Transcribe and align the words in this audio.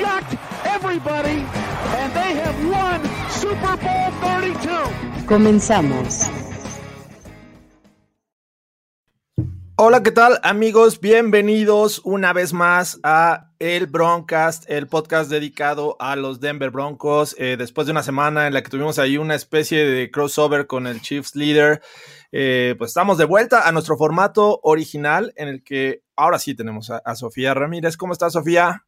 Shocked 0.00 0.38
everybody, 0.64 1.44
and 2.00 2.14
they 2.14 2.32
have 2.40 2.56
won 2.64 3.02
Super 3.28 3.76
Bowl 3.76 4.10
32. 4.22 5.26
Comenzamos. 5.26 6.22
Hola, 9.76 10.02
¿qué 10.02 10.10
tal 10.10 10.40
amigos? 10.42 11.00
Bienvenidos 11.00 12.00
una 12.02 12.32
vez 12.32 12.54
más 12.54 12.98
a 13.02 13.50
el 13.58 13.88
Broncast, 13.88 14.70
el 14.70 14.86
podcast 14.86 15.30
dedicado 15.30 15.98
a 16.00 16.16
los 16.16 16.40
Denver 16.40 16.70
Broncos. 16.70 17.36
Eh, 17.38 17.56
después 17.58 17.86
de 17.86 17.90
una 17.90 18.02
semana 18.02 18.46
en 18.46 18.54
la 18.54 18.62
que 18.62 18.70
tuvimos 18.70 18.98
ahí 18.98 19.18
una 19.18 19.34
especie 19.34 19.84
de 19.84 20.10
crossover 20.10 20.66
con 20.66 20.86
el 20.86 21.02
Chiefs 21.02 21.36
Leader, 21.36 21.82
eh, 22.32 22.74
pues 22.78 22.92
estamos 22.92 23.18
de 23.18 23.26
vuelta 23.26 23.68
a 23.68 23.72
nuestro 23.72 23.98
formato 23.98 24.60
original 24.62 25.34
en 25.36 25.48
el 25.48 25.62
que 25.62 26.04
ahora 26.16 26.38
sí 26.38 26.54
tenemos 26.54 26.88
a, 26.88 27.02
a 27.04 27.14
Sofía 27.16 27.52
Ramírez. 27.52 27.98
¿Cómo 27.98 28.14
estás, 28.14 28.32
Sofía? 28.32 28.86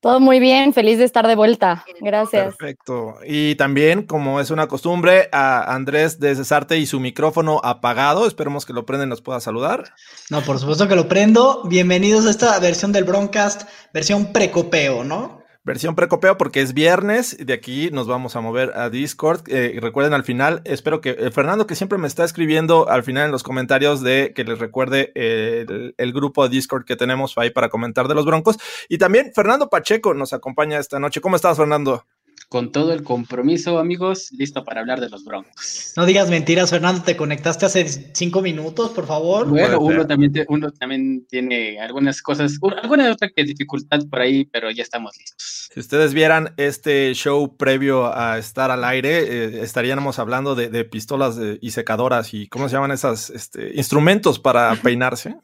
Todo 0.00 0.18
muy 0.18 0.40
bien, 0.40 0.72
feliz 0.72 0.96
de 0.96 1.04
estar 1.04 1.26
de 1.26 1.36
vuelta. 1.36 1.84
Gracias. 2.00 2.56
Perfecto. 2.56 3.16
Y 3.26 3.54
también, 3.56 4.04
como 4.04 4.40
es 4.40 4.50
una 4.50 4.66
costumbre, 4.66 5.28
a 5.30 5.74
Andrés 5.74 6.18
de 6.18 6.34
Cesarte 6.34 6.78
y 6.78 6.86
su 6.86 7.00
micrófono 7.00 7.60
apagado. 7.62 8.26
Esperemos 8.26 8.64
que 8.64 8.72
lo 8.72 8.86
prenda 8.86 9.04
y 9.04 9.08
nos 9.08 9.20
pueda 9.20 9.40
saludar. 9.40 9.92
No, 10.30 10.40
por 10.40 10.58
supuesto 10.58 10.88
que 10.88 10.96
lo 10.96 11.06
prendo. 11.06 11.64
Bienvenidos 11.64 12.26
a 12.26 12.30
esta 12.30 12.58
versión 12.60 12.92
del 12.92 13.04
Broncast, 13.04 13.68
versión 13.92 14.32
precopeo, 14.32 15.04
¿no? 15.04 15.39
Versión 15.70 15.94
precopeo 15.94 16.36
porque 16.36 16.60
es 16.62 16.74
viernes. 16.74 17.36
De 17.38 17.52
aquí 17.52 17.90
nos 17.92 18.08
vamos 18.08 18.34
a 18.34 18.40
mover 18.40 18.72
a 18.76 18.90
Discord. 18.90 19.42
Eh, 19.46 19.78
recuerden 19.80 20.14
al 20.14 20.24
final, 20.24 20.62
espero 20.64 21.00
que 21.00 21.10
eh, 21.10 21.30
Fernando, 21.30 21.68
que 21.68 21.76
siempre 21.76 21.96
me 21.96 22.08
está 22.08 22.24
escribiendo 22.24 22.88
al 22.88 23.04
final 23.04 23.26
en 23.26 23.30
los 23.30 23.44
comentarios 23.44 24.00
de 24.00 24.32
que 24.34 24.42
les 24.42 24.58
recuerde 24.58 25.12
eh, 25.14 25.64
el, 25.68 25.94
el, 25.96 26.12
grupo 26.12 26.42
de 26.42 26.48
Discord 26.48 26.84
que 26.84 26.96
tenemos 26.96 27.38
ahí 27.38 27.50
para 27.50 27.68
comentar 27.68 28.08
de 28.08 28.16
los 28.16 28.24
Broncos. 28.24 28.58
Y 28.88 28.98
también 28.98 29.30
Fernando 29.32 29.68
Pacheco 29.68 30.12
nos 30.12 30.32
acompaña 30.32 30.80
esta 30.80 30.98
noche. 30.98 31.20
¿Cómo 31.20 31.36
estás, 31.36 31.56
Fernando? 31.56 32.04
Con 32.50 32.72
todo 32.72 32.92
el 32.92 33.04
compromiso, 33.04 33.78
amigos, 33.78 34.32
listo 34.32 34.64
para 34.64 34.80
hablar 34.80 35.00
de 35.00 35.08
los 35.08 35.24
Broncos. 35.24 35.92
No 35.96 36.04
digas 36.04 36.28
mentiras, 36.30 36.68
Fernando, 36.68 37.04
te 37.04 37.16
conectaste 37.16 37.64
hace 37.64 38.10
cinco 38.12 38.42
minutos, 38.42 38.90
por 38.90 39.06
favor. 39.06 39.48
Bueno, 39.48 39.78
uno 39.78 40.04
también, 40.04 40.32
uno 40.48 40.72
también 40.72 41.24
tiene 41.28 41.78
algunas 41.78 42.20
cosas, 42.20 42.58
alguna 42.82 43.08
otra 43.12 43.28
que 43.28 43.44
dificultad 43.44 44.00
por 44.10 44.22
ahí, 44.22 44.46
pero 44.46 44.68
ya 44.72 44.82
estamos 44.82 45.16
listos. 45.16 45.68
Si 45.72 45.78
ustedes 45.78 46.12
vieran 46.12 46.52
este 46.56 47.14
show 47.14 47.56
previo 47.56 48.12
a 48.12 48.36
estar 48.38 48.72
al 48.72 48.82
aire, 48.82 49.20
eh, 49.20 49.62
estaríamos 49.62 50.18
hablando 50.18 50.56
de, 50.56 50.70
de 50.70 50.84
pistolas 50.84 51.36
de, 51.36 51.56
y 51.62 51.70
secadoras 51.70 52.34
y 52.34 52.48
cómo 52.48 52.68
se 52.68 52.74
llaman 52.74 52.90
esas 52.90 53.30
este, 53.30 53.76
instrumentos 53.76 54.40
para 54.40 54.74
peinarse. 54.82 55.36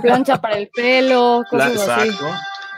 Plancha 0.00 0.40
para 0.40 0.58
el 0.58 0.68
pelo, 0.68 1.42
cosas 1.50 1.84
La, 1.84 1.96
así. 1.96 2.10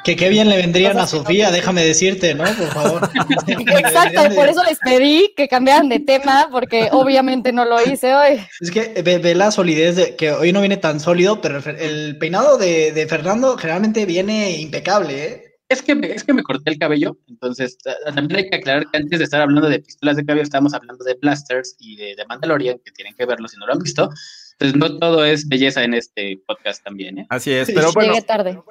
Que 0.06 0.14
qué 0.14 0.28
bien 0.28 0.48
le 0.48 0.56
vendrían 0.56 0.96
a 1.00 1.06
Sofía, 1.08 1.50
déjame 1.50 1.84
decirte, 1.84 2.32
¿no? 2.32 2.44
Por 2.44 2.68
favor. 2.68 3.10
Exacto, 3.48 4.36
por 4.36 4.48
eso 4.48 4.62
les 4.62 4.78
pedí 4.78 5.34
que 5.36 5.48
cambiaran 5.48 5.88
de 5.88 5.98
tema, 5.98 6.46
porque 6.52 6.88
obviamente 6.92 7.52
no 7.52 7.64
lo 7.64 7.82
hice 7.82 8.14
hoy. 8.14 8.40
Es 8.60 8.70
que 8.70 9.02
ve, 9.02 9.18
ve 9.18 9.34
la 9.34 9.50
solidez 9.50 9.96
de 9.96 10.14
que 10.14 10.30
hoy 10.30 10.52
no 10.52 10.60
viene 10.60 10.76
tan 10.76 11.00
sólido, 11.00 11.40
pero 11.40 11.58
el, 11.58 11.76
el 11.80 12.18
peinado 12.18 12.56
de, 12.56 12.92
de, 12.92 13.08
Fernando 13.08 13.58
generalmente 13.58 14.06
viene 14.06 14.60
impecable, 14.60 15.24
¿eh? 15.24 15.42
Es 15.68 15.82
que, 15.82 15.98
es 16.14 16.22
que 16.22 16.32
me 16.32 16.44
corté 16.44 16.70
el 16.70 16.78
cabello, 16.78 17.18
entonces 17.26 17.76
también 18.14 18.36
hay 18.36 18.48
que 18.48 18.58
aclarar 18.58 18.88
que 18.88 18.98
antes 18.98 19.18
de 19.18 19.24
estar 19.24 19.40
hablando 19.40 19.68
de 19.68 19.80
pistolas 19.80 20.16
de 20.16 20.24
cabello, 20.24 20.44
estábamos 20.44 20.72
hablando 20.72 21.04
de 21.04 21.14
blasters 21.14 21.74
y 21.80 21.96
de, 21.96 22.14
de 22.14 22.24
Mandalorian, 22.28 22.78
que 22.84 22.92
tienen 22.92 23.16
que 23.16 23.26
verlo 23.26 23.48
si 23.48 23.56
no 23.56 23.66
lo 23.66 23.72
han 23.72 23.80
visto. 23.80 24.08
Entonces 24.52 24.78
no 24.78 24.98
todo 25.00 25.24
es 25.24 25.48
belleza 25.48 25.82
en 25.82 25.94
este 25.94 26.40
podcast 26.46 26.84
también, 26.84 27.18
¿eh? 27.18 27.26
Así 27.28 27.50
es, 27.50 27.70
pero 27.74 27.92
bueno. 27.92 28.12
Llegué 28.12 28.24
tarde. 28.24 28.62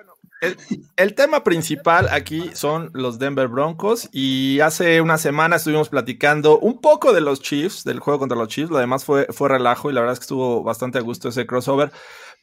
El, 0.42 1.16
tema 1.16 1.44
principal 1.44 2.08
aquí 2.12 2.52
son 2.54 2.92
los 2.94 3.20
Denver 3.20 3.48
Broncos 3.48 4.10
y 4.12 4.60
hace 4.60 5.02
una 5.02 5.18
semana 5.18 5.56
estuvimos 5.56 5.90
platicando 5.90 6.60
un 6.60 6.82
poco 6.82 7.14
de 7.14 7.22
los 7.22 7.42
Chiefs, 7.42 7.84
del 7.84 8.00
juego 8.00 8.20
contra 8.20 8.38
los 8.38 8.50
Chiefs, 8.50 8.70
lo 8.70 8.78
demás 8.78 9.06
fue, 9.06 9.28
fue 9.32 9.50
relajo 9.50 9.90
y 9.90 9.94
la 9.94 10.02
verdad 10.02 10.14
es 10.14 10.20
que 10.20 10.26
estuvo 10.26 10.62
bastante 10.62 10.98
a 10.98 11.02
gusto 11.02 11.30
ese 11.30 11.48
crossover, 11.48 11.92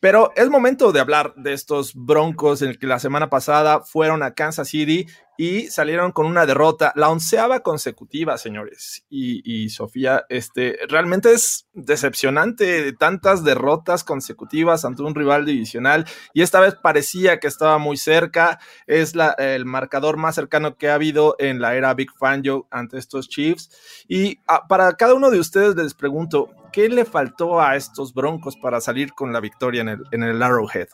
pero 0.02 0.32
es 0.34 0.50
momento 0.50 0.90
de 0.90 0.98
hablar 0.98 1.32
de 1.36 1.52
estos 1.52 1.94
Broncos 1.94 2.60
en 2.60 2.70
el 2.70 2.78
que 2.80 2.88
la 2.88 2.98
semana 2.98 3.30
pasada 3.30 3.82
fueron 3.82 4.24
a 4.24 4.34
Kansas 4.34 4.66
City 4.66 5.06
y 5.38 5.68
salieron 5.68 6.10
con 6.10 6.26
una 6.26 6.44
derrota, 6.44 6.92
la 6.96 7.08
onceava 7.08 7.60
consecutiva, 7.60 8.36
señores. 8.36 9.06
Y, 9.08 9.68
Sofía, 9.68 10.24
este, 10.28 10.76
realmente 10.88 11.32
es 11.32 11.68
decepcionante 11.72 12.92
tantas 12.94 13.44
derrotas 13.44 14.02
consecutivas 14.02 14.84
ante 14.84 15.02
un 15.04 15.14
rival 15.14 15.46
divisional 15.46 16.04
y 16.34 16.42
esta 16.42 16.58
vez 16.58 16.74
parecía 16.74 17.38
que 17.38 17.46
estaba 17.46 17.78
muy 17.78 17.96
cerca. 17.96 18.58
Es 18.88 19.12
el 19.38 19.66
marcador 19.66 20.16
más 20.16 20.34
cercano 20.34 20.76
que 20.78 20.90
ha 20.90 20.94
habido 20.94 21.36
en 21.38 21.60
la 21.60 21.76
era 21.76 21.94
Big 21.94 22.10
Fangio 22.19 22.66
ante 22.72 22.98
estos 22.98 23.28
Chiefs. 23.28 23.70
Y 24.08 24.40
a, 24.48 24.66
para 24.66 24.96
cada 24.96 25.14
uno 25.14 25.30
de 25.30 25.38
ustedes 25.38 25.76
les 25.76 25.94
pregunto, 25.94 26.50
¿qué 26.72 26.88
le 26.88 27.05
faltó 27.05 27.60
a 27.60 27.77
estos 27.77 28.15
Broncos 28.15 28.56
para 28.56 28.81
salir 28.81 29.12
con 29.12 29.33
la 29.33 29.41
victoria 29.41 29.83
en 29.83 29.88
el, 29.88 30.03
en 30.10 30.22
el 30.22 30.43
Arrowhead? 30.43 30.88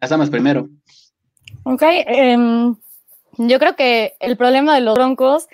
Las 0.00 0.10
damas 0.10 0.30
primero. 0.30 0.68
Ok, 1.64 1.82
um, 2.36 2.76
yo 3.36 3.58
creo 3.58 3.76
que 3.76 4.14
el 4.20 4.36
problema 4.36 4.74
de 4.74 4.80
los 4.80 4.94
Broncos 4.94 5.48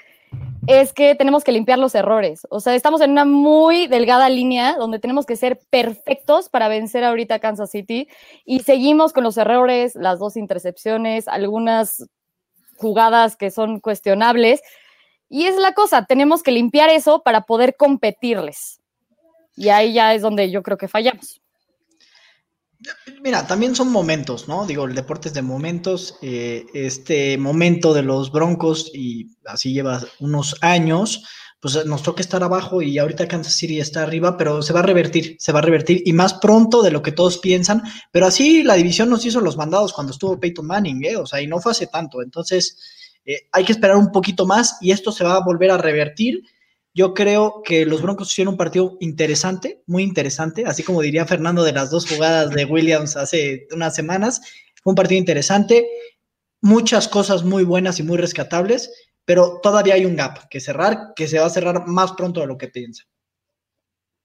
es 0.66 0.92
que 0.92 1.14
tenemos 1.14 1.44
que 1.44 1.52
limpiar 1.52 1.78
los 1.78 1.94
errores. 1.94 2.46
O 2.50 2.60
sea, 2.60 2.74
estamos 2.74 3.00
en 3.00 3.10
una 3.10 3.24
muy 3.24 3.86
delgada 3.86 4.28
línea 4.28 4.76
donde 4.76 4.98
tenemos 4.98 5.26
que 5.26 5.36
ser 5.36 5.60
perfectos 5.70 6.48
para 6.48 6.68
vencer 6.68 7.04
ahorita 7.04 7.36
a 7.36 7.38
Kansas 7.38 7.70
City 7.70 8.08
y 8.44 8.60
seguimos 8.60 9.12
con 9.12 9.24
los 9.24 9.36
errores, 9.36 9.94
las 9.94 10.18
dos 10.18 10.36
intercepciones, 10.36 11.28
algunas 11.28 12.06
jugadas 12.76 13.36
que 13.36 13.50
son 13.50 13.80
cuestionables. 13.80 14.62
Y 15.34 15.46
es 15.46 15.56
la 15.56 15.72
cosa, 15.72 16.06
tenemos 16.06 16.44
que 16.44 16.52
limpiar 16.52 16.90
eso 16.90 17.22
para 17.24 17.40
poder 17.40 17.74
competirles. 17.76 18.78
Y 19.56 19.68
ahí 19.68 19.92
ya 19.92 20.14
es 20.14 20.22
donde 20.22 20.48
yo 20.48 20.62
creo 20.62 20.78
que 20.78 20.86
fallamos. 20.86 21.40
Mira, 23.20 23.44
también 23.44 23.74
son 23.74 23.90
momentos, 23.90 24.46
¿no? 24.46 24.64
Digo, 24.64 24.84
el 24.84 24.94
deporte 24.94 25.26
es 25.26 25.34
de 25.34 25.42
momentos. 25.42 26.18
Eh, 26.22 26.66
este 26.72 27.36
momento 27.36 27.92
de 27.92 28.02
los 28.02 28.30
Broncos, 28.30 28.92
y 28.94 29.26
así 29.44 29.72
lleva 29.72 30.04
unos 30.20 30.54
años, 30.60 31.24
pues 31.58 31.84
nos 31.84 32.04
toca 32.04 32.20
estar 32.20 32.44
abajo 32.44 32.80
y 32.80 32.98
ahorita 32.98 33.26
Kansas 33.26 33.54
City 33.54 33.80
está 33.80 34.04
arriba, 34.04 34.36
pero 34.36 34.62
se 34.62 34.72
va 34.72 34.80
a 34.80 34.84
revertir, 34.84 35.34
se 35.40 35.50
va 35.50 35.58
a 35.58 35.62
revertir 35.62 36.00
y 36.04 36.12
más 36.12 36.34
pronto 36.34 36.80
de 36.80 36.92
lo 36.92 37.02
que 37.02 37.10
todos 37.10 37.38
piensan. 37.38 37.82
Pero 38.12 38.26
así 38.26 38.62
la 38.62 38.74
división 38.74 39.10
nos 39.10 39.26
hizo 39.26 39.40
los 39.40 39.56
mandados 39.56 39.92
cuando 39.94 40.12
estuvo 40.12 40.38
Peyton 40.38 40.64
Manning, 40.64 41.04
¿eh? 41.04 41.16
O 41.16 41.26
sea, 41.26 41.42
y 41.42 41.48
no 41.48 41.58
fue 41.58 41.72
hace 41.72 41.88
tanto. 41.88 42.22
Entonces, 42.22 42.78
eh, 43.24 43.48
hay 43.52 43.64
que 43.64 43.72
esperar 43.72 43.96
un 43.96 44.12
poquito 44.12 44.46
más 44.46 44.78
y 44.80 44.90
esto 44.90 45.12
se 45.12 45.24
va 45.24 45.36
a 45.36 45.44
volver 45.44 45.70
a 45.70 45.78
revertir. 45.78 46.42
Yo 46.92 47.12
creo 47.12 47.62
que 47.64 47.84
los 47.86 48.02
Broncos 48.02 48.30
hicieron 48.30 48.54
un 48.54 48.58
partido 48.58 48.96
interesante, 49.00 49.82
muy 49.86 50.02
interesante, 50.02 50.64
así 50.66 50.82
como 50.82 51.02
diría 51.02 51.26
Fernando 51.26 51.64
de 51.64 51.72
las 51.72 51.90
dos 51.90 52.08
jugadas 52.08 52.50
de 52.50 52.64
Williams 52.64 53.16
hace 53.16 53.66
unas 53.72 53.94
semanas. 53.94 54.40
Fue 54.82 54.92
un 54.92 54.96
partido 54.96 55.18
interesante, 55.18 55.86
muchas 56.60 57.08
cosas 57.08 57.42
muy 57.42 57.64
buenas 57.64 57.98
y 57.98 58.02
muy 58.02 58.16
rescatables, 58.16 58.90
pero 59.24 59.60
todavía 59.62 59.94
hay 59.94 60.04
un 60.04 60.16
gap 60.16 60.48
que 60.48 60.60
cerrar, 60.60 61.14
que 61.16 61.26
se 61.26 61.38
va 61.38 61.46
a 61.46 61.50
cerrar 61.50 61.86
más 61.86 62.12
pronto 62.12 62.40
de 62.40 62.46
lo 62.46 62.58
que 62.58 62.68
piensa. 62.68 63.04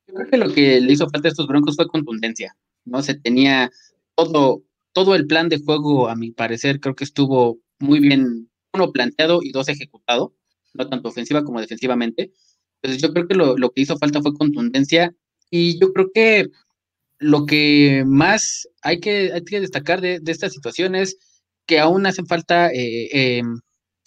Yo 0.08 0.16
creo 0.16 0.28
que 0.28 0.38
lo 0.38 0.54
que 0.54 0.82
le 0.82 0.94
hizo 0.94 1.10
falta 1.10 1.28
a 1.28 1.32
estos 1.32 1.48
Broncos 1.48 1.76
fue 1.76 1.88
contundencia, 1.88 2.56
¿no? 2.86 3.02
Se 3.02 3.16
tenía 3.16 3.72
todo, 4.16 4.64
todo 4.92 5.16
el 5.16 5.28
plan 5.28 5.50
de 5.50 5.60
juego, 5.60 6.10
a 6.10 6.16
mi 6.16 6.32
parecer, 6.32 6.80
creo 6.80 6.96
que 6.96 7.04
estuvo 7.04 7.60
muy 7.80 8.00
bien, 8.00 8.49
uno 8.74 8.92
planteado 8.92 9.40
y 9.42 9.52
dos 9.52 9.70
ejecutado, 9.70 10.36
no 10.74 10.88
tanto 10.88 11.10
ofensiva 11.10 11.44
como 11.44 11.62
defensivamente. 11.62 12.32
Entonces 12.82 13.02
yo 13.02 13.14
creo 13.14 13.28
que 13.28 13.36
lo, 13.36 13.58
lo, 13.58 13.72
que 13.72 13.82
hizo 13.82 13.98
falta 13.98 14.22
fue 14.22 14.34
contundencia 14.34 15.14
y 15.50 15.80
yo 15.80 15.92
creo 15.92 16.12
que 16.14 16.48
lo 17.18 17.46
que 17.46 18.04
más 18.06 18.68
hay 18.82 19.00
que, 19.00 19.34
hay 19.34 19.44
que 19.44 19.60
destacar 19.60 20.00
de, 20.02 20.20
de 20.20 20.32
esta 20.32 20.50
situación 20.50 20.96
es 20.96 21.18
que 21.66 21.80
aún 21.80 22.06
hacen 22.06 22.26
falta, 22.26 22.72
eh, 22.72 23.10
eh, 23.14 23.42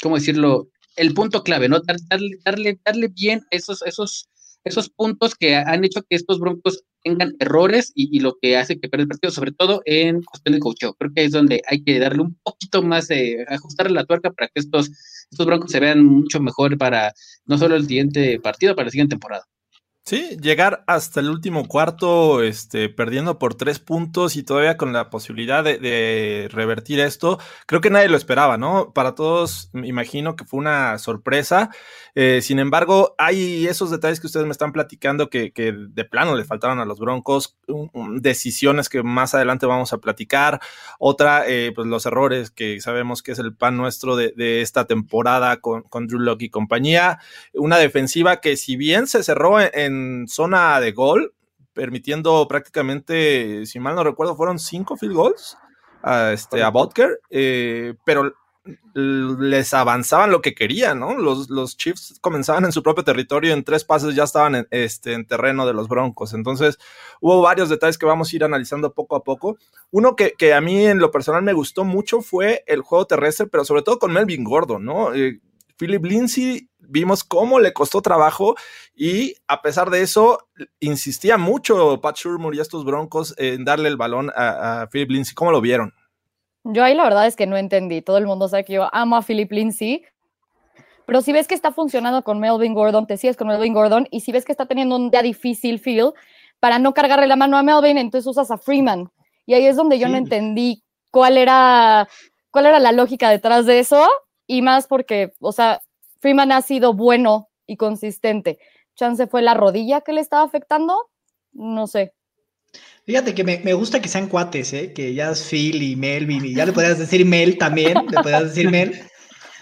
¿cómo 0.03 0.17
decirlo? 0.17 0.69
El 0.97 1.15
punto 1.15 1.43
clave, 1.43 1.69
¿no? 1.69 1.81
Dar, 1.81 1.97
darle, 2.09 2.39
darle, 2.45 2.81
darle 2.85 3.09
bien 3.09 3.43
esos, 3.51 3.83
esos 3.83 4.29
esos 4.65 4.91
puntos 4.91 5.35
que 5.35 5.57
han 5.57 5.85
hecho 5.85 6.03
que 6.03 6.17
estos 6.17 6.39
Broncos 6.39 6.85
tengan 7.03 7.35
errores 7.41 7.93
y, 7.95 8.21
lo 8.21 8.37
que 8.41 8.57
hace 8.57 8.79
que 8.79 8.89
pierda 8.89 9.03
el 9.03 9.09
partido, 9.09 9.33
sobre 9.33 9.53
todo 9.53 9.83
en 9.85 10.23
cuestión 10.23 10.55
de 10.55 10.61
coaching. 10.61 10.93
Creo 10.99 11.13
que 11.15 11.25
es 11.25 11.33
donde 11.33 11.63
hay 11.69 11.83
que 11.83 11.99
darle 11.99 12.23
un 12.23 12.39
poquito 12.43 12.83
más, 12.83 13.09
de 13.09 13.45
ajustarle 13.49 13.95
la 13.95 14.05
tuerca 14.05 14.31
para 14.31 14.49
que 14.49 14.61
estos, 14.61 14.91
estos 15.31 15.47
Broncos 15.47 15.71
se 15.71 15.81
vean 15.81 16.05
mucho 16.05 16.41
mejor 16.41 16.79
para 16.79 17.13
no 17.45 17.59
solo 17.59 17.77
el 17.77 17.87
siguiente 17.87 18.39
partido, 18.41 18.75
para 18.77 18.87
la 18.87 18.91
siguiente 18.91 19.15
temporada. 19.15 19.45
Sí, 20.05 20.37
llegar 20.43 20.83
hasta 20.89 21.21
el 21.21 21.31
último 21.31 21.69
cuarto, 21.69 22.43
este, 22.43 22.89
perdiendo 22.89 23.39
por 23.39 23.55
tres 23.55 23.79
puntos 23.79 24.35
y 24.35 24.43
todavía 24.43 24.77
con 24.77 24.93
la 24.93 25.11
posibilidad 25.11 25.63
de, 25.63 26.49
revertir 26.51 26.99
esto, 26.99 27.39
creo 27.67 27.81
que 27.81 27.89
nadie 27.89 28.09
lo 28.09 28.17
esperaba, 28.17 28.59
¿no? 28.59 28.93
Para 28.93 29.15
todos, 29.15 29.71
me 29.73 29.87
imagino 29.87 30.35
que 30.35 30.45
fue 30.45 30.59
una 30.59 30.99
sorpresa. 30.99 31.71
Eh, 32.17 32.41
sin 32.43 32.59
embargo, 32.59 33.15
hay 33.17 33.69
esos 33.69 33.93
detalles 33.93 34.19
que 34.19 34.27
ustedes 34.27 34.45
me 34.45 34.51
están 34.51 34.73
platicando 34.73 35.31
que, 35.31 35.53
que 35.53 35.73
de 35.73 36.05
plano 36.05 36.35
le 36.35 36.45
faltaron 36.45 36.81
a 36.81 36.85
los 36.85 36.99
Broncos, 36.99 37.57
decisiones 38.17 38.89
que 38.89 39.05
más 39.05 39.35
adelante 39.37 39.67
vamos 39.67 39.93
a 39.93 39.99
platicar. 39.99 40.61
Otra, 40.99 41.45
eh, 41.47 41.71
pues 41.73 41.87
los 41.87 42.07
errores 42.07 42.51
que 42.51 42.81
sabemos 42.81 43.23
que 43.23 43.33
es 43.33 43.39
el 43.39 43.55
pan 43.55 43.77
nuestro 43.77 44.17
de, 44.17 44.33
de 44.37 44.63
esta 44.63 44.85
temporada 44.87 45.59
con, 45.61 45.83
con 45.83 46.09
Drew 46.09 46.19
Locke 46.19 46.43
y 46.43 46.51
compañía. 46.51 47.21
Una 47.55 47.79
defensiva 47.79 48.41
que 48.41 48.57
si 48.57 48.75
bien 48.77 49.07
se 49.07 49.23
cerró 49.23 49.61
en 49.61 49.92
zona 50.29 50.81
de 50.81 50.93
gol, 50.93 51.35
permitiendo 51.73 52.47
prácticamente, 52.49 53.67
si 53.67 53.81
mal 53.81 53.95
no 53.95 54.05
recuerdo, 54.05 54.37
fueron 54.37 54.59
cinco 54.59 54.97
field 54.97 55.15
goals 55.15 55.57
a, 56.03 56.33
este, 56.33 56.63
a 56.63 56.71
Butker, 56.71 57.21
eh, 57.31 57.95
pero 58.05 58.35
les 58.95 59.75
avanzaban 59.75 60.31
lo 60.31 60.41
que 60.41 60.55
querían, 60.55 61.01
¿no? 61.01 61.17
Los, 61.17 61.51
los, 61.51 61.77
Chiefs 61.77 62.19
comenzaban 62.21 62.65
en 62.65 62.73
su 62.73 62.83
propio 62.83 63.03
territorio, 63.03 63.53
en 63.53 63.65
tres 63.65 63.85
pases 63.85 64.15
ya 64.15 64.23
estaban 64.25 64.55
en, 64.55 64.69
este, 64.71 65.15
en 65.15 65.27
terreno 65.27 65.67
de 65.67 65.73
los 65.73 65.89
Broncos. 65.89 66.33
Entonces, 66.33 66.79
hubo 67.21 67.43
varios 67.43 67.69
detalles 67.69 67.99
que 67.99 68.07
vamos 68.07 68.33
a 68.33 68.37
ir 68.37 68.45
analizando 68.45 68.93
poco 68.95 69.17
a 69.17 69.25
poco. 69.25 69.57
Uno 69.91 70.15
que, 70.15 70.35
que 70.39 70.55
a 70.55 70.61
mí 70.61 70.87
en 70.87 70.99
lo 70.99 71.11
personal 71.11 71.43
me 71.43 71.53
gustó 71.53 71.85
mucho 71.85 72.21
fue 72.21 72.63
el 72.67 72.83
juego 72.83 73.07
terrestre, 73.07 73.47
pero 73.47 73.65
sobre 73.65 73.83
todo 73.83 73.99
con 73.99 74.13
Melvin 74.13 74.45
Gordon, 74.45 74.85
¿no? 74.85 75.13
Eh, 75.13 75.41
Philip 75.77 76.05
Lindsay 76.05 76.69
vimos 76.89 77.25
cómo 77.25 77.61
le 77.61 77.73
costó 77.73 78.03
trabajo 78.03 78.55
y 78.95 79.35
a 79.49 79.63
pesar 79.63 79.91
de 79.91 80.03
eso, 80.03 80.49
insistía 80.81 81.39
mucho 81.39 82.01
Pat 82.01 82.17
Shurmur 82.17 82.55
y 82.55 82.61
estos 82.61 82.85
Broncos 82.85 83.35
en 83.39 83.65
darle 83.65 83.89
el 83.89 83.97
balón 83.97 84.31
a, 84.35 84.89
Philip 84.91 85.11
Lindsay. 85.11 85.35
¿Cómo 85.35 85.53
lo 85.53 85.61
vieron? 85.61 85.95
Yo 86.65 86.85
ahí 86.85 86.95
la 86.95 87.05
verdad 87.05 87.27
es 87.27 87.37
que 87.37 87.47
no 87.47 87.57
entendí. 87.57 88.03
Todo 88.03 88.19
el 88.19 88.27
mundo 88.27 88.49
sabe 88.49 88.65
que 88.65 88.75
yo 88.75 88.89
amo 88.95 89.17
a 89.17 89.23
Philip 89.23 89.51
Lindsay. 89.51 90.05
Pero 91.07 91.21
si 91.21 91.33
ves 91.33 91.49
que 91.49 91.55
está 91.55 91.73
funcionando 91.73 92.23
con 92.23 92.39
Melvin 92.39 92.75
Gordon, 92.75 93.07
te 93.07 93.17
sigues 93.17 93.37
con 93.37 93.49
Melvin 93.49 93.75
Gordon. 93.75 94.07
Y 94.11 94.21
si 94.21 94.31
ves 94.31 94.45
que 94.45 94.53
está 94.53 94.67
teniendo 94.67 94.97
un 94.97 95.11
día 95.11 95.23
difícil, 95.23 95.81
Phil, 95.81 96.13
para 96.61 96.79
no 96.79 96.95
cargarle 96.95 97.27
la 97.27 97.37
mano 97.37 97.57
a 97.57 97.63
Melvin, 97.63 97.99
entonces 97.99 98.27
usas 98.27 98.51
a 98.51 98.59
Freeman. 98.59 99.11
Y 99.47 99.55
ahí 99.55 99.67
es 99.67 99.77
donde 99.77 99.99
yo 99.99 100.09
no 100.09 100.17
entendí 100.17 100.85
cuál 101.11 101.37
era, 101.37 102.09
cuál 102.51 102.67
era 102.67 102.79
la 102.79 102.93
lógica 102.93 103.31
detrás 103.31 103.67
de 103.67 103.81
eso. 103.81 104.09
Y 104.47 104.63
más 104.63 104.87
porque, 104.87 105.33
o 105.41 105.51
sea, 105.51 105.81
Freeman 106.23 106.53
ha 106.53 106.63
sido 106.63 106.95
bueno 106.95 107.51
y 107.67 107.77
consistente. 107.77 108.61
Chance 108.95 109.27
fue 109.27 109.43
la 109.43 109.55
rodilla 109.55 110.03
que 110.03 110.13
le 110.13 110.21
estaba 110.21 110.45
afectando, 110.45 111.11
no 111.53 111.89
sé. 111.89 112.15
Fíjate 113.05 113.35
que 113.35 113.43
me, 113.43 113.75
gusta 113.75 114.01
que 114.01 114.09
sean 114.09 114.29
cuates, 114.29 114.73
¿eh? 114.73 114.93
que 114.95 115.13
ya 115.13 115.33
es 115.33 115.43
Phil 115.51 115.83
y 115.83 115.97
Melvin, 115.97 116.45
y 116.45 116.55
ya 116.55 116.65
le 116.65 116.73
podrías 116.73 116.99
decir 116.99 117.27
Mel 117.27 117.59
también, 117.59 117.95
le 118.09 118.23
podrías 118.23 118.45
decir 118.45 118.71
Mel. 118.71 119.03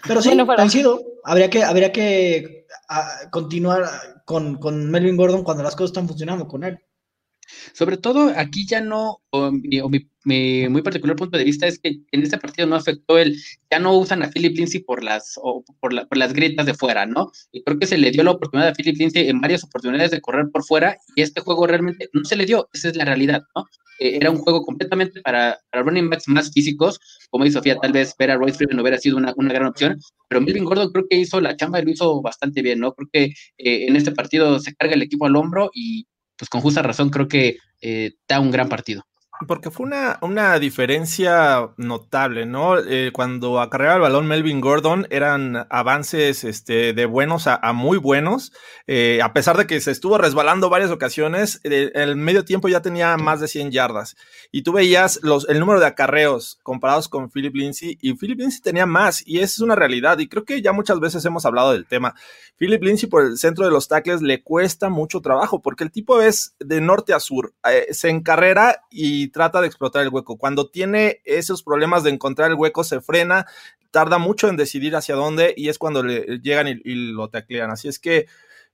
Pero 0.06 0.20
sí, 0.20 0.30
han 0.30 0.70
sido. 0.70 1.02
Habría 1.24 1.50
que, 1.50 1.64
habría 1.64 1.92
que 1.92 2.66
ah, 2.88 3.10
continuar 3.30 3.84
con, 4.24 4.56
con 4.56 4.90
Melvin 4.90 5.16
Gordon 5.16 5.42
cuando 5.42 5.62
las 5.62 5.74
cosas 5.74 5.90
están 5.90 6.08
funcionando 6.08 6.46
con 6.46 6.64
él. 6.64 6.78
Sobre 7.72 7.96
todo 7.96 8.32
aquí 8.36 8.66
ya 8.66 8.80
no, 8.80 9.22
o, 9.30 9.50
mi, 9.50 10.09
muy 10.24 10.82
particular 10.82 11.16
punto 11.16 11.38
de 11.38 11.44
vista 11.44 11.66
es 11.66 11.78
que 11.78 12.00
en 12.10 12.22
este 12.22 12.38
partido 12.38 12.68
no 12.68 12.76
afectó 12.76 13.18
el, 13.18 13.36
ya 13.70 13.78
no 13.78 13.96
usan 13.96 14.22
a 14.22 14.30
Philip 14.30 14.56
Lindsay 14.56 14.80
por 14.80 15.02
las, 15.02 15.34
o 15.42 15.64
por, 15.80 15.92
las 15.94 16.32
grietas 16.32 16.66
de 16.66 16.74
fuera, 16.74 17.06
¿no? 17.06 17.30
Y 17.52 17.62
creo 17.62 17.78
que 17.78 17.86
se 17.86 17.98
le 17.98 18.10
dio 18.10 18.22
la 18.22 18.32
oportunidad 18.32 18.70
a 18.70 18.74
Philip 18.74 18.96
Lindsay 18.96 19.28
en 19.28 19.40
varias 19.40 19.64
oportunidades 19.64 20.10
de 20.10 20.20
correr 20.20 20.46
por 20.52 20.64
fuera 20.64 20.98
y 21.16 21.22
este 21.22 21.40
juego 21.40 21.66
realmente 21.66 22.08
no 22.12 22.24
se 22.24 22.36
le 22.36 22.46
dio, 22.46 22.68
esa 22.72 22.88
es 22.88 22.96
la 22.96 23.04
realidad, 23.04 23.42
¿no? 23.54 23.64
Eh, 23.98 24.16
era 24.16 24.30
un 24.30 24.38
juego 24.38 24.64
completamente 24.64 25.20
para, 25.20 25.58
para, 25.70 25.84
running 25.84 26.10
backs 26.10 26.28
más 26.28 26.52
físicos, 26.52 26.98
como 27.30 27.44
dice 27.44 27.58
Sofía, 27.58 27.76
tal 27.76 27.92
vez 27.92 28.14
ver 28.18 28.30
a 28.30 28.36
Royce 28.36 28.56
Freeman 28.56 28.80
hubiera 28.80 28.98
sido 28.98 29.16
una, 29.16 29.34
gran 29.34 29.66
opción, 29.66 29.98
pero 30.28 30.40
Melvin 30.40 30.64
Gordon 30.64 30.90
creo 30.90 31.06
que 31.08 31.16
hizo 31.16 31.40
la 31.40 31.56
chamba 31.56 31.80
y 31.80 31.84
lo 31.84 31.90
hizo 31.90 32.22
bastante 32.22 32.62
bien, 32.62 32.80
¿no? 32.80 32.94
Creo 32.94 33.08
que 33.12 33.24
eh, 33.58 33.86
en 33.86 33.96
este 33.96 34.12
partido 34.12 34.58
se 34.58 34.74
carga 34.74 34.94
el 34.94 35.02
equipo 35.02 35.26
al 35.26 35.36
hombro 35.36 35.70
y 35.74 36.06
pues 36.36 36.48
con 36.48 36.62
justa 36.62 36.82
razón 36.82 37.10
creo 37.10 37.28
que 37.28 37.58
eh, 37.82 38.12
da 38.26 38.40
un 38.40 38.50
gran 38.50 38.68
partido. 38.68 39.04
Porque 39.46 39.70
fue 39.70 39.86
una, 39.86 40.18
una 40.20 40.58
diferencia 40.58 41.70
notable, 41.78 42.44
¿no? 42.44 42.78
Eh, 42.78 43.10
cuando 43.10 43.58
acarreaba 43.58 43.94
el 43.94 44.02
balón 44.02 44.26
Melvin 44.26 44.60
Gordon 44.60 45.06
eran 45.08 45.66
avances 45.70 46.44
este, 46.44 46.92
de 46.92 47.06
buenos 47.06 47.46
a, 47.46 47.58
muy 47.72 47.96
buenos. 47.96 48.52
Eh, 48.86 49.20
a 49.22 49.32
pesar 49.32 49.56
de 49.56 49.66
que 49.66 49.80
se 49.80 49.92
estuvo 49.92 50.18
resbalando 50.18 50.68
varias 50.68 50.90
ocasiones, 50.90 51.60
el, 51.64 52.16
medio 52.16 52.44
tiempo 52.44 52.68
ya 52.68 52.82
tenía 52.82 53.16
más 53.16 53.40
de 53.40 53.48
100 53.48 53.70
yardas. 53.70 54.14
Y 54.52 54.62
tú 54.62 54.72
veías 54.72 55.20
los, 55.22 55.48
el 55.48 55.58
número 55.58 55.80
de 55.80 55.86
acarreos 55.86 56.58
comparados 56.62 57.08
con 57.08 57.30
Philip 57.30 57.54
Lindsay, 57.54 57.96
y 58.02 58.12
Philip 58.14 58.40
Lindsay 58.40 58.60
tenía 58.60 58.84
más, 58.84 59.26
y 59.26 59.38
es 59.38 59.58
una 59.60 59.74
realidad. 59.74 60.18
Y 60.18 60.28
creo 60.28 60.44
que 60.44 60.60
ya 60.60 60.72
muchas 60.72 61.00
veces 61.00 61.24
hemos 61.24 61.46
hablado 61.46 61.72
del 61.72 61.86
tema. 61.86 62.14
Philip 62.58 62.82
Lindsay 62.82 63.08
por 63.08 63.24
el 63.24 63.38
centro 63.38 63.64
de 63.64 63.70
los 63.70 63.88
tackles 63.88 64.20
le 64.20 64.42
cuesta 64.42 64.90
mucho 64.90 65.22
trabajo, 65.22 65.62
porque 65.62 65.82
el 65.82 65.90
tipo 65.90 66.20
es 66.20 66.54
de 66.58 66.82
norte 66.82 67.14
a 67.14 67.20
sur, 67.20 67.54
eh, 67.66 67.86
se 67.92 68.10
encarrera 68.10 68.82
y 68.90 69.29
trata 69.30 69.60
de 69.60 69.66
explotar 69.66 70.02
el 70.02 70.10
hueco. 70.10 70.36
Cuando 70.36 70.68
tiene 70.70 71.20
esos 71.24 71.62
problemas 71.62 72.02
de 72.02 72.10
encontrar 72.10 72.50
el 72.50 72.56
hueco, 72.56 72.84
se 72.84 73.00
frena, 73.00 73.46
tarda 73.90 74.18
mucho 74.18 74.48
en 74.48 74.56
decidir 74.56 74.96
hacia 74.96 75.14
dónde 75.14 75.54
y 75.56 75.68
es 75.68 75.78
cuando 75.78 76.02
le 76.02 76.40
llegan 76.40 76.68
y, 76.68 76.94
lo 77.12 77.28
taclean. 77.28 77.70
Así 77.70 77.88
es 77.88 77.98
que, 77.98 78.26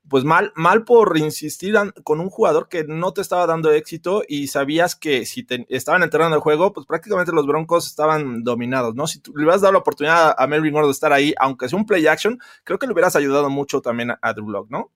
pues 0.08 0.24
mal, 0.24 0.52
mal 0.54 0.84
por 0.84 1.16
insistir 1.18 1.74
con 2.04 2.20
un 2.20 2.30
jugador 2.30 2.68
que 2.68 2.84
no 2.84 3.12
te 3.12 3.20
estaba 3.20 3.46
dando 3.46 3.72
éxito 3.72 4.22
y 4.28 4.48
sabías 4.48 4.94
que 4.94 5.26
si 5.26 5.42
te, 5.42 5.66
estaban 5.68 6.02
enterrando 6.02 6.36
el 6.36 6.42
juego, 6.42 6.72
pues 6.72 6.86
prácticamente 6.86 7.32
los 7.32 7.46
Broncos 7.46 7.86
estaban 7.86 8.44
dominados, 8.44 8.94
¿no? 8.94 9.06
Si 9.06 9.20
le 9.34 9.42
hubieras 9.42 9.62
dado 9.62 9.72
la 9.72 9.78
oportunidad 9.80 10.34
a 10.36 10.46
Melvin 10.46 10.72
Gordon 10.72 10.90
de 10.90 10.92
estar 10.92 11.12
ahí, 11.12 11.34
aunque 11.38 11.68
sea 11.68 11.78
un 11.78 11.86
play 11.86 12.06
action, 12.06 12.38
creo 12.64 12.78
que 12.78 12.86
le 12.86 12.92
hubieras 12.92 13.16
ayudado 13.16 13.50
mucho 13.50 13.80
también 13.80 14.12
a, 14.12 14.18
a 14.22 14.32
Drew 14.32 14.50
Lock, 14.50 14.70
¿no? 14.70 14.92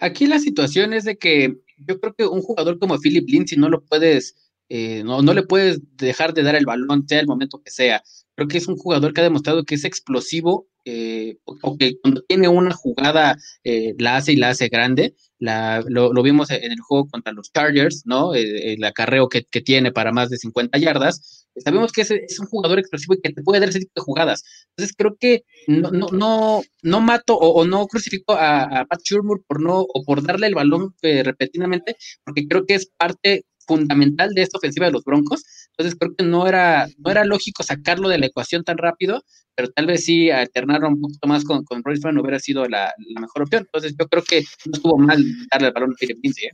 Aquí 0.00 0.26
la 0.26 0.38
situación 0.38 0.92
es 0.92 1.04
de 1.04 1.16
que 1.16 1.63
yo 1.78 2.00
creo 2.00 2.14
que 2.14 2.26
un 2.26 2.42
jugador 2.42 2.78
como 2.78 2.98
Philip 2.98 3.28
Lindsay 3.28 3.58
no 3.58 3.68
lo 3.68 3.84
puedes, 3.84 4.36
eh, 4.68 5.02
no, 5.04 5.22
no 5.22 5.34
le 5.34 5.42
puedes 5.42 5.80
dejar 5.96 6.34
de 6.34 6.42
dar 6.42 6.54
el 6.54 6.66
balón, 6.66 7.06
sea 7.08 7.20
el 7.20 7.26
momento 7.26 7.62
que 7.62 7.70
sea. 7.70 8.02
Creo 8.34 8.48
que 8.48 8.58
es 8.58 8.66
un 8.66 8.76
jugador 8.76 9.12
que 9.12 9.20
ha 9.20 9.24
demostrado 9.24 9.64
que 9.64 9.76
es 9.76 9.84
explosivo, 9.84 10.68
eh, 10.86 11.38
o 11.44 11.78
que 11.78 11.98
cuando 12.00 12.22
tiene 12.22 12.46
una 12.48 12.74
jugada 12.74 13.36
eh, 13.64 13.94
la 13.98 14.16
hace 14.16 14.32
y 14.32 14.36
la 14.36 14.50
hace 14.50 14.68
grande. 14.68 15.14
La, 15.38 15.82
lo, 15.86 16.10
vimos 16.22 16.50
en 16.50 16.72
el 16.72 16.80
juego 16.80 17.08
contra 17.08 17.32
los 17.32 17.52
Chargers, 17.52 18.02
¿no? 18.06 18.34
el 18.34 18.82
acarreo 18.84 19.28
que, 19.28 19.42
tiene 19.42 19.92
para 19.92 20.12
más 20.12 20.30
de 20.30 20.38
50 20.38 20.78
yardas. 20.78 21.43
Sabemos 21.56 21.92
que 21.92 22.02
es, 22.02 22.40
un 22.40 22.46
jugador 22.46 22.78
explosivo 22.78 23.14
y 23.14 23.20
que 23.20 23.32
te 23.32 23.42
puede 23.42 23.60
dar 23.60 23.68
ese 23.68 23.80
tipo 23.80 23.92
de 23.96 24.02
jugadas. 24.02 24.42
Entonces 24.70 24.94
creo 24.96 25.16
que 25.18 25.44
no, 25.68 25.90
no, 25.90 26.08
no, 26.12 26.62
no 26.82 27.00
mato 27.00 27.36
o, 27.36 27.64
no 27.64 27.86
crucifico 27.86 28.32
a, 28.32 28.84
Pat 28.88 29.00
Shurmur 29.04 29.42
por 29.46 29.60
no, 29.60 29.80
o 29.80 30.04
por 30.04 30.22
darle 30.22 30.48
el 30.48 30.54
balón 30.54 30.94
eh, 31.02 31.22
repetidamente, 31.22 31.96
porque 32.24 32.46
creo 32.48 32.66
que 32.66 32.74
es 32.74 32.90
parte 32.96 33.44
fundamental 33.66 34.34
de 34.34 34.42
esta 34.42 34.58
ofensiva 34.58 34.86
de 34.86 34.92
los 34.92 35.04
Broncos. 35.04 35.44
Entonces 35.70 35.96
creo 35.98 36.14
que 36.16 36.24
no 36.24 36.46
era, 36.46 36.88
no 36.98 37.10
era 37.10 37.24
lógico 37.24 37.62
sacarlo 37.62 38.08
de 38.08 38.18
la 38.18 38.26
ecuación 38.26 38.64
tan 38.64 38.78
rápido, 38.78 39.22
pero 39.54 39.68
tal 39.70 39.86
vez 39.86 40.04
sí 40.04 40.30
alternarlo 40.30 40.88
un 40.88 41.00
poquito 41.00 41.28
más 41.28 41.44
con, 41.44 41.64
con 41.64 41.82
Royce 41.82 42.08
hubiera 42.08 42.38
sido 42.38 42.66
la, 42.68 42.92
mejor 43.20 43.42
opción. 43.42 43.62
Entonces 43.62 43.94
yo 43.98 44.06
creo 44.08 44.22
que 44.22 44.42
no 44.66 44.72
estuvo 44.72 44.98
mal 44.98 45.22
darle 45.50 45.68
el 45.68 45.72
balón 45.72 45.92
a 45.92 45.94
Philip 45.98 46.18
¿eh? 46.24 46.50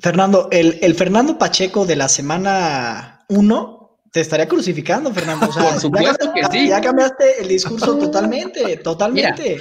Fernando, 0.00 0.48
el, 0.50 0.78
el 0.82 0.94
Fernando 0.94 1.38
Pacheco 1.38 1.84
de 1.84 1.96
la 1.96 2.08
semana 2.08 3.24
1 3.28 3.79
te 4.10 4.20
estaría 4.20 4.48
crucificando, 4.48 5.12
Fernando. 5.12 5.46
Por 5.46 5.80
supuesto 5.80 6.32
que 6.34 6.44
sí. 6.50 6.68
Ya 6.68 6.80
cambiaste 6.80 7.42
el 7.42 7.48
discurso 7.48 7.96
totalmente, 7.96 8.76
totalmente. 8.78 9.58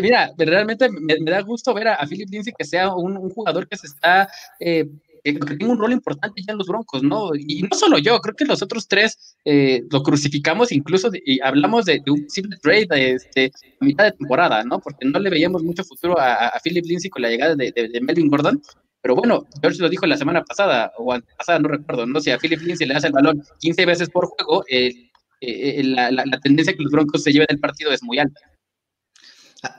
Mira, 0.00 0.26
eh, 0.26 0.34
eh, 0.38 0.44
realmente 0.44 0.88
me, 0.90 1.30
da 1.30 1.40
gusto 1.42 1.74
ver 1.74 1.88
a, 1.88 2.06
Philip 2.06 2.28
Lindsay 2.30 2.54
que 2.56 2.64
sea 2.64 2.94
un, 2.94 3.28
jugador 3.30 3.68
que 3.68 3.76
se 3.76 3.86
está, 3.86 4.28
eh, 4.58 4.88
que 5.22 5.32
tenga 5.32 5.72
un 5.72 5.78
rol 5.78 5.92
importante 5.92 6.42
ya 6.46 6.52
en 6.52 6.58
los 6.58 6.66
Broncos, 6.66 7.02
¿no? 7.02 7.30
Y 7.34 7.62
no 7.62 7.76
solo 7.76 7.98
yo, 7.98 8.18
creo 8.20 8.34
que 8.34 8.44
los 8.44 8.62
otros 8.62 8.88
tres 8.88 9.36
lo 9.44 10.02
crucificamos 10.02 10.72
incluso 10.72 11.10
y 11.12 11.40
hablamos 11.40 11.84
de, 11.84 12.02
un 12.06 12.28
simple 12.28 12.56
trade 12.62 12.86
de, 12.88 13.12
este, 13.12 13.52
a 13.80 13.84
mitad 13.84 14.04
de 14.04 14.12
temporada, 14.12 14.64
¿no? 14.64 14.80
Porque 14.80 15.06
no 15.06 15.18
le 15.18 15.30
veíamos 15.30 15.62
mucho 15.62 15.84
futuro 15.84 16.18
a, 16.18 16.52
Philip 16.62 16.84
Lindsay 16.86 17.10
con 17.10 17.22
la 17.22 17.28
llegada 17.28 17.54
de, 17.54 17.72
de 17.72 18.00
Melvin 18.00 18.28
Gordon 18.28 18.62
pero 19.04 19.16
bueno, 19.16 19.46
George 19.60 19.82
lo 19.82 19.90
dijo 19.90 20.06
la 20.06 20.16
semana 20.16 20.42
pasada, 20.42 20.90
o 20.96 21.14
pasada, 21.36 21.58
no 21.58 21.68
recuerdo, 21.68 22.06
¿no? 22.06 22.22
Si 22.22 22.30
a 22.30 22.38
Philip 22.38 22.62
Lindsay 22.62 22.88
le 22.88 22.94
hace 22.94 23.08
el 23.08 23.12
balón 23.12 23.44
15 23.60 23.84
veces 23.84 24.08
por 24.08 24.28
juego, 24.28 24.64
eh, 24.66 25.10
eh, 25.42 25.82
la, 25.84 26.24
tendencia 26.42 26.74
que 26.74 26.82
los 26.82 26.90
Broncos 26.90 27.22
se 27.22 27.30
lleven 27.30 27.48
del 27.50 27.60
partido 27.60 27.92
es 27.92 28.02
muy 28.02 28.18
alta. 28.18 28.40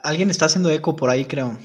Alguien 0.04 0.30
está 0.30 0.46
haciendo 0.46 0.70
eco 0.70 0.94
por 0.94 1.10
ahí, 1.10 1.24
creo. 1.24 1.58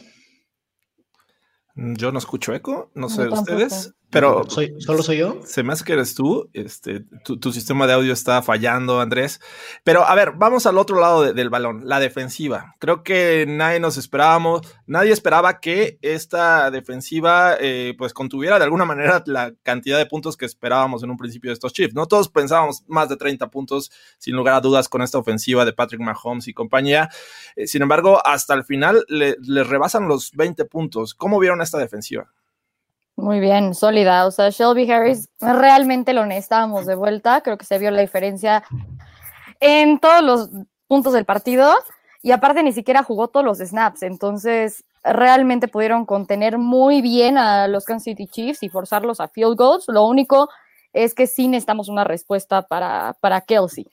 Yo 1.75 2.11
no 2.11 2.17
escucho 2.17 2.51
eco, 2.51 2.89
no 2.95 3.09
sé 3.09 3.29
ustedes. 3.29 3.93
Pero 4.11 4.43
¿Soy, 4.49 4.75
¿Solo 4.79 5.03
soy 5.03 5.19
yo? 5.19 5.39
Se 5.45 5.63
me 5.63 5.71
hace 5.71 5.85
que 5.85 5.93
eres 5.93 6.15
tú. 6.15 6.49
Este, 6.51 7.05
tu, 7.23 7.53
sistema 7.53 7.87
de 7.87 7.93
audio 7.93 8.11
está 8.11 8.41
fallando, 8.41 8.99
Andrés. 8.99 9.39
Pero 9.85 10.03
a 10.05 10.13
ver, 10.15 10.33
vamos 10.35 10.65
al 10.65 10.77
otro 10.77 10.99
lado 10.99 11.33
del 11.33 11.49
balón, 11.49 11.83
la 11.85 12.01
defensiva. 12.01 12.75
Creo 12.79 13.03
que 13.03 13.45
nadie 13.47 13.79
nos 13.79 13.95
esperábamos, 13.95 14.61
nadie 14.85 15.13
esperaba 15.13 15.61
que 15.61 15.97
esta 16.01 16.71
defensiva 16.71 17.55
eh, 17.59 17.95
pues 17.97 18.13
contuviera 18.13 18.57
de 18.57 18.65
alguna 18.65 18.83
manera 18.83 19.23
la 19.27 19.53
cantidad 19.63 19.97
de 19.97 20.05
puntos 20.05 20.35
que 20.35 20.45
esperábamos 20.45 21.03
en 21.03 21.09
un 21.09 21.17
principio 21.17 21.49
de 21.49 21.53
estos 21.53 21.71
chips. 21.71 21.93
No 21.93 22.05
todos 22.05 22.27
pensábamos 22.27 22.83
más 22.87 23.07
de 23.07 23.15
30 23.15 23.49
puntos, 23.49 23.91
sin 24.17 24.35
lugar 24.35 24.55
a 24.55 24.61
dudas, 24.61 24.89
con 24.89 25.01
esta 25.01 25.19
ofensiva 25.19 25.63
de 25.63 25.71
Patrick 25.71 26.01
Mahomes 26.01 26.49
y 26.49 26.53
compañía. 26.53 27.09
Eh, 27.55 27.65
sin 27.65 27.81
embargo, 27.81 28.21
hasta 28.25 28.53
el 28.55 28.65
final 28.65 29.05
le, 29.07 29.37
le 29.41 29.63
rebasan 29.63 30.09
los 30.09 30.31
20 30.33 30.65
puntos. 30.65 31.13
¿Cómo 31.13 31.39
vieron 31.39 31.61
esta 31.61 31.77
defensiva? 31.77 32.29
Muy 33.21 33.39
bien, 33.39 33.75
sólida. 33.75 34.25
O 34.25 34.31
sea, 34.31 34.49
Shelby 34.49 34.89
Harris 34.91 35.29
realmente 35.39 36.11
lo 36.11 36.25
necesitábamos 36.25 36.87
de 36.87 36.95
vuelta. 36.95 37.41
Creo 37.41 37.55
que 37.55 37.65
se 37.65 37.77
vio 37.77 37.91
la 37.91 38.01
diferencia 38.01 38.63
en 39.59 39.99
todos 39.99 40.23
los 40.23 40.49
puntos 40.87 41.13
del 41.13 41.23
partido. 41.23 41.71
Y 42.23 42.31
aparte 42.31 42.63
ni 42.63 42.73
siquiera 42.73 43.03
jugó 43.03 43.27
todos 43.27 43.45
los 43.45 43.59
snaps. 43.59 44.01
Entonces, 44.01 44.83
realmente 45.03 45.67
pudieron 45.67 46.07
contener 46.07 46.57
muy 46.57 47.03
bien 47.03 47.37
a 47.37 47.67
los 47.67 47.85
Kansas 47.85 48.05
City 48.05 48.25
Chiefs 48.25 48.63
y 48.63 48.69
forzarlos 48.69 49.19
a 49.19 49.27
field 49.27 49.55
goals. 49.55 49.85
Lo 49.87 50.07
único 50.07 50.49
es 50.91 51.13
que 51.13 51.27
sí 51.27 51.47
necesitamos 51.47 51.89
una 51.89 52.03
respuesta 52.03 52.63
para, 52.63 53.15
para 53.21 53.41
Kelsey. 53.41 53.85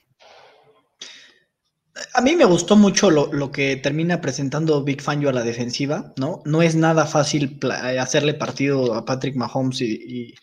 A 2.14 2.20
mí 2.20 2.36
me 2.36 2.44
gustó 2.44 2.76
mucho 2.76 3.10
lo, 3.10 3.52
que 3.52 3.76
termina 3.76 4.20
presentando 4.20 4.82
Big 4.84 5.00
Fangio 5.00 5.28
a 5.28 5.32
la 5.32 5.42
defensiva, 5.42 6.12
¿no? 6.16 6.42
No 6.44 6.62
es 6.62 6.74
nada 6.74 7.06
fácil 7.06 7.58
hacerle 7.98 8.34
partido 8.34 8.94
a 8.94 9.04
Patrick 9.04 9.36
Mahomes 9.36 9.80
y, 9.80 10.34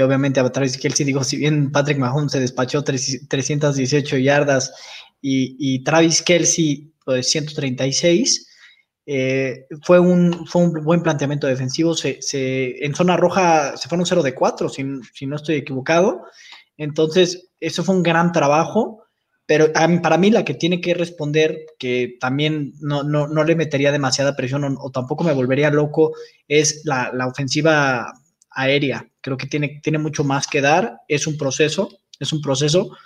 obviamente 0.00 0.40
a 0.40 0.50
Travis 0.50 0.78
Kelsey. 0.78 1.06
Digo, 1.06 1.24
si 1.24 1.36
bien 1.36 1.70
Patrick 1.72 1.98
Mahomes 1.98 2.32
se 2.32 2.40
despachó 2.40 2.82
318 2.82 4.16
yardas 4.18 4.72
y, 5.20 5.82
Travis 5.84 6.22
Kelsey 6.22 6.92
pues, 7.04 7.30
136, 7.30 8.48
eh, 9.06 9.66
fue, 9.82 9.98
un, 9.98 10.46
fue 10.46 10.62
un 10.62 10.84
buen 10.84 11.02
planteamiento 11.02 11.46
defensivo. 11.46 11.94
Se, 11.94 12.18
en 12.84 12.94
zona 12.94 13.16
roja 13.16 13.76
se 13.76 13.88
fueron 13.88 14.06
0 14.06 14.22
de 14.22 14.34
4, 14.34 14.68
si, 14.68 14.84
si 15.14 15.26
no 15.26 15.36
estoy 15.36 15.56
equivocado. 15.56 16.24
Entonces, 16.76 17.50
eso 17.60 17.84
fue 17.84 17.94
un 17.94 18.02
gran 18.02 18.32
trabajo 18.32 19.04
pero 19.50 19.72
para 20.00 20.16
mí 20.16 20.30
la 20.30 20.44
que 20.44 20.54
tiene 20.54 20.80
que 20.80 20.94
responder, 20.94 21.66
que 21.76 22.16
también 22.20 22.72
no, 22.78 23.02
no, 23.02 23.42
le 23.42 23.56
metería 23.56 23.90
demasiada 23.90 24.36
presión 24.36 24.76
o, 24.78 24.90
tampoco 24.92 25.24
me 25.24 25.32
volvería 25.32 25.70
loco, 25.70 26.12
es 26.46 26.82
la, 26.84 27.10
ofensiva 27.26 28.12
aérea. 28.48 29.08
Creo 29.20 29.36
que 29.36 29.48
tiene, 29.48 29.80
tiene 29.82 29.98
mucho 29.98 30.22
más 30.22 30.46
que 30.46 30.60
dar, 30.60 30.98
es 31.08 31.26
un 31.26 31.36
proceso, 31.36 31.88
es 32.20 32.32
un 32.32 32.40
proceso, 32.40 32.96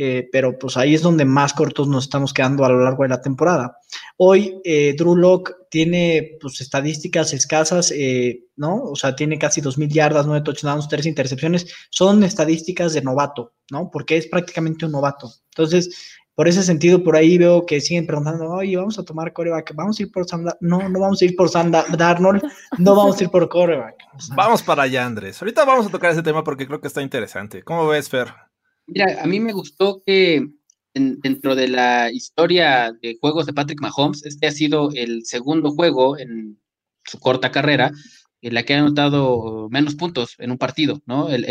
eh, 0.00 0.28
pero 0.30 0.56
pues 0.56 0.76
ahí 0.76 0.94
es 0.94 1.02
donde 1.02 1.24
más 1.24 1.52
cortos 1.52 1.88
nos 1.88 2.04
estamos 2.04 2.32
quedando 2.32 2.64
a 2.64 2.68
lo 2.68 2.84
largo 2.84 3.02
de 3.02 3.08
la 3.08 3.20
temporada. 3.20 3.78
Hoy 4.16 4.60
eh, 4.62 4.94
Drew 4.96 5.16
Locke 5.16 5.54
tiene 5.70 6.36
pues 6.40 6.60
estadísticas 6.60 7.32
escasas, 7.32 7.90
eh, 7.90 8.44
¿no? 8.54 8.80
O 8.84 8.94
sea, 8.94 9.16
tiene 9.16 9.40
casi 9.40 9.60
2.000 9.60 9.88
yardas, 9.88 10.24
9 10.24 10.44
touchdowns, 10.44 10.86
3 10.86 11.04
intercepciones, 11.06 11.66
son 11.90 12.22
estadísticas 12.22 12.92
de 12.92 13.02
novato, 13.02 13.54
¿no? 13.72 13.90
Porque 13.90 14.16
es 14.16 14.28
prácticamente 14.28 14.86
un 14.86 14.92
novato. 14.92 15.32
Entonces, 15.50 16.16
por 16.36 16.46
ese 16.46 16.62
sentido, 16.62 17.02
por 17.02 17.16
ahí 17.16 17.36
veo 17.36 17.66
que 17.66 17.80
siguen 17.80 18.06
preguntando, 18.06 18.48
oye, 18.50 18.76
vamos 18.76 19.00
a 19.00 19.04
tomar 19.04 19.32
coreback, 19.32 19.74
vamos 19.74 19.98
a 19.98 20.04
ir 20.04 20.12
por 20.12 20.28
Sam 20.28 20.44
No, 20.60 20.88
no 20.88 21.00
vamos 21.00 21.20
a 21.20 21.24
ir 21.24 21.34
por 21.34 21.48
Sam 21.48 21.72
Darnold, 21.72 22.40
no 22.78 22.94
vamos 22.94 23.18
a 23.18 23.24
ir 23.24 23.30
por 23.30 23.48
coreback. 23.48 23.96
vamos 24.36 24.62
para 24.62 24.84
allá, 24.84 25.04
Andrés. 25.04 25.42
Ahorita 25.42 25.64
vamos 25.64 25.88
a 25.88 25.90
tocar 25.90 26.12
ese 26.12 26.22
tema 26.22 26.44
porque 26.44 26.68
creo 26.68 26.80
que 26.80 26.86
está 26.86 27.02
interesante. 27.02 27.64
¿Cómo 27.64 27.88
ves, 27.88 28.08
Fer? 28.08 28.47
Mira, 28.88 29.22
a 29.22 29.26
mí 29.26 29.38
me 29.38 29.52
gustó 29.52 30.02
que 30.04 30.48
dentro 30.94 31.54
de 31.54 31.68
la 31.68 32.10
historia 32.10 32.92
de 33.02 33.18
juegos 33.20 33.44
de 33.44 33.52
Patrick 33.52 33.80
Mahomes, 33.82 34.24
este 34.24 34.46
ha 34.46 34.50
sido 34.50 34.90
el 34.94 35.26
segundo 35.26 35.70
juego 35.72 36.18
en 36.18 36.58
su 37.04 37.18
corta 37.20 37.52
carrera 37.52 37.92
en 38.40 38.54
la 38.54 38.62
que 38.62 38.74
ha 38.74 38.78
anotado 38.78 39.68
menos 39.70 39.94
puntos 39.94 40.36
en 40.38 40.52
un 40.52 40.58
partido, 40.58 41.02
¿no? 41.04 41.28
El, 41.28 41.44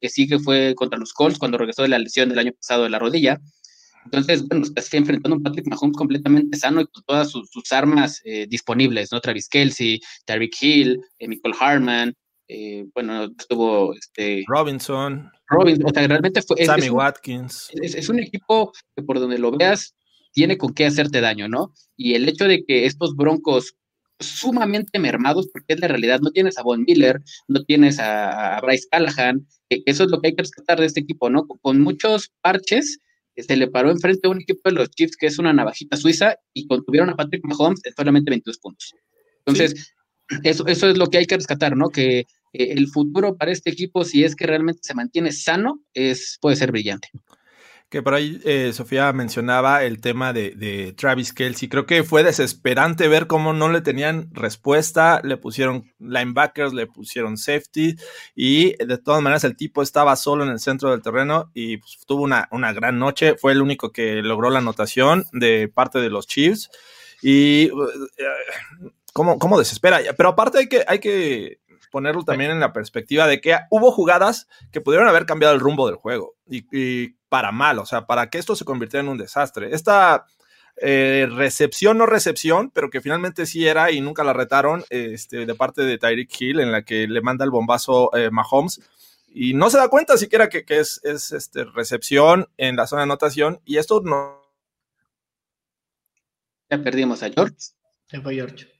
que 0.00 0.08
sigue 0.08 0.38
fue 0.38 0.74
contra 0.76 0.98
los 0.98 1.12
Colts 1.12 1.38
cuando 1.38 1.58
regresó 1.58 1.82
de 1.82 1.88
la 1.88 1.98
lesión 1.98 2.28
del 2.28 2.38
año 2.38 2.52
pasado 2.52 2.84
de 2.84 2.90
la 2.90 3.00
rodilla. 3.00 3.40
Entonces, 4.04 4.46
bueno, 4.46 4.64
está 4.64 4.96
enfrentando 4.96 5.34
a 5.34 5.38
un 5.38 5.42
Patrick 5.42 5.66
Mahomes 5.66 5.96
completamente 5.96 6.56
sano 6.56 6.82
y 6.82 6.86
con 6.86 7.02
todas 7.04 7.30
sus, 7.30 7.50
armas 7.72 8.20
eh, 8.24 8.46
disponibles, 8.48 9.10
¿no? 9.10 9.20
Travis 9.20 9.48
Kelsey, 9.48 10.00
Tyreek 10.24 10.54
Hill, 10.62 11.00
eh, 11.18 11.26
Michael 11.26 11.54
Harman, 11.58 12.14
eh, 12.52 12.86
bueno, 12.94 13.24
estuvo 13.38 13.94
este, 13.94 14.44
Robinson. 14.48 15.30
Robinson, 15.48 15.86
o 15.86 15.90
sea, 15.90 16.08
realmente 16.08 16.42
fue. 16.42 16.64
Sammy 16.64 16.90
Watkins. 16.90 17.70
Es, 17.80 17.94
es, 17.94 18.08
un 18.08 18.18
equipo 18.18 18.72
que 18.96 19.02
por 19.02 19.20
donde 19.20 19.38
lo 19.38 19.52
veas 19.52 19.94
tiene 20.32 20.58
con 20.58 20.74
qué 20.74 20.86
hacerte 20.86 21.20
daño, 21.20 21.48
¿no? 21.48 21.72
Y 21.96 22.14
el 22.14 22.28
hecho 22.28 22.46
de 22.46 22.64
que 22.64 22.86
estos 22.86 23.14
Broncos 23.14 23.76
sumamente 24.20 24.98
mermados, 24.98 25.48
porque 25.52 25.74
es 25.74 25.80
la 25.80 25.88
realidad. 25.88 26.20
No 26.20 26.30
tienes 26.30 26.58
a 26.58 26.62
Von 26.62 26.84
Miller, 26.86 27.20
no 27.48 27.64
tienes 27.64 27.98
a, 27.98 28.60
Bryce 28.60 28.86
Callahan, 28.90 29.46
que 29.68 29.82
eso 29.86 30.04
es 30.04 30.10
lo 30.10 30.20
que 30.20 30.28
hay 30.28 30.34
que 30.34 30.42
rescatar 30.42 30.78
de 30.78 30.86
este 30.86 31.00
equipo, 31.00 31.30
¿no? 31.30 31.46
Con, 31.46 31.80
muchos 31.80 32.30
parches, 32.40 32.98
se 33.36 33.56
le 33.56 33.68
paró 33.68 33.90
enfrente 33.90 34.26
a 34.26 34.30
un 34.30 34.40
equipo 34.40 34.60
de 34.64 34.72
los 34.72 34.90
Chiefs 34.90 35.16
que 35.16 35.26
es 35.26 35.38
una 35.38 35.52
navajita 35.52 35.96
suiza 35.96 36.36
y 36.52 36.66
contuvieron 36.66 37.08
a 37.08 37.16
Patrick 37.16 37.42
Mahomes 37.44 37.80
en 37.84 37.94
solamente 37.94 38.30
22 38.30 38.58
puntos. 38.58 38.94
Entonces, 39.38 39.94
eso, 40.44 40.66
eso 40.66 40.90
es 40.90 40.98
lo 40.98 41.06
que 41.06 41.18
hay 41.18 41.26
que 41.26 41.36
rescatar, 41.36 41.76
¿no? 41.76 41.88
Que 41.88 42.26
eh, 42.52 42.72
el 42.72 42.88
futuro 42.88 43.36
para 43.36 43.52
este 43.52 43.70
equipo, 43.70 44.04
si 44.04 44.24
es 44.24 44.36
que 44.36 44.46
realmente 44.46 44.80
se 44.82 44.94
mantiene 44.94 45.32
sano, 45.32 45.80
es, 45.94 46.38
puede 46.40 46.56
ser 46.56 46.72
brillante. 46.72 47.10
Que 47.90 48.04
por 48.04 48.14
ahí 48.14 48.40
eh, 48.44 48.72
Sofía 48.72 49.12
mencionaba 49.12 49.82
el 49.82 50.00
tema 50.00 50.32
de, 50.32 50.94
Travis 50.96 51.32
Kelsey. 51.32 51.68
Creo 51.68 51.86
que 51.86 52.04
fue 52.04 52.22
desesperante 52.22 53.08
ver 53.08 53.26
cómo 53.26 53.52
no 53.52 53.68
le 53.68 53.80
tenían 53.80 54.32
respuesta. 54.32 55.20
Le 55.24 55.36
pusieron 55.36 55.92
linebackers, 55.98 56.72
le 56.72 56.86
pusieron 56.86 57.36
safety 57.36 57.96
y 58.36 58.76
de 58.76 58.98
todas 58.98 59.20
maneras 59.22 59.42
el 59.42 59.56
tipo 59.56 59.82
estaba 59.82 60.14
solo 60.14 60.44
en 60.44 60.50
el 60.50 60.60
centro 60.60 60.92
del 60.92 61.02
terreno 61.02 61.50
y 61.52 61.78
pues, 61.78 61.98
tuvo 62.06 62.22
una, 62.22 62.48
una, 62.52 62.72
gran 62.72 63.00
noche. 63.00 63.34
Fue 63.36 63.50
el 63.50 63.60
único 63.60 63.90
que 63.90 64.22
logró 64.22 64.50
la 64.50 64.60
anotación 64.60 65.24
de 65.32 65.66
parte 65.66 65.98
de 65.98 66.10
los 66.10 66.28
Chiefs. 66.28 66.70
Y 67.22 67.64
eh, 67.64 67.70
cómo, 69.12 69.38
cómo 69.40 69.58
desespera. 69.58 69.98
Pero 70.16 70.28
aparte 70.28 70.58
hay 70.58 70.68
que, 70.68 70.84
hay 70.86 71.00
que 71.00 71.59
ponerlo 71.90 72.24
también 72.24 72.50
en 72.50 72.60
la 72.60 72.72
perspectiva 72.72 73.26
de 73.26 73.40
que 73.40 73.56
hubo 73.70 73.90
jugadas 73.90 74.48
que 74.72 74.80
pudieron 74.80 75.08
haber 75.08 75.26
cambiado 75.26 75.54
el 75.54 75.60
rumbo 75.60 75.86
del 75.86 75.96
juego 75.96 76.34
y, 76.46 77.08
para 77.28 77.52
mal, 77.52 77.78
o 77.78 77.86
sea, 77.86 78.06
para 78.06 78.28
que 78.30 78.38
esto 78.38 78.56
se 78.56 78.64
convirtiera 78.64 79.04
en 79.04 79.10
un 79.10 79.18
desastre. 79.18 79.74
Esta 79.74 80.26
eh, 80.76 81.28
recepción, 81.30 81.98
no 81.98 82.06
recepción, 82.06 82.70
pero 82.70 82.90
que 82.90 83.00
finalmente 83.00 83.46
sí 83.46 83.66
era 83.66 83.90
y 83.90 84.00
nunca 84.00 84.24
la 84.24 84.32
retaron 84.32 84.84
este, 84.90 85.46
de 85.46 85.54
parte 85.54 85.82
de 85.82 85.98
Tyreek 85.98 86.40
Hill, 86.40 86.60
en 86.60 86.72
la 86.72 86.82
que 86.82 87.06
le 87.06 87.20
manda 87.20 87.44
el 87.44 87.50
bombazo 87.50 88.14
eh, 88.16 88.30
Mahomes 88.30 88.80
y 89.32 89.54
no 89.54 89.70
se 89.70 89.78
da 89.78 89.88
cuenta 89.88 90.16
siquiera 90.16 90.48
que, 90.48 90.64
es, 90.68 91.00
es 91.04 91.32
este, 91.32 91.64
recepción 91.64 92.48
en 92.56 92.76
la 92.76 92.86
zona 92.86 93.02
de 93.02 93.04
anotación 93.04 93.60
y 93.64 93.76
esto 93.76 94.00
no. 94.00 94.40
Ya 96.68 96.82
perdimos 96.82 97.22
a 97.22 97.30
George. 97.30 97.56
Se 98.06 98.20
fue 98.20 98.34
George. 98.34 98.79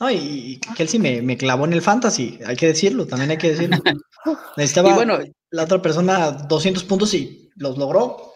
No, 0.00 0.10
y, 0.10 0.60
Kelsey 0.76 1.00
me, 1.00 1.22
me, 1.22 1.36
clavó 1.36 1.64
en 1.64 1.72
el 1.72 1.82
fantasy, 1.82 2.38
hay 2.46 2.56
que 2.56 2.68
decirlo, 2.68 3.06
también 3.06 3.30
hay 3.30 3.38
que 3.38 3.50
decirlo. 3.50 3.76
Necesitaba 4.56 4.94
bueno, 4.94 5.18
la 5.50 5.64
otra 5.64 5.80
persona 5.82 6.30
200 6.30 6.84
puntos 6.84 7.14
y 7.14 7.50
los 7.56 7.78
logró. 7.78 8.32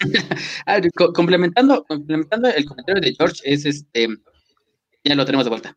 complementando, 1.14 1.84
complementando 1.84 2.48
el 2.48 2.64
comentario 2.64 3.00
de 3.00 3.14
George, 3.14 3.40
es 3.44 3.64
este, 3.66 4.08
ya 5.04 5.14
lo 5.14 5.24
tenemos 5.24 5.44
de 5.44 5.50
vuelta. 5.50 5.76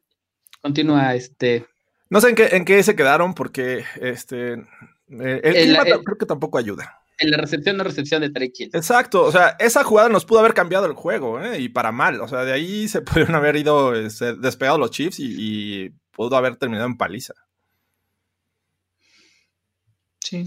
Continúa 0.62 1.16
este. 1.16 1.66
No 2.10 2.22
sé 2.22 2.30
en 2.30 2.36
qué, 2.36 2.48
en 2.54 2.66
qué 2.66 2.82
se 2.84 2.96
quedaron 2.96 3.34
porque 3.34 3.84
este 4.00 4.54
eh, 4.54 5.42
el, 5.44 5.54
clima 5.54 5.84
creo 5.84 6.18
que 6.18 6.26
tampoco 6.26 6.58
ayuda 6.58 7.05
en 7.18 7.32
la 7.32 7.38
recepción 7.38 7.78
no 7.78 7.84
recepción 7.84 8.22
de 8.22 8.30
Tarek 8.30 8.54
Exacto, 8.74 9.24
o 9.24 9.32
sea, 9.32 9.56
esa 9.60 9.84
jugada 9.84 10.10
nos 10.10 10.26
pudo 10.26 10.40
haber 10.40 10.54
cambiado 10.54 10.86
el 10.86 10.94
juego, 10.94 11.42
¿eh? 11.42 11.60
y 11.60 11.70
para 11.70 11.92
mal, 11.92 12.20
o 12.22 12.28
sea, 12.28 12.44
de 12.44 12.54
ahí 12.54 12.88
se 12.88 13.02
pudieron 13.02 13.36
haber 13.36 13.56
ido 13.56 13.96
este, 13.96 14.36
despegados 14.36 14.80
los 14.80 14.92
Chiefs 14.92 15.20
y, 15.20 15.92
pudo 16.12 16.38
haber 16.38 16.56
terminado 16.56 16.88
en 16.88 16.96
paliza. 16.96 17.34
Sí. 20.22 20.46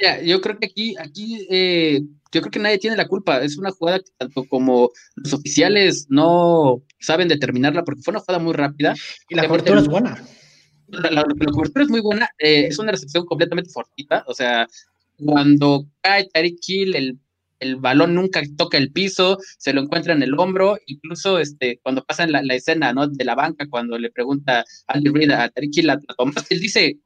Mira, 0.00 0.22
yo 0.22 0.40
creo 0.40 0.58
que 0.58 0.64
aquí, 0.64 0.96
aquí, 0.98 1.46
eh, 1.50 2.00
yo 2.32 2.40
creo 2.40 2.50
que 2.50 2.58
nadie 2.58 2.78
tiene 2.78 2.96
la 2.96 3.06
culpa. 3.06 3.42
Es 3.42 3.58
una 3.58 3.70
jugada 3.70 3.98
que 3.98 4.10
tanto 4.16 4.44
como 4.48 4.90
los 5.16 5.34
oficiales 5.34 6.06
no 6.08 6.82
saben 6.98 7.28
determinarla 7.28 7.84
porque 7.84 8.00
fue 8.00 8.12
una 8.12 8.20
jugada 8.20 8.42
muy 8.42 8.54
rápida. 8.54 8.94
Y 9.28 9.34
la 9.34 9.46
cobertura 9.46 9.80
es 9.80 9.88
buena. 9.88 10.24
La, 10.86 11.22
cobertura 11.52 11.84
es 11.84 11.90
muy 11.90 12.00
buena. 12.00 12.30
Eh, 12.38 12.68
es 12.68 12.78
una 12.78 12.92
recepción 12.92 13.26
completamente 13.26 13.70
fortita. 13.70 14.24
O 14.26 14.32
sea, 14.32 14.66
cuando 15.24 15.86
cae 16.00 16.28
Tariq 16.32 16.58
Hill, 16.66 16.96
el 16.96 17.18
el 17.60 17.76
balón 17.76 18.14
nunca 18.14 18.42
toca 18.56 18.78
el 18.78 18.92
piso, 18.92 19.38
se 19.58 19.72
lo 19.72 19.82
encuentra 19.82 20.12
en 20.12 20.22
el 20.22 20.38
hombro, 20.38 20.78
incluso 20.86 21.38
este, 21.38 21.80
cuando 21.82 22.04
pasa 22.04 22.24
en 22.24 22.32
la, 22.32 22.54
escena 22.54 22.92
¿no? 22.92 23.08
de 23.08 23.24
la 23.24 23.34
banca, 23.34 23.66
cuando 23.68 23.98
le 23.98 24.10
pregunta 24.10 24.64
Andy 24.86 25.10
Reid 25.10 25.30
a 25.30 25.48
Tariq 25.48 25.82
¿la, 25.82 25.98
Él 26.50 26.60
dice, 26.60 26.98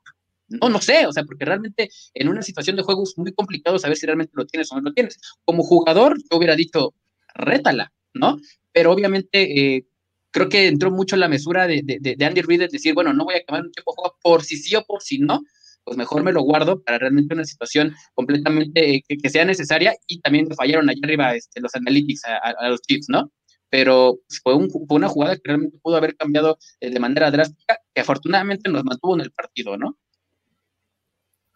no, 0.49 0.69
no 0.69 0.81
sé, 0.81 1.07
o 1.07 1.13
sea, 1.13 1.25
porque 1.25 1.45
realmente 1.45 1.89
en 2.15 2.29
una 2.29 2.43
situación 2.43 2.77
de 2.77 2.83
juego 2.83 3.03
es 3.05 3.17
muy 3.17 3.33
complicado 3.33 3.79
saber 3.79 3.97
si 3.97 4.07
realmente 4.07 4.33
lo 4.35 4.47
tienes 4.47 4.71
o 4.73 4.77
no 4.77 4.83
lo 4.83 4.93
tienes. 4.93 5.19
Como 5.45 5.63
jugador, 5.63 6.19
yo 6.19 6.37
hubiera 6.37 6.57
dicho, 6.57 6.95
rétala, 7.35 7.93
¿no? 8.13 8.39
Pero 8.73 8.93
obviamente 8.93 9.77
eh, 9.77 9.87
creo 10.31 10.49
que 10.49 10.67
entró 10.67 10.91
mucho 10.91 11.17
la 11.17 11.29
mesura 11.29 11.67
de, 11.67 11.83
de, 11.83 12.25
Andy 12.25 12.43
Reid 12.43 12.61
de 12.61 12.69
decir, 12.69 12.93
bueno, 12.95 13.15
no 13.15 13.25
voy 13.25 13.37
a 13.37 13.45
quemar 13.45 13.63
un 13.63 13.73
tiempo 13.73 13.93
de 13.93 13.97
juego 13.97 14.19
por 14.23 14.45
si 14.45 14.59
sí 14.59 14.75
o 14.77 14.85
por 14.85 15.03
si 15.03 15.19
no, 15.19 15.43
pues 15.85 15.97
mejor 15.97 16.23
me 16.23 16.33
lo 16.33 16.43
guardo 16.43 16.83
para 16.83 16.99
realmente 16.99 17.35
una 17.35 17.45
situación 17.45 17.95
completamente 18.15 18.97
eh, 18.97 19.03
que, 19.07 19.31
sea 19.31 19.45
necesaria 19.45 19.95
y 20.07 20.21
también 20.21 20.49
fallaron 20.55 20.89
allá 20.89 21.01
arriba 21.03 21.35
este, 21.35 21.61
los 21.61 21.75
analytics 21.75 22.23
a, 22.25 22.69
los 22.69 22.81
Chiefs, 22.83 23.07
¿no? 23.09 23.33
Pero 23.69 24.19
fue, 24.43 24.55
una 24.89 25.09
jugada 25.09 25.37
que 25.37 25.43
realmente 25.45 25.79
pudo 25.83 25.97
haber 25.97 26.17
cambiado 26.17 26.59
eh, 26.81 26.91
de 26.91 27.01
manera 27.01 27.31
drástica, 27.31 27.79
que 27.95 28.01
afortunadamente 28.01 28.71
nos 28.71 28.85
mantuvo 28.85 29.15
en 29.15 29.23
el 29.23 29.33
partido, 29.33 29.77
¿no? 29.77 29.97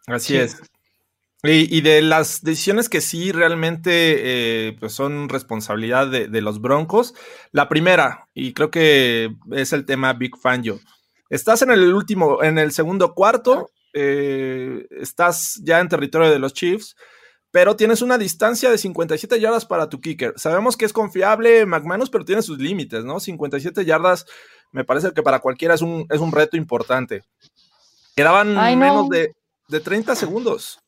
Así 0.07 0.37
es. 0.37 0.57
Y, 1.43 1.81
de 1.81 2.01
las 2.01 2.41
decisiones 2.41 2.89
que 2.89 2.99
sí 2.99 3.31
realmente 3.31 3.91
eh, 4.69 4.75
pues 4.79 4.93
son 4.93 5.29
responsabilidad 5.29 6.07
de, 6.07 6.41
los 6.41 6.59
Broncos, 6.59 7.13
la 7.51 7.69
primera, 7.69 8.27
y 8.33 8.53
creo 8.53 8.71
que 8.71 9.35
es 9.51 9.71
el 9.71 9.85
tema 9.85 10.13
Big 10.13 10.35
Fangio. 10.35 10.79
Estás 11.29 11.61
en 11.61 11.71
el 11.71 11.93
último, 11.93 12.43
en 12.43 12.57
el 12.57 12.71
segundo 12.71 13.13
cuarto, 13.13 13.69
eh, 13.99 14.87
estás 14.91 15.59
ya 15.63 15.79
en 15.79 15.89
territorio 15.89 16.29
de 16.29 16.37
los 16.37 16.53
Chiefs, 16.53 16.95
pero 17.49 17.75
tienes 17.75 18.03
una 18.03 18.19
distancia 18.19 18.69
de 18.69 18.77
57 18.77 19.39
yardas 19.39 19.65
para 19.65 19.89
tu 19.89 19.99
kicker. 19.99 20.33
Sabemos 20.35 20.77
que 20.77 20.85
es 20.85 20.93
confiable 20.93 21.65
McManus, 21.65 22.11
pero 22.11 22.23
tiene 22.23 22.43
sus 22.43 22.59
límites, 22.59 23.03
¿no? 23.03 23.19
57 23.19 23.85
yardas 23.85 24.25
me 24.71 24.83
parece 24.83 25.11
que 25.13 25.23
para 25.23 25.39
cualquiera 25.39 25.73
es 25.73 25.81
un, 25.81 26.05
es 26.09 26.19
un 26.19 26.31
reto 26.31 26.57
importante. 26.57 27.23
Quedaban 28.15 28.53
menos 28.77 29.09
de, 29.09 29.33
de 29.67 29.79
30 29.79 30.15
segundos. 30.15 30.79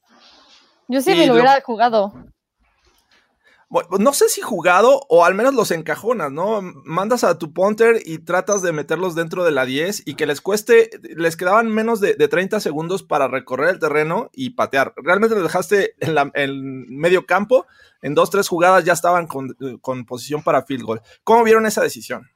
Yo 0.87 1.01
sí 1.01 1.15
me 1.15 1.25
lo 1.25 1.33
hubiera 1.33 1.61
jugado. 1.61 2.13
No 3.99 4.13
sé 4.13 4.29
si 4.29 4.41
jugado 4.41 5.05
o 5.09 5.25
al 5.25 5.35
menos 5.35 5.53
los 5.53 5.69
encajonas, 5.71 6.31
¿no? 6.31 6.61
Mandas 6.61 7.23
a 7.23 7.37
tu 7.37 7.53
punter 7.53 8.01
y 8.03 8.17
tratas 8.17 8.63
de 8.63 8.71
meterlos 8.71 9.13
dentro 9.13 9.43
de 9.43 9.51
la 9.51 9.65
10 9.65 10.03
y 10.07 10.15
que 10.15 10.25
les 10.25 10.41
cueste, 10.41 10.89
les 11.15 11.37
quedaban 11.37 11.69
menos 11.69 11.99
de, 11.99 12.15
30 12.15 12.59
segundos 12.59 13.03
para 13.03 13.27
recorrer 13.27 13.69
el 13.69 13.79
terreno 13.79 14.29
y 14.33 14.51
patear. 14.51 14.93
Realmente 14.97 15.35
lo 15.35 15.43
dejaste 15.43 15.93
en, 15.99 16.15
la, 16.15 16.31
medio 16.33 17.25
campo, 17.27 17.67
en 18.01 18.15
dos, 18.15 18.31
tres 18.31 18.47
jugadas 18.47 18.85
ya 18.85 18.93
estaban 18.93 19.27
con, 19.27 19.55
con 19.81 20.05
posición 20.05 20.41
para 20.41 20.63
field 20.63 20.83
goal. 20.83 21.01
¿Cómo 21.23 21.43
vieron 21.43 21.67
esa 21.67 21.83
decisión? 21.83 22.27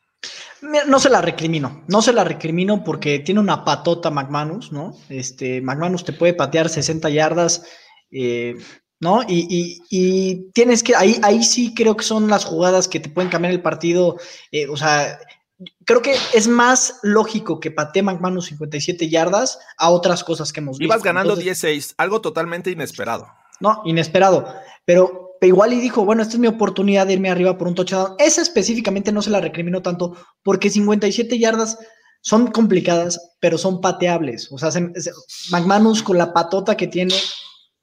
No 0.87 0.99
se 0.99 1.09
la 1.09 1.21
recrimino, 1.21 1.83
no 1.87 2.01
se 2.01 2.13
la 2.13 2.23
recrimino 2.23 2.83
porque 2.83 3.19
tiene 3.19 3.41
una 3.41 3.65
patota 3.65 4.09
McManus, 4.09 4.71
¿no? 4.71 4.95
Este, 5.09 5.61
McManus 5.61 6.05
te 6.05 6.13
puede 6.13 6.33
patear 6.33 6.69
60 6.69 7.09
yardas 7.09 7.65
eh, 8.11 8.55
¿no? 8.99 9.21
Y, 9.27 10.51
tienes 10.53 10.83
que, 10.83 10.95
ahí, 10.95 11.19
ahí 11.23 11.43
sí 11.43 11.73
creo 11.73 11.95
que 11.95 12.03
son 12.03 12.27
las 12.29 12.45
jugadas 12.45 12.87
que 12.87 12.99
te 12.99 13.09
pueden 13.09 13.29
cambiar 13.29 13.53
el 13.53 13.61
partido, 13.61 14.17
eh, 14.51 14.67
o 14.67 14.77
sea, 14.77 15.19
creo 15.85 16.01
que 16.01 16.15
es 16.33 16.47
más 16.47 16.99
lógico 17.03 17.59
que 17.59 17.71
patee 17.71 18.03
McManus 18.03 18.47
57 18.47 19.09
yardas 19.09 19.59
a 19.77 19.89
otras 19.89 20.23
cosas 20.23 20.51
que 20.51 20.59
hemos 20.59 20.77
visto. 20.77 20.93
Ibas 20.93 21.03
ganando 21.03 21.35
16, 21.35 21.95
algo 21.97 22.21
totalmente 22.21 22.71
inesperado. 22.71 23.27
No, 23.59 23.81
inesperado, 23.85 24.53
pero 24.85 25.37
igual 25.41 25.73
y 25.73 25.79
dijo, 25.79 26.05
bueno, 26.05 26.21
esta 26.21 26.35
es 26.35 26.39
mi 26.39 26.47
oportunidad 26.47 27.07
de 27.07 27.13
irme 27.13 27.29
arriba 27.29 27.57
por 27.57 27.67
un 27.67 27.75
touchdown. 27.75 28.15
Esa 28.17 28.41
específicamente 28.41 29.11
no 29.11 29.21
se 29.21 29.29
la 29.29 29.41
recrimino 29.41 29.81
tanto 29.81 30.15
porque 30.41 30.69
57 30.69 31.37
yardas 31.37 31.77
son 32.21 32.47
complicadas, 32.47 33.33
pero 33.39 33.57
son 33.57 33.81
pateables. 33.81 34.49
O 34.51 34.57
sea, 34.57 34.69
McManus 35.51 36.01
con 36.01 36.17
la 36.17 36.33
patota 36.33 36.77
que 36.77 36.87
tiene, 36.87 37.13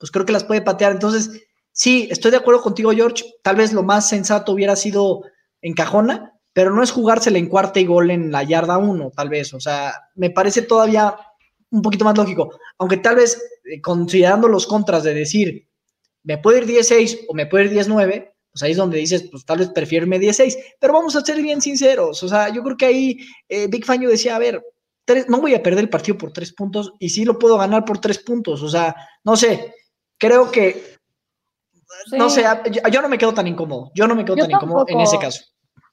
pues 0.00 0.10
creo 0.10 0.24
que 0.24 0.32
las 0.32 0.44
puede 0.44 0.62
patear. 0.62 0.92
Entonces, 0.92 1.44
sí, 1.70 2.08
estoy 2.10 2.32
de 2.32 2.38
acuerdo 2.38 2.62
contigo, 2.62 2.90
George. 2.90 3.22
Tal 3.44 3.56
vez 3.56 3.72
lo 3.72 3.82
más 3.82 4.08
sensato 4.08 4.52
hubiera 4.52 4.74
sido 4.74 5.22
en 5.60 5.74
cajona, 5.74 6.32
pero 6.54 6.74
no 6.74 6.82
es 6.82 6.90
jugársela 6.90 7.38
en 7.38 7.48
cuarta 7.48 7.78
y 7.78 7.84
gol 7.84 8.10
en 8.10 8.32
la 8.32 8.42
yarda 8.42 8.78
uno, 8.78 9.12
tal 9.14 9.28
vez. 9.28 9.52
O 9.52 9.60
sea, 9.60 9.92
me 10.14 10.30
parece 10.30 10.62
todavía 10.62 11.14
un 11.70 11.82
poquito 11.82 12.06
más 12.06 12.16
lógico. 12.16 12.50
Aunque 12.78 12.96
tal 12.96 13.16
vez, 13.16 13.40
eh, 13.64 13.80
considerando 13.82 14.48
los 14.48 14.66
contras 14.66 15.04
de 15.04 15.12
decir, 15.12 15.68
me 16.22 16.38
puede 16.38 16.58
ir 16.58 16.66
16 16.66 17.26
o 17.28 17.34
me 17.34 17.46
puede 17.46 17.66
ir 17.66 17.70
19, 17.70 18.32
pues 18.50 18.62
ahí 18.62 18.72
es 18.72 18.78
donde 18.78 18.98
dices, 18.98 19.28
pues 19.30 19.44
tal 19.44 19.58
vez 19.58 19.68
prefiero 19.68 20.04
irme 20.04 20.18
16. 20.18 20.56
Pero 20.80 20.94
vamos 20.94 21.14
a 21.14 21.20
ser 21.20 21.42
bien 21.42 21.60
sinceros. 21.60 22.22
O 22.22 22.28
sea, 22.28 22.48
yo 22.48 22.62
creo 22.62 22.76
que 22.78 22.86
ahí 22.86 23.18
eh, 23.50 23.66
Big 23.68 23.84
Fanyo 23.84 24.08
decía, 24.08 24.34
a 24.34 24.38
ver, 24.38 24.62
no 25.28 25.40
voy 25.42 25.54
a 25.54 25.62
perder 25.62 25.84
el 25.84 25.90
partido 25.90 26.16
por 26.16 26.32
tres 26.32 26.52
puntos 26.52 26.94
y 26.98 27.10
sí 27.10 27.24
lo 27.24 27.38
puedo 27.38 27.58
ganar 27.58 27.84
por 27.84 27.98
tres 27.98 28.18
puntos. 28.18 28.62
O 28.62 28.68
sea, 28.68 28.94
no 29.24 29.36
sé, 29.36 29.74
creo 30.20 30.52
que, 30.52 30.96
no 32.12 32.30
sé, 32.30 32.44
yo, 32.92 33.02
no 33.02 33.08
me 33.08 33.18
quedo 33.18 33.34
tan 33.34 33.48
incómodo, 33.48 33.90
yo 33.94 34.06
no 34.06 34.14
me 34.14 34.24
quedo 34.24 34.36
tan 34.36 34.50
incómodo 34.50 34.84
en 34.86 35.00
ese 35.00 35.18
caso. 35.18 35.42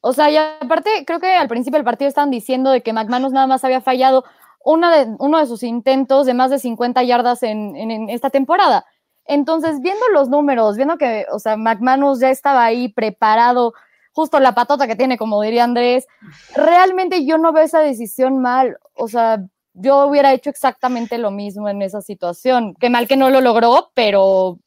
O 0.02 0.14
sea, 0.14 0.30
y 0.30 0.38
aparte, 0.38 0.90
creo 1.08 1.20
que 1.20 1.34
al 1.34 1.48
principio 1.48 1.78
del 1.78 1.86
partido 1.86 2.08
estaban 2.08 2.30
diciendo 2.30 2.70
de 2.70 2.84
que 2.84 2.94
McManus 2.94 3.32
nada 3.32 3.48
más 3.48 3.64
había 3.64 3.82
fallado 3.82 4.24
una 4.64 4.96
de, 4.96 5.16
uno 5.20 5.40
de 5.40 5.48
sus 5.48 5.64
intentos 5.64 6.28
de 6.28 6.34
más 6.34 6.52
de 6.52 6.60
50 6.60 7.02
yardas 7.04 7.42
en, 7.42 7.76
en, 7.76 8.10
esta 8.10 8.30
temporada. 8.30 8.86
Entonces, 9.26 9.82
viendo 9.82 10.08
los 10.14 10.30
números, 10.30 10.76
viendo 10.76 10.98
que, 10.98 11.26
o 11.32 11.40
sea, 11.40 11.58
McManus 11.58 12.20
ya 12.20 12.30
estaba 12.30 12.64
ahí 12.64 12.90
preparado, 12.90 13.74
justo 14.12 14.40
la 14.40 14.54
patota 14.54 14.88
que 14.88 14.96
tiene, 14.96 15.18
como 15.18 15.42
diría 15.42 15.64
Andrés, 15.64 16.06
realmente 16.54 17.26
yo 17.26 17.38
no 17.38 17.54
veo 17.54 17.64
esa 17.64 17.80
decisión 17.80 18.40
mal. 18.40 18.78
O 18.94 19.08
sea, 19.08 19.42
yo 19.80 20.08
hubiera 20.08 20.34
hecho 20.34 20.50
exactamente 20.50 21.18
lo 21.18 21.32
mismo 21.32 21.70
en 21.70 21.82
esa 21.82 22.02
situación. 22.02 22.74
Qué 22.80 22.90
mal 22.90 23.08
que 23.08 23.16
no 23.16 23.30
lo 23.30 23.42
logró, 23.42 23.92
pero 23.94 24.60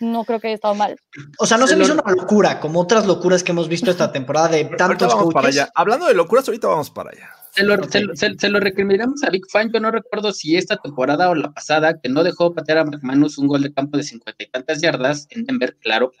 no 0.00 0.24
creo 0.24 0.40
que 0.40 0.48
haya 0.48 0.56
estado 0.56 0.74
mal. 0.74 0.96
O 1.38 1.46
sea, 1.46 1.56
no 1.56 1.66
se, 1.66 1.76
me 1.76 1.84
hizo 1.84 1.94
una 1.94 2.12
locura, 2.12 2.60
como 2.60 2.80
otras 2.80 3.06
locuras 3.06 3.42
que 3.42 3.52
hemos 3.52 3.68
visto 3.68 3.90
esta 3.90 4.10
temporada 4.10 4.48
de 4.48 4.64
tantos 4.78 5.14
coaches. 5.14 5.34
Para 5.34 5.48
allá. 5.48 5.70
Hablando 5.74 6.06
de 6.06 6.14
locuras, 6.14 6.46
ahorita 6.48 6.68
vamos 6.68 6.90
para 6.90 7.10
allá. 7.10 7.30
Se 7.52 7.62
lo, 7.62 7.76
se, 7.84 8.48
lo, 8.48 8.58
recriminamos 8.58 9.22
a 9.22 9.30
Big 9.30 9.44
Fan. 9.48 9.70
Yo 9.72 9.78
no 9.78 9.92
recuerdo 9.92 10.32
si 10.32 10.56
esta 10.56 10.76
temporada 10.76 11.30
o 11.30 11.36
la 11.36 11.52
pasada, 11.52 12.00
que 12.00 12.08
no 12.08 12.24
dejó 12.24 12.52
patear 12.52 12.78
a 12.78 12.84
McManus 12.84 13.38
un 13.38 13.46
gol 13.46 13.62
de 13.62 13.72
campo 13.72 13.96
de 13.96 14.02
cincuenta 14.02 14.42
y 14.42 14.48
tantas 14.48 14.80
yardas 14.80 15.28
en 15.30 15.44
Denver, 15.44 15.76
claro. 15.80 16.12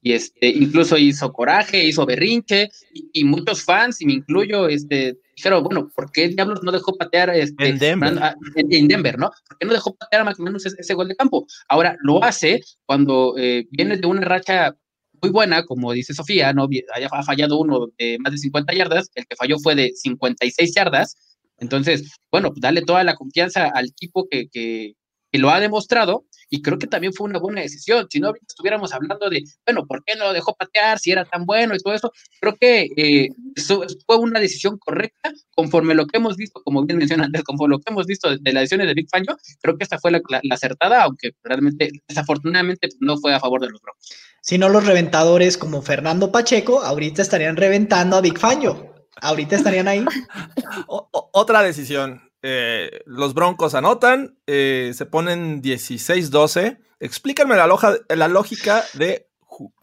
Y 0.00 0.12
este, 0.12 0.46
incluso 0.46 0.96
hizo 0.96 1.32
coraje, 1.32 1.84
hizo 1.84 2.06
berrinche, 2.06 2.70
y, 2.92 3.24
muchos 3.24 3.64
fans, 3.64 4.00
y 4.00 4.06
me 4.06 4.12
incluyo, 4.12 4.68
este, 4.68 5.18
dijeron, 5.36 5.62
bueno, 5.62 5.90
¿por 5.94 6.10
qué 6.10 6.28
diablos 6.28 6.62
no 6.62 6.72
dejó 6.72 6.96
patear 6.96 7.30
este, 7.30 7.68
en, 7.68 7.78
Denver. 7.78 8.18
en, 8.56 8.88
Denver, 8.88 9.18
¿no? 9.18 9.30
¿Por 9.48 9.58
qué 9.58 9.66
no 9.66 9.74
dejó 9.74 9.94
patear 9.94 10.22
a 10.22 10.24
McManus 10.24 10.66
ese, 10.66 10.94
gol 10.94 11.08
de 11.08 11.16
campo? 11.16 11.46
Ahora 11.68 11.96
lo 12.00 12.24
hace 12.24 12.60
cuando 12.86 13.34
eh, 13.36 13.66
viene 13.70 13.98
de 13.98 14.06
una 14.06 14.22
racha 14.22 14.74
muy 15.22 15.30
buena, 15.30 15.64
como 15.64 15.92
dice 15.92 16.14
Sofía, 16.14 16.52
no 16.52 16.68
haya 16.94 17.08
fallado 17.24 17.58
uno 17.58 17.88
de 17.98 18.18
más 18.20 18.32
de 18.32 18.38
50 18.38 18.74
yardas, 18.74 19.10
el 19.14 19.26
que 19.26 19.36
falló 19.36 19.58
fue 19.58 19.74
de 19.74 19.92
56 19.94 20.74
yardas. 20.74 21.16
Entonces, 21.58 22.10
bueno, 22.30 22.50
pues 22.50 22.60
dale 22.60 22.82
toda 22.82 23.04
la 23.04 23.14
confianza 23.14 23.68
al 23.68 23.86
equipo 23.86 24.26
que, 24.30 24.48
que, 24.48 24.94
que 25.30 25.38
lo 25.38 25.50
ha 25.50 25.60
demostrado 25.60 26.24
y 26.48 26.62
creo 26.62 26.78
que 26.78 26.86
también 26.86 27.12
fue 27.12 27.28
una 27.28 27.38
buena 27.38 27.60
decisión. 27.60 28.06
Si 28.10 28.20
no 28.20 28.32
estuviéramos 28.46 28.92
hablando 28.92 29.28
de, 29.28 29.42
bueno, 29.66 29.86
¿por 29.86 30.04
qué 30.04 30.16
no 30.16 30.26
lo 30.26 30.32
dejó 30.32 30.54
patear 30.54 30.98
si 30.98 31.10
era 31.10 31.24
tan 31.24 31.44
bueno 31.44 31.74
y 31.74 31.78
todo 31.78 31.94
eso? 31.94 32.12
Creo 32.40 32.56
que 32.56 32.88
eh, 32.96 33.28
eso 33.54 33.84
fue 34.06 34.18
una 34.18 34.40
decisión 34.40 34.78
correcta 34.78 35.32
conforme 35.50 35.94
lo 35.94 36.06
que 36.06 36.18
hemos 36.18 36.36
visto, 36.36 36.62
como 36.62 36.84
bien 36.84 36.98
menciona 36.98 37.24
Andrés, 37.24 37.44
conforme 37.44 37.76
lo 37.76 37.80
que 37.80 37.92
hemos 37.92 38.06
visto 38.06 38.30
de, 38.30 38.52
las 38.52 38.62
decisiones 38.62 38.86
de 38.86 38.94
Big 38.94 39.08
Fangio, 39.10 39.36
creo 39.60 39.76
que 39.76 39.84
esta 39.84 39.98
fue 39.98 40.10
la, 40.10 40.20
acertada, 40.50 41.02
aunque 41.02 41.32
realmente, 41.42 41.90
desafortunadamente, 42.06 42.88
no 43.00 43.16
fue 43.16 43.34
a 43.34 43.40
favor 43.40 43.60
de 43.60 43.70
los 43.70 43.80
Broncos. 43.80 44.08
Si 44.40 44.58
no, 44.58 44.68
los 44.68 44.86
reventadores 44.86 45.58
como 45.58 45.82
Fernando 45.82 46.30
Pacheco 46.30 46.80
ahorita 46.82 47.22
estarían 47.22 47.56
reventando 47.56 48.16
a 48.16 48.20
Big 48.20 48.38
Fangio. 48.38 48.94
Ahorita 49.20 49.56
estarían 49.56 49.88
ahí. 49.88 50.04
otra 50.86 51.62
decisión. 51.62 52.25
Eh, 52.42 53.00
los 53.06 53.34
Broncos 53.34 53.74
anotan, 53.74 54.38
eh, 54.46 54.92
se 54.94 55.06
ponen 55.06 55.62
16-12. 55.62 56.78
Explícame 57.00 57.56
la, 57.56 57.66
la 58.08 58.28
lógica 58.28 58.84
de 58.94 59.28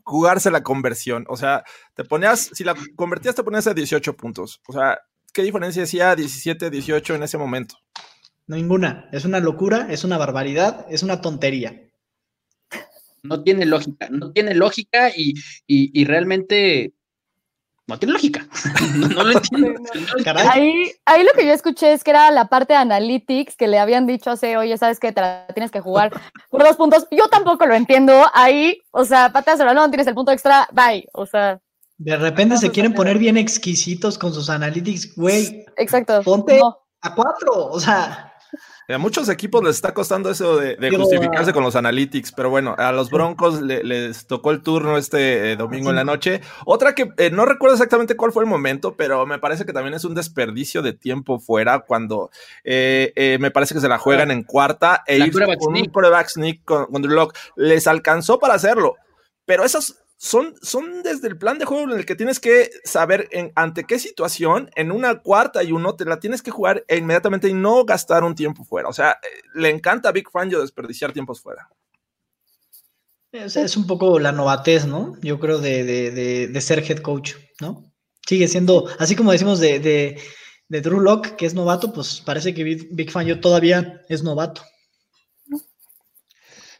jugarse 0.03 0.51
la 0.51 0.63
conversión. 0.63 1.25
O 1.29 1.37
sea, 1.37 1.63
te 1.95 2.03
ponías, 2.03 2.51
si 2.53 2.63
la 2.63 2.75
convertías, 2.95 3.35
te 3.35 3.43
ponías 3.43 3.67
a 3.67 3.73
18 3.73 4.15
puntos. 4.15 4.61
O 4.67 4.73
sea, 4.73 4.99
¿qué 5.33 5.41
diferencia 5.43 5.83
hacía 5.83 6.15
17-18 6.15 7.15
en 7.15 7.23
ese 7.23 7.37
momento? 7.37 7.75
Ninguna. 8.47 9.09
Es 9.11 9.25
una 9.25 9.39
locura, 9.39 9.87
es 9.89 10.03
una 10.03 10.17
barbaridad, 10.17 10.85
es 10.89 11.03
una 11.03 11.21
tontería. 11.21 11.89
No 13.23 13.41
tiene 13.41 13.65
lógica, 13.65 14.09
no 14.09 14.33
tiene 14.33 14.53
lógica 14.53 15.09
y, 15.15 15.33
y 15.65 16.03
realmente 16.03 16.93
no 17.87 17.99
tiene 17.99 18.13
lógica. 18.13 18.47
no, 18.95 19.23
lo 19.23 19.31
entiendo. 19.37 19.79
Ahí, 20.49 20.91
ahí 21.05 21.23
lo 21.23 21.31
que 21.33 21.45
yo 21.45 21.53
escuché 21.53 21.93
es 21.93 22.03
que 22.03 22.11
era 22.11 22.31
la 22.31 22.47
parte 22.47 22.73
de 22.73 22.79
analytics 22.79 23.55
que 23.55 23.67
le 23.67 23.79
habían 23.79 24.07
dicho 24.07 24.31
hace, 24.31 24.57
oye, 24.57 24.77
sabes 24.77 24.99
que 24.99 25.13
tienes 25.53 25.71
que 25.71 25.81
jugar 25.81 26.11
por 26.49 26.63
dos 26.63 26.77
puntos. 26.77 27.07
Yo 27.11 27.27
tampoco 27.27 27.65
lo 27.65 27.75
entiendo. 27.75 28.25
Ahí, 28.33 28.81
o 28.91 29.05
sea, 29.05 29.31
pateas 29.31 29.59
el 29.59 29.65
balón, 29.65 29.91
tienes 29.91 30.07
el 30.07 30.15
punto 30.15 30.31
extra, 30.31 30.67
bye. 30.71 31.07
O 31.13 31.25
sea. 31.25 31.59
De 31.97 32.17
repente 32.17 32.57
se 32.57 32.71
quieren 32.71 32.93
poner 32.93 33.17
bien 33.17 33.37
exquisitos 33.37 34.17
con 34.17 34.33
sus 34.33 34.49
analytics, 34.49 35.15
güey. 35.15 35.65
Exacto. 35.77 36.21
Ponte 36.23 36.59
a 37.01 37.15
cuatro, 37.15 37.67
o 37.69 37.79
sea. 37.79 38.32
A 38.89 38.97
muchos 38.97 39.29
equipos 39.29 39.63
les 39.63 39.75
está 39.75 39.93
costando 39.93 40.29
eso 40.29 40.57
de, 40.57 40.75
justificarse 40.95 41.53
con 41.53 41.63
los 41.63 41.75
analytics, 41.75 42.33
pero 42.33 42.49
bueno, 42.49 42.75
a 42.77 42.91
los 42.91 43.09
Broncos 43.09 43.61
les 43.61 44.27
tocó 44.27 44.51
el 44.51 44.61
turno 44.61 44.97
este 44.97 45.51
eh, 45.51 45.55
domingo 45.55 45.89
en 45.89 45.95
la 45.95 46.03
noche. 46.03 46.41
Otra 46.65 46.93
que 46.93 47.09
eh, 47.17 47.29
no 47.29 47.45
recuerdo 47.45 47.75
exactamente 47.75 48.17
cuál 48.17 48.33
fue 48.33 48.43
el 48.43 48.49
momento, 48.49 48.95
pero 48.95 49.25
me 49.25 49.39
parece 49.39 49.65
que 49.65 49.73
también 49.73 49.93
es 49.93 50.03
un 50.03 50.15
desperdicio 50.15 50.81
de 50.81 50.93
tiempo 50.93 51.39
fuera 51.39 51.79
cuando 51.79 52.29
eh, 52.63 53.37
me 53.39 53.51
parece 53.51 53.73
que 53.73 53.79
se 53.81 53.87
la 53.87 53.97
juegan 53.97 54.31
en 54.31 54.43
cuarta 54.43 55.03
e 55.07 55.17
ir 55.17 55.31
con 55.31 55.75
un 55.75 55.85
quarterback 55.85 56.27
sneak 56.27 56.63
con, 56.65 56.85
con 56.87 57.01
Drew 57.01 57.29
Les 57.55 57.87
alcanzó 57.87 58.39
para 58.39 58.55
hacerlo, 58.55 58.95
pero 59.45 59.63
esas 59.63 60.02
son, 60.23 60.55
son 60.61 61.03
desde 61.03 61.27
el 61.27 61.37
plan 61.37 61.59
de 61.59 61.65
juego 61.65 61.83
en 61.83 61.99
el 61.99 62.05
que 62.05 62.15
tienes 62.15 62.39
que 62.39 62.69
saber 62.85 63.27
en, 63.31 63.51
ante 63.55 63.83
qué 63.83 63.99
situación, 63.99 64.71
en 64.77 64.93
una 64.93 65.19
cuarta 65.19 65.63
y 65.63 65.73
uno, 65.73 65.97
te 65.97 66.05
la 66.05 66.17
tienes 66.17 66.41
que 66.41 66.49
jugar 66.49 66.85
inmediatamente 66.87 67.49
y 67.49 67.53
no 67.53 67.83
gastar 67.83 68.23
un 68.23 68.33
tiempo 68.33 68.63
fuera. 68.63 68.87
O 68.87 68.93
sea, 68.93 69.19
eh, 69.21 69.41
le 69.53 69.69
encanta 69.69 70.07
a 70.07 70.11
Big 70.13 70.31
Fangio 70.31 70.61
desperdiciar 70.61 71.11
tiempos 71.11 71.41
fuera. 71.41 71.67
Es, 73.33 73.75
un 73.75 73.85
poco 73.85 74.17
la 74.17 74.31
novatez, 74.31 74.85
¿no? 74.85 75.17
Yo 75.21 75.41
creo 75.41 75.57
de, 75.57 75.83
de, 75.83 76.61
ser 76.61 76.79
head 76.89 76.99
coach, 76.99 77.33
¿no? 77.59 77.91
Sigue 78.25 78.47
siendo, 78.47 78.87
así 78.99 79.17
como 79.17 79.33
decimos 79.33 79.59
de, 79.59 79.79
de, 80.69 80.81
Drew 80.81 81.01
Locke, 81.01 81.35
que 81.35 81.45
es 81.45 81.53
novato, 81.53 81.91
pues 81.91 82.21
parece 82.21 82.53
que 82.53 82.63
Big, 82.63 83.11
Fangio 83.11 83.41
todavía 83.41 84.01
es 84.07 84.23
novato. 84.23 84.61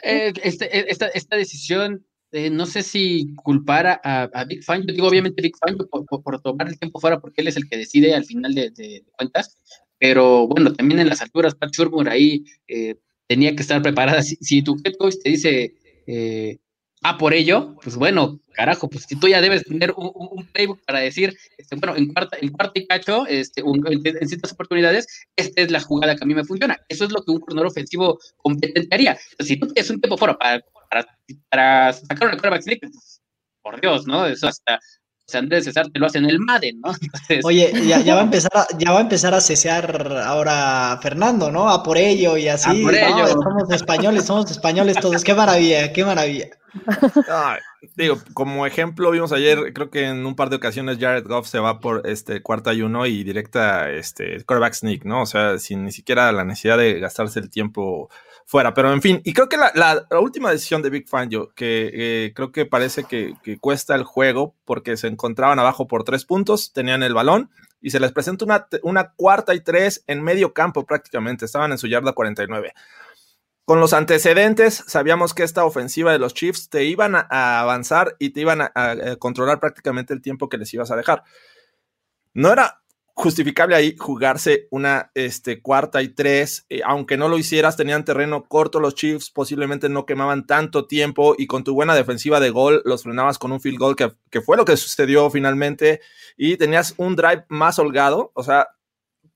Eh, 0.02 0.32
este, 0.44 0.90
esta, 0.90 1.08
esta 1.08 1.36
decisión 1.36 2.06
eh, 2.34 2.50
no 2.50 2.66
sé 2.66 2.82
si 2.82 3.36
culpar 3.36 4.02
a, 4.04 4.46
Big 4.46 4.64
Fan, 4.64 4.84
yo 4.88 4.94
digo 4.94 5.08
obviamente 5.08 5.40
Big 5.40 5.56
Fan 5.56 5.78
por, 5.78 6.42
tomar 6.42 6.68
el 6.68 6.80
tiempo 6.80 7.00
fuera 7.00 7.20
porque 7.20 7.42
él 7.42 7.48
es 7.48 7.58
el 7.58 7.70
que 7.70 7.78
decide 7.78 8.16
al 8.16 8.26
final 8.26 8.56
de, 8.56 9.06
cuentas, 9.16 9.60
pero 10.00 10.48
bueno, 10.48 10.74
también 10.74 11.00
en 11.00 11.10
las 11.10 11.22
alturas, 11.22 11.54
Pat 11.54 11.72
Shurmur 11.72 12.10
ahí 12.10 12.44
eh, 12.68 12.96
tenía 13.28 13.56
que 13.56 13.62
estar 13.62 13.80
preparada. 13.84 14.24
Si, 14.24 14.64
tu 14.64 14.76
head 14.84 14.96
coach 14.98 15.14
te 15.24 15.30
dice, 15.30 15.76
eh, 16.08 16.58
ah, 17.04 17.20
por 17.20 17.36
ello, 17.36 17.76
pues 17.84 17.98
bueno, 17.98 18.40
carajo, 18.54 18.90
pues 18.90 19.04
si 19.08 19.16
tú 19.16 19.28
ya 19.28 19.40
debes 19.40 19.64
tener 19.64 19.94
un, 19.96 20.48
playbook 20.54 20.84
para 20.88 21.02
decir, 21.02 21.38
este, 21.60 21.76
bueno, 21.76 21.96
en 21.96 22.12
cuarta, 22.12 22.38
en 22.42 22.50
cuarta 22.50 22.80
y 22.80 22.88
cacho, 22.88 23.28
este, 23.28 23.62
en, 23.62 24.28
ciertas 24.28 24.54
oportunidades, 24.54 25.06
esta 25.36 25.62
es 25.62 25.70
la 25.70 25.82
jugada 25.82 26.16
que 26.16 26.24
a 26.24 26.28
mí 26.28 26.34
me 26.34 26.44
funciona. 26.44 26.80
Eso 26.90 27.06
es 27.06 27.12
lo 27.12 27.24
que 27.24 27.32
un 27.32 27.42
corredor 27.42 27.68
ofensivo 27.68 28.18
competente 28.38 28.94
haría. 28.96 29.18
si 29.40 29.56
tú 29.58 29.68
tienes 29.68 29.92
un 29.92 30.02
tiempo 30.02 30.18
fuera 30.18 30.36
para 30.36 30.64
para, 31.50 31.94
sacar 31.94 32.28
una 32.28 32.38
quarterback 32.38 32.62
sneak, 32.62 32.82
por 33.62 33.80
Dios, 33.80 34.08
¿no? 34.08 34.26
Eso 34.26 34.48
hasta 34.48 34.80
Andrés 35.34 35.66
César 35.66 35.90
te 35.90 36.00
lo 36.00 36.06
hace 36.06 36.18
en 36.18 36.26
el 36.26 36.40
Madden, 36.40 36.80
¿no? 36.82 36.92
Oye, 37.44 37.72
ya, 37.88 38.16
va 38.16 38.22
a 38.22 38.24
empezar 38.24 38.52
a, 38.54 38.68
ya 38.78 38.92
va 38.92 39.00
a 39.00 39.02
empezar 39.02 39.34
a 39.34 39.42
cesear 39.42 40.18
ahora 40.24 41.00
Fernando, 41.02 41.52
¿no? 41.52 41.70
A 41.70 41.84
por 41.84 41.98
ello 41.98 42.38
y 42.38 42.48
así. 42.48 42.84
por 42.84 42.94
ello. 42.94 43.28
Somos 43.28 43.72
españoles, 43.72 44.26
somos 44.26 44.52
españoles 44.52 44.98
todos. 45.00 45.24
Qué 45.24 45.34
maravilla, 45.34 45.92
qué 45.94 46.06
maravilla. 46.06 46.48
digo, 47.96 48.18
como 48.34 48.66
ejemplo, 48.66 49.12
vimos 49.12 49.32
ayer, 49.32 49.74
creo 49.74 49.90
que 49.90 50.08
en 50.08 50.26
un 50.26 50.36
par 50.36 50.50
de 50.50 50.58
ocasiones 50.58 50.98
Jared 51.00 51.26
Goff 51.26 51.48
se 51.48 51.60
va 51.60 51.80
por 51.80 52.08
este 52.08 52.42
cuarta 52.42 52.74
y 52.74 52.82
uno 52.82 53.06
y 53.06 53.24
directa 53.24 53.92
este 53.92 54.44
quarterback 54.44 54.74
sneak, 54.74 55.06
¿no? 55.06 55.22
O 55.22 55.26
sea, 55.26 55.58
sin 55.60 55.86
ni 55.86 55.92
siquiera 55.92 56.32
la 56.32 56.44
necesidad 56.44 56.78
de 56.78 57.00
gastarse 57.00 57.40
el 57.40 57.50
tiempo 57.50 58.10
fuera. 58.46 58.74
Pero 58.74 58.94
en 58.94 59.02
fin, 59.02 59.22
y 59.24 59.34
creo 59.34 59.50
que 59.50 59.58
la, 59.58 60.08
última 60.20 60.52
decisión 60.52 60.82
de 60.82 60.90
Big 60.90 61.08
Fangio, 61.08 61.54
que 61.56 61.92
eh, 61.94 62.34
creo 62.34 62.52
que 62.52 62.66
parece 62.66 63.04
que, 63.04 63.36
cuesta 63.60 63.96
el 63.96 64.04
juego 64.04 64.56
porque 64.66 64.98
se 64.98 65.08
encontraban 65.08 65.60
abajo 65.60 65.88
por 65.88 66.04
tres 66.04 66.26
puntos, 66.26 66.74
tenían 66.74 67.04
el 67.04 67.14
balón 67.14 67.50
y 67.82 67.90
se 67.90 68.00
les 68.00 68.12
presenta 68.12 68.46
una, 68.46 68.68
una 68.82 69.14
cuarta 69.14 69.54
y 69.54 69.62
tres 69.62 70.04
en 70.08 70.24
medio 70.24 70.54
campo 70.54 70.86
prácticamente, 70.86 71.46
estaban 71.46 71.72
en 71.72 71.78
su 71.78 71.88
yarda 71.88 72.14
49. 72.14 72.74
Con 73.66 73.80
los 73.80 73.94
antecedentes, 73.94 74.84
sabíamos 74.88 75.34
que 75.34 75.44
esta 75.44 75.64
ofensiva 75.64 76.12
de 76.12 76.20
los 76.20 76.34
Chiefs 76.34 76.70
te 76.70 76.84
iban 76.84 77.16
a, 77.16 77.62
avanzar 77.62 78.16
y 78.20 78.32
te 78.32 78.42
iban 78.42 78.62
a, 78.62 78.72
controlar 79.20 79.62
prácticamente 79.62 80.14
el 80.14 80.22
tiempo 80.22 80.50
que 80.50 80.58
les 80.58 80.74
ibas 80.74 80.92
a 80.92 80.98
dejar. 80.98 81.24
No 82.34 82.52
era 82.52 82.83
justificable 83.14 83.76
ahí 83.76 83.96
jugarse 83.98 84.68
una 84.72 85.12
este, 85.14 85.62
cuarta 85.62 86.02
y 86.02 86.10
tres, 86.10 86.66
eh, 86.70 86.82
aunque 86.84 87.16
no 87.16 87.30
lo 87.30 87.38
hicieras, 87.38 87.78
tenían 87.78 88.06
terreno 88.06 88.46
corto 88.46 88.80
los 88.80 88.96
Chiefs, 88.96 89.30
posiblemente 89.30 89.88
no 89.88 90.06
quemaban 90.06 90.48
tanto 90.48 90.88
tiempo 90.88 91.36
y 91.38 91.46
con 91.48 91.64
tu 91.64 91.74
buena 91.74 91.96
defensiva 91.96 92.40
de 92.40 92.50
gol 92.50 92.82
los 92.86 93.04
frenabas 93.04 93.38
con 93.38 93.52
un 93.52 93.62
field 93.62 93.78
goal 93.78 93.96
que, 93.96 94.14
que 94.32 94.42
fue 94.42 94.58
lo 94.58 94.66
que 94.66 94.78
sucedió 94.78 95.30
finalmente 95.30 96.02
y 96.38 96.58
tenías 96.58 96.96
un 96.98 97.16
drive 97.16 97.46
más 97.50 97.78
holgado, 97.78 98.32
o 98.34 98.44
sea, 98.44 98.68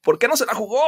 ¿por 0.02 0.18
qué 0.18 0.28
no 0.28 0.36
se 0.36 0.46
la 0.46 0.56
jugó? 0.56 0.82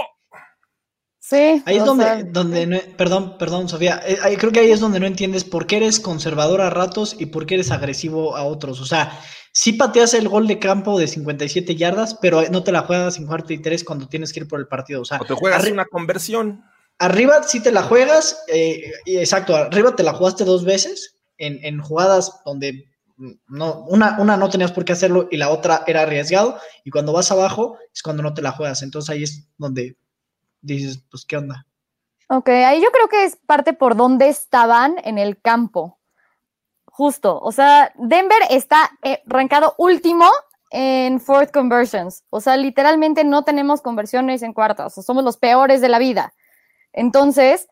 Sí. 1.19 1.62
Ahí 1.65 1.78
es 1.78 1.86
donde, 1.86 2.23
donde 2.23 2.93
perdón, 2.97 3.38
perdón, 3.38 3.69
Sofía, 3.69 4.02
eh, 4.08 4.38
creo 4.39 4.52
que 4.52 4.62
ahí 4.62 4.71
es 4.71 4.80
donde 4.80 4.99
no 4.99 5.06
entiendes 5.06 5.43
por 5.43 5.67
qué 5.67 5.78
eres 5.78 5.99
conservador 5.99 6.62
a 6.62 6.69
ratos 6.69 7.15
y 7.19 7.28
por 7.28 7.45
qué 7.45 7.56
eres 7.56 7.69
agresivo 7.71 8.36
a 8.36 8.45
otros. 8.45 8.82
O 8.82 8.86
sea, 8.86 9.19
sí 9.51 9.73
pateas 9.73 10.13
el 10.13 10.29
gol 10.29 10.47
de 10.47 10.59
campo 10.59 10.99
de 10.99 11.07
57 11.07 11.75
yardas, 11.75 12.15
pero 12.15 12.43
no 12.49 12.63
te 12.63 12.71
la 12.71 12.81
juegas 12.81 13.17
en 13.17 13.27
cuarto 13.27 13.53
y 13.53 13.62
tres 13.62 13.83
cuando 13.83 14.07
tienes 14.07 14.33
que 14.33 14.41
ir 14.41 14.47
por 14.47 14.59
el 14.59 14.67
partido. 14.67 15.01
O 15.01 15.05
sea, 15.05 15.19
te 15.19 15.33
juegas 15.33 15.65
una 15.69 15.85
conversión. 15.85 16.63
Arriba 16.97 17.43
sí 17.43 17.62
te 17.62 17.71
la 17.71 17.83
juegas, 17.83 18.43
eh, 18.47 18.91
exacto, 19.05 19.55
arriba 19.55 19.95
te 19.95 20.03
la 20.03 20.13
jugaste 20.13 20.43
dos 20.43 20.65
veces 20.65 21.15
en, 21.38 21.79
jugadas 21.79 22.41
donde 22.45 22.89
no, 23.47 23.85
una, 23.85 24.19
una 24.19 24.35
no 24.35 24.49
tenías 24.49 24.73
por 24.73 24.83
qué 24.83 24.91
hacerlo 24.93 25.29
y 25.31 25.38
la 25.38 25.49
otra 25.49 25.83
era 25.88 26.01
arriesgado, 26.01 26.57
y 26.83 26.89
cuando 26.89 27.13
vas 27.13 27.31
abajo 27.31 27.77
es 27.93 28.03
cuando 28.03 28.23
no 28.23 28.33
te 28.33 28.41
la 28.41 28.51
juegas. 28.51 28.81
Entonces 28.83 29.09
ahí 29.09 29.23
es 29.23 29.47
donde 29.57 29.95
dices, 30.62 31.03
pues, 31.09 31.25
¿qué 31.25 31.38
onda? 31.38 31.65
Ok, 32.27 32.49
ahí 32.49 32.81
yo 32.81 32.91
creo 32.91 33.07
que 33.07 33.23
es 33.23 33.38
parte 33.38 33.73
por 33.73 33.95
dónde 33.95 34.29
estaban 34.29 34.95
en 35.03 35.17
el 35.17 35.41
campo. 35.41 35.98
Justo, 36.99 37.39
o 37.41 37.53
sea, 37.53 37.93
Denver 37.95 38.41
está 38.49 38.91
eh, 39.03 39.21
rancado 39.25 39.73
último 39.77 40.29
en 40.69 41.21
fourth 41.21 41.49
conversions. 41.49 42.25
O 42.29 42.41
sea, 42.41 42.57
literalmente 42.57 43.23
no 43.23 43.45
tenemos 43.45 43.79
conversiones 43.79 44.41
en 44.41 44.51
cuartas, 44.51 44.97
o 44.97 45.01
somos 45.01 45.23
los 45.23 45.38
peores 45.38 45.79
de 45.79 45.88
la 45.88 45.97
vida. 45.97 46.33
Entonces, 46.91 47.69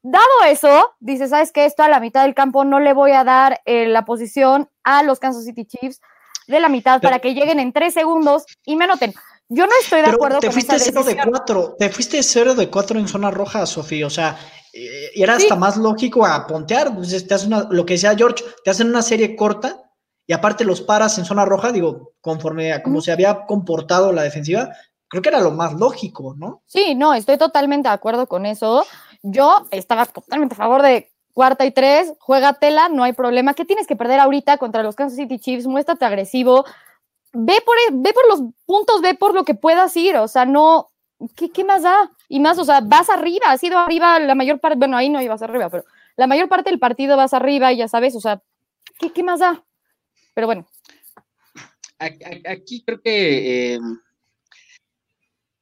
dado 0.00 0.24
eso, 0.48 0.94
dices, 1.00 1.28
¿sabes 1.28 1.52
qué? 1.52 1.66
Esto 1.66 1.82
a 1.82 1.90
la 1.90 2.00
mitad 2.00 2.22
del 2.22 2.34
campo 2.34 2.64
no 2.64 2.80
le 2.80 2.94
voy 2.94 3.10
a 3.10 3.24
dar 3.24 3.60
eh, 3.66 3.88
la 3.88 4.06
posición 4.06 4.70
a 4.84 5.02
los 5.02 5.18
Kansas 5.18 5.44
City 5.44 5.66
Chiefs 5.66 6.00
de 6.46 6.58
la 6.58 6.70
mitad 6.70 7.02
para 7.02 7.18
que 7.18 7.34
lleguen 7.34 7.60
en 7.60 7.74
tres 7.74 7.92
segundos 7.92 8.46
y 8.64 8.76
me 8.76 8.84
anoten. 8.84 9.12
Yo 9.50 9.66
no 9.66 9.72
estoy 9.82 10.00
de 10.00 10.08
acuerdo 10.08 10.38
te 10.38 10.50
fuiste 10.50 10.78
cero 10.78 11.04
de 11.04 11.18
cuatro, 11.18 11.76
te 11.78 11.90
fuiste 11.90 12.22
cero 12.22 12.54
de 12.54 12.70
cuatro 12.70 12.98
en 12.98 13.06
zona 13.06 13.30
roja, 13.30 13.66
Sofía. 13.66 14.06
O 14.06 14.10
sea, 14.10 14.38
y 14.72 15.22
era 15.22 15.36
hasta 15.36 15.54
más 15.54 15.76
lógico 15.76 16.24
a 16.24 16.46
pontear. 16.46 16.94
Pues, 16.94 17.26
te 17.26 17.46
una, 17.46 17.68
lo 17.70 17.84
que 17.84 17.94
decía 17.94 18.16
George, 18.16 18.44
te 18.64 18.70
hacen 18.70 18.88
una 18.88 19.02
serie 19.02 19.36
corta 19.36 19.82
y 20.26 20.32
aparte 20.32 20.64
los 20.64 20.80
paras 20.80 21.18
en 21.18 21.24
zona 21.24 21.44
roja, 21.44 21.72
digo, 21.72 22.12
conforme 22.20 22.72
a 22.72 22.82
cómo 22.82 23.00
se 23.00 23.12
había 23.12 23.44
comportado 23.46 24.12
la 24.12 24.22
defensiva, 24.22 24.70
creo 25.08 25.22
que 25.22 25.28
era 25.28 25.40
lo 25.40 25.50
más 25.50 25.74
lógico, 25.74 26.34
¿no? 26.38 26.62
Sí, 26.66 26.94
no, 26.94 27.12
estoy 27.12 27.36
totalmente 27.36 27.88
de 27.88 27.94
acuerdo 27.94 28.26
con 28.26 28.46
eso. 28.46 28.86
Yo 29.22 29.66
estaba 29.70 30.06
totalmente 30.06 30.54
a 30.54 30.58
favor 30.58 30.82
de 30.82 31.12
cuarta 31.34 31.66
y 31.66 31.70
tres, 31.70 32.12
juega 32.18 32.54
tela, 32.54 32.88
no 32.88 33.04
hay 33.04 33.12
problema. 33.12 33.54
¿Qué 33.54 33.64
tienes 33.64 33.86
que 33.86 33.96
perder 33.96 34.20
ahorita 34.20 34.58
contra 34.58 34.82
los 34.82 34.94
Kansas 34.94 35.16
City 35.16 35.38
Chiefs? 35.38 35.66
Muéstrate 35.66 36.04
agresivo. 36.04 36.64
Ve 37.34 37.62
por, 37.64 37.76
ve 37.92 38.12
por 38.12 38.28
los 38.28 38.50
puntos, 38.66 39.00
ve 39.00 39.14
por 39.14 39.34
lo 39.34 39.44
que 39.44 39.54
puedas 39.54 39.96
ir. 39.96 40.16
O 40.16 40.28
sea, 40.28 40.44
no, 40.44 40.92
¿qué, 41.34 41.64
más 41.64 41.82
da? 41.82 42.10
Y 42.32 42.40
más, 42.40 42.58
o 42.58 42.64
sea, 42.64 42.80
vas 42.80 43.10
arriba, 43.10 43.44
has 43.48 43.62
ido 43.62 43.76
arriba 43.76 44.18
la 44.18 44.34
mayor 44.34 44.58
parte, 44.58 44.78
bueno, 44.78 44.96
ahí 44.96 45.10
no 45.10 45.20
ibas 45.20 45.42
arriba, 45.42 45.68
pero 45.68 45.84
la 46.16 46.26
mayor 46.26 46.48
parte 46.48 46.70
del 46.70 46.78
partido 46.78 47.14
vas 47.14 47.34
arriba 47.34 47.70
y 47.74 47.76
ya 47.76 47.88
sabes, 47.88 48.16
o 48.16 48.22
sea, 48.22 48.42
¿qué, 49.14 49.22
más 49.22 49.40
da? 49.40 49.62
Pero 50.32 50.46
bueno. 50.46 50.66
Aquí 51.98 52.82
creo 52.86 53.02
que 53.02 53.74
em, 53.74 54.00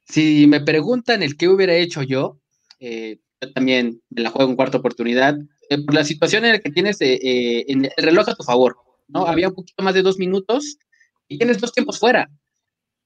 si 0.04 0.46
me 0.46 0.60
preguntan 0.60 1.24
el 1.24 1.36
qué 1.36 1.48
hubiera 1.48 1.74
hecho 1.74 2.04
yo, 2.04 2.38
eh, 2.78 3.18
yo 3.40 3.52
también 3.52 4.00
me 4.08 4.22
la 4.22 4.30
juego 4.30 4.48
en 4.48 4.56
cuarta 4.56 4.78
oportunidad, 4.78 5.36
eh, 5.70 5.84
por 5.84 5.92
la 5.92 6.04
situación 6.04 6.44
en 6.44 6.52
la 6.52 6.60
que 6.60 6.70
tienes 6.70 7.00
eh, 7.00 7.64
el 7.66 7.90
reloj 7.96 8.28
a 8.28 8.36
tu 8.36 8.44
favor, 8.44 8.76
¿no? 9.08 9.26
Había 9.26 9.48
un 9.48 9.56
poquito 9.56 9.82
más 9.82 9.94
de 9.94 10.02
dos 10.02 10.18
minutos 10.18 10.78
y 11.26 11.36
tienes 11.36 11.60
dos 11.60 11.72
tiempos 11.72 11.98
fuera. 11.98 12.30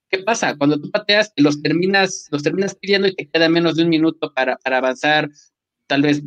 ¿Qué 0.09 0.19
pasa? 0.19 0.57
Cuando 0.57 0.79
tú 0.79 0.91
pateas, 0.91 1.33
los 1.35 1.61
terminas, 1.61 2.27
los 2.31 2.43
terminas 2.43 2.75
pidiendo 2.75 3.07
y 3.07 3.15
te 3.15 3.27
queda 3.27 3.49
menos 3.49 3.75
de 3.75 3.83
un 3.83 3.89
minuto 3.89 4.33
para, 4.33 4.57
avanzar, 4.63 5.29
tal 5.87 6.03
vez 6.03 6.21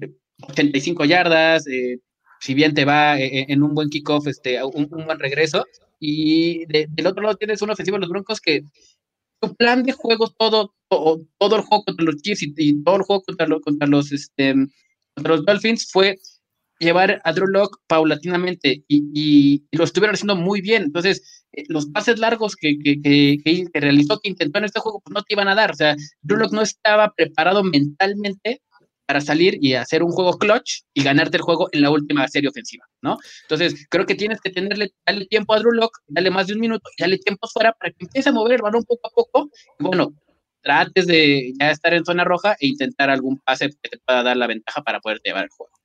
85 0.49 1.05
yardas, 1.05 1.67
eh, 1.67 2.01
si 2.41 2.55
bien 2.55 2.75
te 2.75 2.85
va 2.85 3.19
eh, 3.19 3.41
eh, 3.41 3.47
en 3.49 3.62
un 3.62 3.75
buen 3.75 3.88
kickoff, 3.88 4.27
este, 4.27 4.62
un, 4.62 4.88
buen 4.88 5.19
regreso, 5.19 5.64
y 6.01 6.64
del 6.67 7.07
otro 7.07 7.23
lado 7.23 7.37
tienes 7.37 7.62
una 7.62 7.73
ofensiva 7.73 7.97
de 7.97 8.03
los 8.03 8.11
Broncos 8.11 8.41
que 8.41 8.62
su 9.41 9.55
plan 9.55 9.83
de 9.83 9.93
juego, 9.93 10.29
todo, 10.37 10.75
todo, 10.88 11.57
el 11.57 11.62
juego 11.62 11.85
contra 11.85 12.05
los 12.05 12.17
Chiefs 12.17 12.43
y, 12.43 12.83
todo 12.83 12.97
el 12.97 13.03
juego 13.03 13.23
contra, 13.23 13.47
contra, 13.61 13.88
los, 13.88 14.12
este, 14.12 14.55
contra 15.14 15.37
los 15.37 15.45
Dolphins 15.45 15.91
fue 15.91 16.19
llevar 16.79 17.21
a 17.25 17.33
Drew 17.33 17.47
Locke 17.47 17.79
paulatinamente 17.87 18.85
y, 18.88 19.64
lo 19.73 19.85
estuvieron 19.85 20.14
haciendo 20.14 20.37
muy 20.37 20.61
bien. 20.61 20.85
Entonces, 20.85 21.45
eh, 21.53 21.64
los 21.69 21.87
pases 21.87 22.19
largos 22.19 22.57
que, 22.57 22.77
realizó, 23.75 24.19
que 24.21 24.31
intentó 24.31 24.59
en 24.59 24.64
este 24.64 24.81
juego, 24.81 25.01
pues 25.01 25.14
no 25.14 25.23
te 25.23 25.35
iban 25.35 25.49
a 25.49 25.55
dar. 25.55 25.71
O 25.71 25.75
sea, 25.75 25.97
Drew 26.23 26.38
Locke 26.38 26.55
no 26.55 26.62
estaba 26.62 27.12
preparado 27.14 27.62
mentalmente 27.62 28.62
para 29.07 29.21
salir 29.23 29.59
y 29.62 29.73
hacer 29.73 30.03
un 30.03 30.12
juego 30.12 30.37
clutch 30.37 30.83
y 30.93 31.03
ganarte 31.03 31.38
el 31.38 31.43
juego 31.43 31.69
en 31.73 31.81
la 31.81 31.91
última 31.91 32.29
serie 32.29 32.51
ofensiva, 32.51 32.85
¿no? 33.01 33.17
Entonces, 33.43 33.87
creo 33.88 34.05
que 34.05 34.14
tienes 34.14 34.38
que 34.38 34.51
tenerle, 34.51 34.93
darle 35.07 35.25
tiempo 35.27 35.55
a 35.55 35.61
Drew 35.61 35.73
Locke, 35.73 35.99
darle 36.09 36.31
más 36.31 36.47
de 36.47 36.53
un 36.53 36.61
minuto 36.61 36.91
y 36.95 37.03
darle 37.03 37.17
tiempo 37.17 37.49
fuera 37.49 37.73
para 37.73 37.91
que 37.91 38.05
empiece 38.05 38.29
a 38.29 38.33
mover 38.33 38.57
el 38.57 38.62
balón 38.62 38.85
poco 38.85 39.09
a 39.09 39.11
poco. 39.11 39.51
Y 39.79 39.85
bueno, 39.85 40.12
trates 40.62 41.07
de 41.07 41.55
ya 41.59 41.71
estar 41.71 41.95
en 41.95 42.05
zona 42.05 42.25
roja 42.25 42.55
e 42.61 42.67
intentar 42.67 43.09
algún 43.09 43.38
pase 43.38 43.71
que 43.83 43.88
te 43.88 43.99
pueda 43.99 44.23
dar 44.23 44.37
la 44.37 44.47
ventaja 44.47 44.83
para 44.83 45.01
poder 45.01 45.21
llevar 45.25 45.45
el 45.45 45.51
juego. 45.51 45.78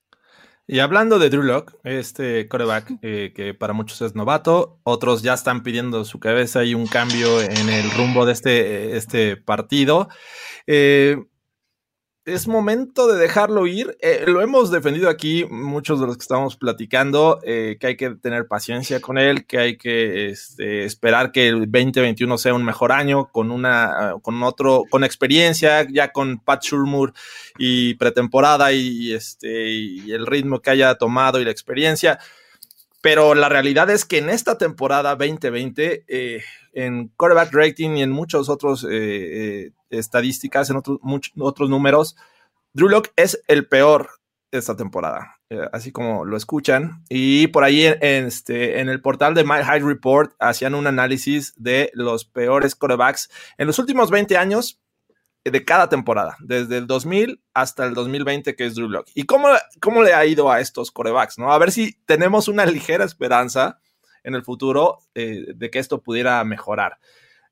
Y 0.66 0.80
hablando 0.80 1.20
de 1.20 1.30
Drew 1.30 1.44
Locke, 1.44 1.76
este 1.84 2.48
coreback 2.48 2.94
eh, 3.02 3.34
que 3.36 3.54
para 3.54 3.74
muchos 3.74 4.02
es 4.02 4.16
novato, 4.16 4.80
otros 4.84 5.22
ya 5.22 5.34
están 5.34 5.62
pidiendo 5.62 6.06
su 6.06 6.20
cabeza 6.20 6.64
y 6.64 6.74
un 6.74 6.88
cambio 6.88 7.42
en 7.42 7.68
el 7.68 7.92
rumbo 7.92 8.26
de 8.26 8.32
este, 8.32 8.96
este 8.96 9.36
partido. 9.36 10.08
Eh, 10.66 11.18
es 12.26 12.48
momento 12.48 13.08
de 13.08 13.20
dejarlo 13.20 13.68
ir. 13.68 13.98
Eh, 14.02 14.24
lo 14.28 14.42
hemos 14.42 14.72
defendido 14.72 15.10
aquí, 15.10 15.46
muchos 15.50 16.00
de 16.00 16.08
los 16.08 16.18
que 16.18 16.22
estamos 16.22 16.56
platicando, 16.56 17.40
eh, 17.44 17.78
que 17.80 17.88
hay 17.88 17.98
que 17.98 18.12
tener 18.12 18.48
paciencia 18.48 19.02
con 19.02 19.18
él, 19.18 19.46
que 19.46 19.58
hay 19.60 19.78
que 19.78 20.30
este, 20.30 20.86
esperar 20.86 21.32
que 21.32 21.50
el 21.50 21.70
2021 21.70 22.38
sea 22.38 22.54
un 22.54 22.64
mejor 22.64 22.92
año, 22.92 23.30
con 23.32 23.52
una, 23.52 24.16
con 24.22 24.42
otro, 24.42 24.84
con 24.90 25.04
experiencia, 25.04 25.86
ya 25.90 26.12
con 26.12 26.40
Pat 26.40 26.64
Shurmur 26.64 27.14
y 27.58 27.96
pretemporada 27.96 28.72
y, 28.72 29.14
este, 29.14 29.70
y 29.70 30.12
el 30.12 30.26
ritmo 30.26 30.62
que 30.62 30.70
haya 30.70 30.96
tomado 30.96 31.42
y 31.42 31.46
la 31.46 31.52
experiencia. 31.52 32.20
Pero 33.02 33.36
la 33.36 33.50
realidad 33.50 33.90
es 33.90 34.06
que 34.06 34.20
en 34.20 34.30
esta 34.30 34.58
temporada 34.58 35.18
2020, 35.18 36.06
eh, 36.08 36.42
en 36.74 37.10
quarterback 37.10 37.54
rating 37.54 37.98
y 37.98 38.04
en 38.04 38.12
muchos 38.12 38.50
otros 38.50 38.86
estadísticas, 39.90 40.70
en 40.70 40.78
otros, 40.78 41.00
otros 41.38 41.70
números, 41.70 42.16
Drew 42.74 42.90
Locke 42.90 43.14
es 43.16 43.42
el 43.48 43.68
peor 43.68 44.10
esta 44.52 44.76
temporada, 44.76 45.40
eh, 45.50 45.68
así 45.72 45.92
como 45.92 46.26
lo 46.26 46.38
escuchan. 46.38 47.04
Y 47.10 47.48
por 47.48 47.64
ahí 47.64 47.86
en, 47.86 48.26
este, 48.26 48.80
en 48.80 48.90
el 48.90 49.02
portal 49.02 49.34
de 49.34 49.44
My 49.44 49.64
High 49.64 49.82
Report 49.82 50.34
hacían 50.40 50.76
un 50.76 50.88
análisis 50.88 51.54
de 51.56 51.92
los 51.94 52.26
peores 52.26 52.76
quarterbacks 52.76 53.30
en 53.58 53.68
los 53.68 53.80
últimos 53.80 54.10
20 54.10 54.38
años 54.38 54.80
de 55.44 55.66
cada 55.66 55.90
temporada, 55.90 56.38
desde 56.40 56.78
el 56.78 56.88
2000 56.88 57.44
hasta 57.54 57.86
el 57.86 57.94
2020, 57.94 58.56
que 58.56 58.66
es 58.66 58.76
Drew 58.76 58.88
Locke. 58.88 59.12
¿Y 59.14 59.26
cómo, 59.26 59.50
cómo 59.82 60.02
le 60.02 60.14
ha 60.14 60.26
ido 60.26 60.52
a 60.52 60.62
estos 60.62 60.90
corebacks? 60.90 61.38
¿no? 61.38 61.52
A 61.52 61.58
ver 61.58 61.72
si 61.72 62.00
tenemos 62.06 62.48
una 62.48 62.66
ligera 62.66 63.04
esperanza 63.04 63.80
en 64.24 64.36
el 64.36 64.44
futuro 64.44 65.00
eh, 65.16 65.46
de 65.56 65.70
que 65.70 65.80
esto 65.80 66.02
pudiera 66.02 66.44
mejorar. 66.44 66.98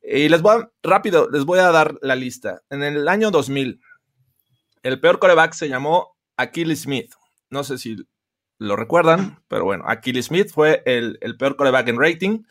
Y 0.03 0.29
les 0.29 0.41
voy 0.41 0.61
a, 0.61 0.71
rápido, 0.81 1.29
les 1.29 1.45
voy 1.45 1.59
a 1.59 1.71
dar 1.71 1.97
la 2.01 2.15
lista. 2.15 2.61
En 2.69 2.81
el 2.81 3.07
año 3.07 3.29
2000, 3.29 3.79
el 4.83 4.99
peor 4.99 5.19
coreback 5.19 5.53
se 5.53 5.69
llamó 5.69 6.17
Achilles 6.37 6.81
Smith. 6.81 7.13
No 7.49 7.63
sé 7.63 7.77
si 7.77 7.97
lo 8.57 8.75
recuerdan, 8.75 9.39
pero 9.47 9.65
bueno, 9.65 9.83
Achilles 9.87 10.25
Smith 10.25 10.49
fue 10.51 10.81
el, 10.85 11.17
peor 11.37 11.55
coreback 11.55 11.87
en 11.89 11.99
rating. 11.99 12.43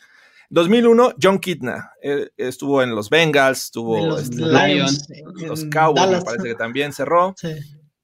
2001, 0.51 1.15
John 1.21 1.39
Kitna. 1.39 1.93
estuvo 2.37 2.83
en 2.83 2.95
los 2.95 3.09
Bengals, 3.09 3.65
estuvo 3.65 3.99
en 3.99 4.09
los, 4.09 4.23
este, 4.23 4.43
Lions, 4.43 5.09
los 5.47 5.65
Cowboys, 5.67 6.11
me 6.11 6.23
parece 6.23 6.49
que 6.49 6.55
también 6.57 6.93
cerró. 6.93 7.35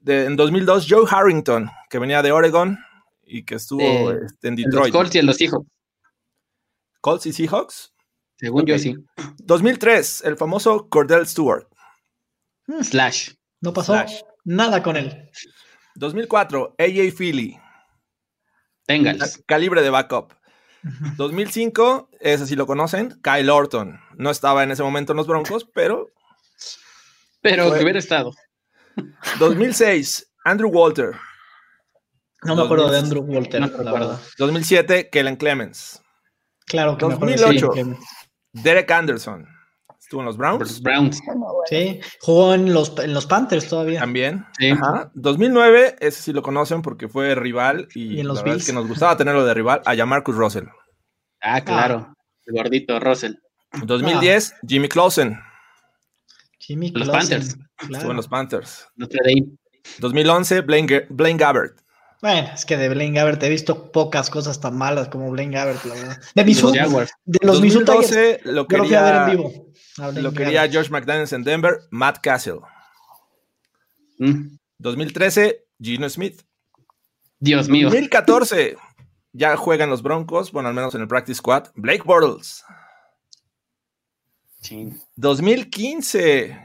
en 0.07 0.37
2002, 0.37 0.87
Joe 0.89 1.05
Harrington, 1.09 1.69
que 1.91 1.99
venía 1.99 2.23
de 2.23 2.33
Oregon 2.33 2.79
y 3.27 3.45
que 3.45 3.57
estuvo 3.57 4.13
este, 4.13 4.49
en 4.49 4.57
Detroit. 4.57 4.93
los 4.95 5.03
Colts 5.03 5.15
y 5.17 5.19
en 5.19 5.27
los 5.27 5.37
Seahawks. 5.37 5.67
¿Colts 7.07 7.25
y 7.27 7.33
Seahawks? 7.33 7.95
Según 8.37 8.67
yo, 8.67 8.77
sí. 8.81 8.97
2003, 9.39 10.25
el 10.25 10.37
famoso 10.37 10.89
Cordell 10.89 11.25
Stewart. 11.25 11.69
Hmm. 12.67 12.83
Slash. 12.83 13.31
No 13.61 13.73
pasó 13.73 13.95
nada 14.43 14.83
con 14.83 14.97
él. 14.97 15.31
2004, 15.95 16.75
AJ 16.77 17.17
Philly. 17.17 17.57
Bengals. 18.89 19.41
Calibre 19.47 19.83
de 19.83 19.91
backup. 19.91 20.33
2005, 21.17 22.11
ese 22.19 22.45
sí 22.45 22.57
lo 22.57 22.67
conocen, 22.67 23.21
Kyle 23.23 23.51
Orton. 23.51 24.01
No 24.17 24.31
estaba 24.31 24.65
en 24.65 24.73
ese 24.73 24.83
momento 24.83 25.13
en 25.13 25.19
los 25.19 25.29
Broncos, 25.29 25.65
pero. 25.65 26.09
Pero 27.41 27.73
que 27.73 27.85
hubiera 27.85 28.01
estado. 28.01 28.33
2006, 29.39 30.33
Andrew 30.45 30.71
Walter. 30.71 31.13
No 32.43 32.57
me 32.57 32.63
acuerdo 32.63 32.91
de 32.91 32.99
Andrew 32.99 33.23
Walter, 33.23 33.61
la 33.61 33.93
verdad. 33.93 34.21
2007, 34.39 35.09
Kellen 35.09 35.37
Clemens. 35.37 36.03
Claro 36.67 36.97
que 36.97 37.07
2008, 37.07 37.71
Derek 38.53 38.91
Anderson. 38.91 39.47
Estuvo 40.01 40.21
en 40.21 40.27
los 40.27 40.37
Browns. 40.37 40.61
Los 40.61 40.83
Browns. 40.83 41.21
Sí, 41.69 42.01
jugó 42.21 42.55
en 42.55 42.73
los, 42.73 42.97
en 43.01 43.13
los 43.13 43.27
Panthers 43.27 43.69
todavía. 43.69 43.99
También. 43.99 44.47
Ajá. 44.73 45.11
2009, 45.15 45.97
ese 45.99 46.23
sí 46.23 46.33
lo 46.33 46.43
conocen 46.43 46.81
porque 46.81 47.09
fue 47.09 47.35
rival 47.35 47.89
y, 47.93 48.21
en 48.21 48.29
los 48.29 48.47
la 48.47 48.57
que 48.57 48.73
nos 48.73 48.87
gustaba 48.87 49.17
tenerlo 49.17 49.45
de 49.45 49.53
rival, 49.53 49.83
a 49.85 50.07
Marcus 50.07 50.37
Russell. 50.37 50.67
Ah, 51.41 51.61
claro. 51.61 52.15
El 52.45 52.55
gordito 52.55 53.01
Russell. 53.01 53.33
2010, 53.85 54.55
Jimmy 54.67 54.89
Clausen. 54.89 55.41
Jimmy 56.61 56.91
Los 56.91 57.09
Panthers. 57.09 57.57
Estuvo 57.91 58.11
en 58.11 58.17
los 58.17 58.29
Panthers. 58.29 58.89
2011, 59.99 60.61
Blaine, 60.61 61.07
Blaine 61.11 61.39
Gabbert. 61.39 61.81
Bueno, 62.23 62.49
es 62.55 62.65
que 62.65 62.77
de 62.77 62.89
Blaine 62.89 63.15
Gabbert 63.15 63.43
he 63.43 63.49
visto 63.49 63.93
pocas 63.93 64.31
cosas 64.31 64.61
tan 64.61 64.77
malas 64.77 65.09
como 65.09 65.31
Blaine 65.31 65.53
Gabbert, 65.53 65.85
la 65.85 65.95
verdad. 65.95 66.21
De, 66.35 66.45
de 66.45 67.47
los 67.47 67.61
2012 67.61 68.41
lo 68.45 68.67
quería, 68.67 69.03
ver 69.03 69.15
en 69.15 69.31
vivo. 69.37 69.73
Lo 70.15 70.33
quería 70.33 70.69
George 70.69 70.91
McDaniels 70.91 71.33
en 71.33 71.45
Denver, 71.45 71.81
Matt 71.91 72.19
Castle. 72.23 72.61
2013, 74.79 75.65
mm. 75.79 75.85
Gino 75.85 76.09
Smith. 76.09 76.43
Dios 77.39 77.69
mío. 77.69 77.89
2014, 77.89 78.77
ya 79.33 79.57
juegan 79.57 79.91
los 79.91 80.03
Broncos, 80.03 80.53
bueno, 80.53 80.71
al 80.71 80.75
menos 80.75 80.95
en 80.95 81.03
el 81.03 81.09
practice 81.09 81.39
squad, 81.39 81.69
Blake 81.75 82.03
Bortles. 82.05 82.65
2015, 85.17 86.59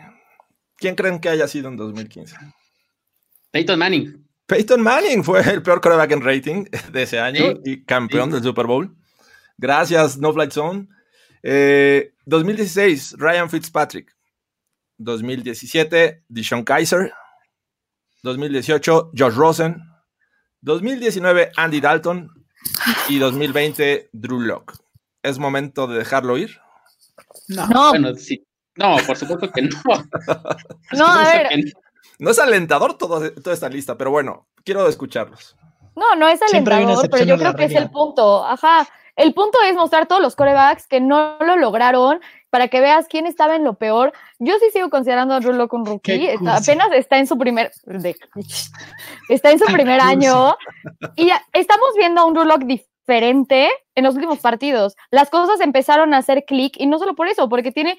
¿quién 0.77 0.95
creen 0.95 1.19
que 1.19 1.29
haya 1.29 1.47
sido 1.47 1.67
en 1.67 1.77
2015? 1.77 2.35
Peyton 3.51 3.77
Manning. 3.77 4.30
Peyton 4.51 4.81
Manning 4.81 5.23
fue 5.23 5.39
el 5.49 5.63
peor 5.63 5.79
quarterback 5.79 6.11
en 6.11 6.21
rating 6.21 6.65
de 6.91 7.03
ese 7.03 7.21
año 7.21 7.53
y 7.63 7.85
campeón 7.85 8.31
del 8.31 8.43
Super 8.43 8.67
Bowl. 8.67 8.93
Gracias, 9.57 10.17
No 10.17 10.33
Flight 10.33 10.51
Zone. 10.51 10.89
2016, 12.25 13.13
eh, 13.13 13.15
Ryan 13.17 13.49
Fitzpatrick. 13.49 14.13
2017, 14.97 16.25
Dishon 16.27 16.65
Kaiser. 16.65 17.13
2018, 18.23 19.11
Josh 19.17 19.35
Rosen. 19.35 19.83
2019, 20.59 21.53
Andy 21.55 21.79
Dalton. 21.79 22.29
Y 23.07 23.19
2020, 23.19 24.09
Drew 24.11 24.41
Locke. 24.41 24.73
¿Es 25.23 25.39
momento 25.39 25.87
de 25.87 25.99
dejarlo 25.99 26.37
ir? 26.37 26.59
No. 27.47 27.67
No, 27.67 27.93
no 28.75 28.97
por 29.07 29.15
supuesto 29.15 29.49
que 29.49 29.61
no. 29.61 29.81
no, 30.91 31.07
a 31.07 31.23
ver. 31.23 31.47
No 31.53 31.90
es 32.29 32.39
alentador 32.39 32.97
todo, 32.97 33.31
toda 33.31 33.53
esta 33.53 33.69
lista, 33.69 33.97
pero 33.97 34.11
bueno, 34.11 34.47
quiero 34.63 34.87
escucharlos. 34.87 35.55
No, 35.95 36.15
no 36.15 36.27
es 36.27 36.41
alentador, 36.41 37.09
pero 37.09 37.25
yo 37.25 37.37
creo 37.37 37.55
que 37.55 37.65
es 37.65 37.75
el 37.75 37.89
punto. 37.89 38.45
Ajá. 38.45 38.87
El 39.15 39.33
punto 39.33 39.57
es 39.67 39.75
mostrar 39.75 40.07
todos 40.07 40.21
los 40.21 40.35
corebacks 40.35 40.87
que 40.87 41.01
no 41.01 41.37
lo 41.41 41.57
lograron 41.57 42.21
para 42.49 42.67
que 42.69 42.79
veas 42.79 43.07
quién 43.07 43.25
estaba 43.25 43.55
en 43.55 43.63
lo 43.63 43.73
peor. 43.73 44.13
Yo 44.39 44.53
sí 44.59 44.67
sigo 44.71 44.89
considerando 44.89 45.33
a 45.33 45.39
Drew 45.39 45.53
Locke 45.53 45.73
un 45.73 45.85
rookie. 45.85 46.29
apenas 46.47 46.91
está 46.93 47.17
en 47.17 47.27
su 47.27 47.37
primer. 47.37 47.71
está 49.29 49.51
en 49.51 49.59
su 49.59 49.65
primer 49.65 49.99
año. 49.99 50.55
Y 51.15 51.29
estamos 51.53 51.89
viendo 51.97 52.21
a 52.21 52.25
un 52.25 52.33
Drew 52.33 52.45
Locke 52.45 52.65
diferente 52.65 53.69
en 53.95 54.03
los 54.03 54.15
últimos 54.15 54.39
partidos. 54.39 54.95
Las 55.11 55.29
cosas 55.29 55.59
empezaron 55.59 56.13
a 56.13 56.17
hacer 56.17 56.45
clic 56.45 56.75
y 56.77 56.87
no 56.87 56.99
solo 56.99 57.15
por 57.15 57.27
eso, 57.27 57.49
porque 57.49 57.71
tiene 57.71 57.97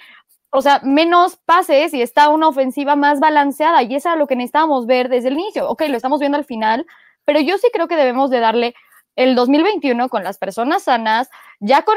o 0.55 0.61
sea, 0.61 0.81
menos 0.85 1.37
pases 1.37 1.95
y 1.95 2.03
está 2.03 2.29
una 2.29 2.47
ofensiva 2.47 2.95
más 2.95 3.21
balanceada 3.21 3.83
y 3.83 3.95
eso 3.95 4.11
era 4.11 4.19
lo 4.19 4.27
que 4.27 4.37
necesitábamos 4.37 4.87
ver 4.87 5.09
desde 5.09 5.29
el 5.29 5.35
inicio. 5.35 5.67
Ok, 5.69 5.85
lo 5.89 5.97
estamos 5.97 6.21
viendo 6.21 6.37
al 6.37 6.45
final, 6.45 6.87
pero 7.25 7.41
yo 7.41 7.57
sí 7.57 7.69
creo 7.73 7.89
que 7.89 7.97
debemos 7.97 8.29
de 8.29 8.41
darle 8.41 8.75
el 9.17 9.35
2021 9.35 10.11
con 10.11 10.23
las 10.25 10.37
personas 10.37 10.85
sanas, 10.85 11.31
ya 11.59 11.83
con 11.83 11.97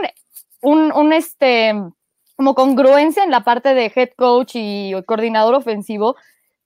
un, 0.61 0.93
un 0.93 1.11
este, 1.11 1.73
como 2.37 2.55
congruencia 2.55 3.25
en 3.25 3.31
la 3.31 3.43
parte 3.43 3.73
de 3.73 3.91
head 3.93 4.11
coach 4.17 4.51
y 4.55 4.93
coordinador 5.05 5.53
ofensivo, 5.55 6.15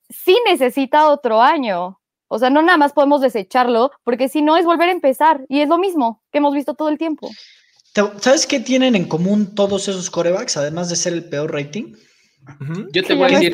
sí 0.09 0.37
necesita 0.45 1.09
otro 1.09 1.41
año. 1.41 1.99
O 2.27 2.37
sea, 2.37 2.51
no 2.51 2.61
nada 2.61 2.77
más 2.77 2.93
podemos 2.93 3.21
desecharlo, 3.21 3.91
porque 4.03 4.29
si 4.29 4.43
no 4.43 4.57
es 4.57 4.65
volver 4.65 4.89
a 4.89 4.93
empezar 4.93 5.43
y 5.49 5.61
es 5.61 5.69
lo 5.69 5.79
mismo 5.79 6.21
que 6.31 6.37
hemos 6.37 6.53
visto 6.53 6.75
todo 6.75 6.89
el 6.89 6.99
tiempo. 6.99 7.29
¿Sabes 7.93 8.45
qué 8.45 8.59
tienen 8.59 8.95
en 8.95 9.05
común 9.05 9.55
todos 9.55 9.87
esos 9.87 10.09
corebacks, 10.09 10.57
además 10.57 10.89
de 10.89 10.95
ser 10.95 11.13
el 11.13 11.23
peor 11.23 11.53
rating? 11.53 11.95
Yo 12.91 13.03
te 13.03 13.13
voy 13.13 13.25
a 13.25 13.39
decir 13.39 13.53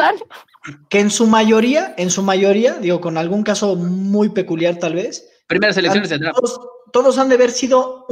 que 0.89 0.99
en 0.99 1.09
su 1.09 1.27
mayoría, 1.27 1.93
en 1.97 2.09
su 2.09 2.21
mayoría, 2.21 2.73
digo, 2.75 3.01
con 3.01 3.17
algún 3.17 3.43
caso 3.43 3.75
muy 3.75 4.29
peculiar 4.29 4.77
tal 4.77 4.95
vez. 4.95 5.27
Primeras 5.47 5.77
elecciones 5.77 6.09
de 6.09 6.17
draft. 6.17 6.39
Todos, 6.91 7.17
han 7.17 7.29
de 7.29 7.35
haber 7.35 7.51
sido 7.51 8.05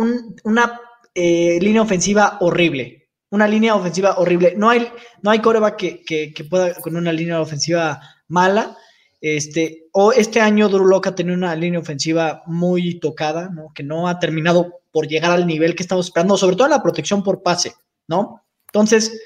una 0.44 0.80
eh, 1.16 1.58
línea 1.62 1.82
ofensiva 1.82 2.38
horrible. 2.42 3.10
Una 3.30 3.48
línea 3.48 3.76
ofensiva 3.76 4.16
horrible. 4.18 4.54
No 4.58 4.70
hay, 4.70 4.88
no 5.22 5.32
hay 5.32 5.40
coreback 5.40 6.04
que, 6.06 6.34
que, 6.34 6.44
pueda 6.44 6.74
con 6.76 6.96
una 6.96 7.12
línea 7.12 7.40
ofensiva 7.42 8.00
mala. 8.28 8.78
Este, 9.26 9.88
o 9.94 10.12
este 10.12 10.42
año 10.42 10.68
Drew 10.68 10.84
Locke 10.84 11.08
ha 11.08 11.16
tenido 11.16 11.38
una 11.38 11.56
línea 11.56 11.80
ofensiva 11.80 12.44
muy 12.46 13.00
tocada, 13.00 13.48
¿no? 13.48 13.72
Que 13.74 13.82
no 13.82 14.10
ha 14.10 14.20
terminado 14.20 14.82
por 14.92 15.08
llegar 15.08 15.32
al 15.32 15.48
nivel 15.48 15.76
que 15.76 15.84
estamos 15.84 16.08
esperando, 16.08 16.36
sobre 16.36 16.58
todo 16.58 16.66
en 16.66 16.72
la 16.72 16.84
protección 16.84 17.24
por 17.24 17.42
pase, 17.42 17.72
¿no? 18.06 18.44
Entonces, 18.68 19.18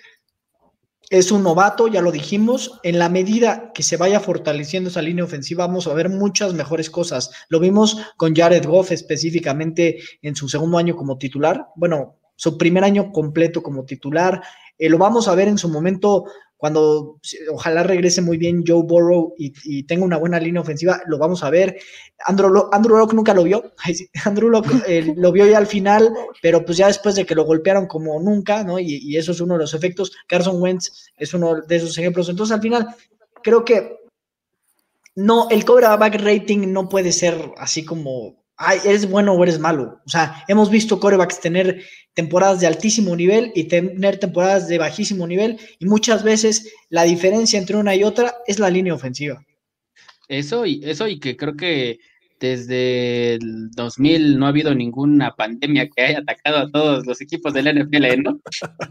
es 1.09 1.31
un 1.31 1.41
novato, 1.41 1.87
ya 1.87 2.01
lo 2.01 2.11
dijimos. 2.11 2.79
En 2.83 2.99
la 2.99 3.09
medida 3.09 3.71
que 3.73 3.81
se 3.81 3.97
vaya 3.97 4.19
fortaleciendo 4.19 4.91
esa 4.91 5.01
línea 5.01 5.23
ofensiva, 5.23 5.65
vamos 5.65 5.87
a 5.87 5.95
ver 5.95 6.09
muchas 6.09 6.53
mejores 6.53 6.91
cosas. 6.91 7.31
Lo 7.49 7.59
vimos 7.59 7.97
con 8.17 8.35
Jared 8.35 8.67
Goff 8.67 8.91
específicamente 8.91 9.97
en 10.21 10.35
su 10.35 10.47
segundo 10.47 10.77
año 10.77 10.95
como 10.95 11.17
titular. 11.17 11.69
Bueno, 11.75 12.17
su 12.35 12.55
primer 12.55 12.83
año 12.83 13.11
completo 13.11 13.63
como 13.63 13.83
titular. 13.83 14.43
Eh, 14.77 14.89
lo 14.89 14.99
vamos 14.99 15.27
a 15.27 15.33
ver 15.33 15.47
en 15.47 15.57
su 15.57 15.69
momento 15.69 16.25
cuando 16.57 17.19
ojalá 17.51 17.83
regrese 17.83 18.21
muy 18.21 18.37
bien 18.37 18.63
Joe 18.67 18.83
Burrow 18.83 19.35
y, 19.37 19.83
tenga 19.83 20.03
una 20.03 20.17
buena 20.17 20.39
línea 20.39 20.61
ofensiva, 20.61 21.01
lo 21.05 21.17
vamos 21.17 21.43
a 21.43 21.49
ver. 21.51 21.77
Andrew, 22.25 22.49
Locke 22.49 23.15
nunca 23.15 23.33
lo 23.33 23.43
vio, 23.43 23.73
Andrew 24.25 24.49
Locke 24.49 24.71
eh, 24.87 25.13
lo 25.15 25.31
vio 25.31 25.45
ya 25.45 25.59
al 25.59 25.67
final, 25.67 26.11
pero 26.41 26.65
pues 26.65 26.77
ya 26.77 26.87
después 26.87 27.15
de 27.15 27.25
que 27.25 27.35
lo 27.35 27.45
golpearon 27.45 27.85
como 27.85 28.19
nunca, 28.19 28.63
¿no? 28.63 28.79
Y, 28.79 29.15
eso 29.15 29.31
es 29.31 29.39
uno 29.39 29.53
de 29.53 29.61
los 29.61 29.73
efectos. 29.73 30.11
Carson 30.27 30.61
Wentz 30.61 31.11
es 31.15 31.33
uno 31.33 31.61
de 31.61 31.75
esos 31.75 31.97
ejemplos. 31.97 32.29
Entonces 32.29 32.55
al 32.55 32.61
final 32.61 32.87
creo 33.43 33.63
que 33.63 33.97
no, 35.15 35.47
el 35.49 35.63
back 35.63 36.15
rating 36.21 36.71
no 36.71 36.89
puede 36.89 37.11
ser 37.11 37.51
así 37.57 37.85
como 37.85 38.43
ay, 38.57 38.79
eres 38.83 39.09
bueno 39.09 39.33
o 39.33 39.43
eres 39.43 39.59
malo. 39.59 40.01
O 40.05 40.09
sea, 40.09 40.43
hemos 40.47 40.69
visto 40.69 40.99
corebacks 40.99 41.39
tener 41.39 41.81
temporadas 42.17 42.59
de 42.59 42.65
altísimo 42.65 43.15
nivel 43.15 43.51
y 43.53 43.65
tener 43.65 44.17
temporadas 44.17 44.67
de 44.67 44.79
bajísimo 44.79 45.27
nivel 45.27 45.59
y 45.77 45.85
muchas 45.85 46.23
veces 46.23 46.73
la 46.89 47.03
diferencia 47.03 47.59
entre 47.59 47.77
una 47.77 47.95
y 47.95 48.03
otra 48.03 48.33
es 48.47 48.57
la 48.57 48.71
línea 48.71 48.95
ofensiva. 48.95 49.45
Eso 50.27 50.65
y 50.65 50.81
eso 50.83 51.07
y 51.07 51.19
que 51.19 51.37
creo 51.37 51.55
que 51.55 51.99
desde 52.39 53.35
el 53.35 53.69
2000 53.69 54.39
no 54.39 54.47
ha 54.47 54.49
habido 54.49 54.73
ninguna 54.73 55.35
pandemia 55.35 55.87
que 55.89 56.01
haya 56.01 56.17
atacado 56.17 56.57
a 56.57 56.71
todos 56.71 57.05
los 57.05 57.21
equipos 57.21 57.53
del 57.53 57.83
NFL, 57.83 58.23
¿no? 58.23 58.41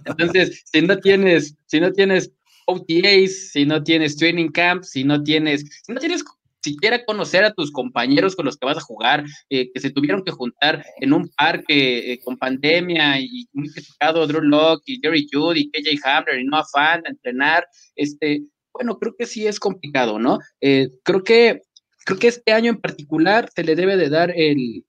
Entonces, 0.06 0.62
si 0.72 0.82
no 0.82 0.96
tienes, 0.98 1.56
si 1.66 1.80
no 1.80 1.90
tienes 1.90 2.30
OTAs, 2.66 3.50
si 3.50 3.66
no 3.66 3.82
tienes 3.82 4.16
training 4.16 4.50
camps, 4.50 4.90
si 4.90 5.02
no 5.02 5.20
tienes, 5.20 5.64
si 5.84 5.92
no 5.92 5.98
tienes 5.98 6.22
siquiera 6.66 7.04
conocer 7.04 7.44
a 7.44 7.52
tus 7.52 7.70
compañeros 7.70 8.34
con 8.34 8.44
los 8.44 8.56
que 8.56 8.66
vas 8.66 8.78
a 8.78 8.80
jugar, 8.80 9.24
eh, 9.50 9.70
que 9.72 9.80
se 9.80 9.90
tuvieron 9.90 10.24
que 10.24 10.32
juntar 10.32 10.84
en 11.00 11.12
un 11.12 11.28
parque 11.36 12.12
eh, 12.12 12.20
con 12.24 12.36
pandemia 12.36 13.20
y 13.20 13.46
muy 13.52 13.70
criticado 13.70 14.26
Drew 14.26 14.42
Locke 14.42 14.82
y 14.86 15.00
Jerry 15.00 15.26
Judy 15.30 15.60
y 15.60 15.70
KJ 15.70 16.04
Hamler 16.04 16.40
y 16.40 16.44
no 16.44 16.58
afán 16.58 17.02
a 17.06 17.10
entrenar, 17.10 17.66
este, 17.94 18.42
bueno, 18.72 18.98
creo 18.98 19.14
que 19.16 19.26
sí 19.26 19.46
es 19.46 19.60
complicado, 19.60 20.18
¿no? 20.18 20.38
Eh, 20.60 20.88
creo 21.02 21.22
que 21.22 21.62
creo 22.04 22.18
que 22.18 22.28
este 22.28 22.52
año 22.52 22.70
en 22.70 22.80
particular 22.80 23.48
se 23.54 23.64
le 23.64 23.74
debe 23.74 23.96
de 23.96 24.08
dar 24.08 24.30
el 24.36 24.84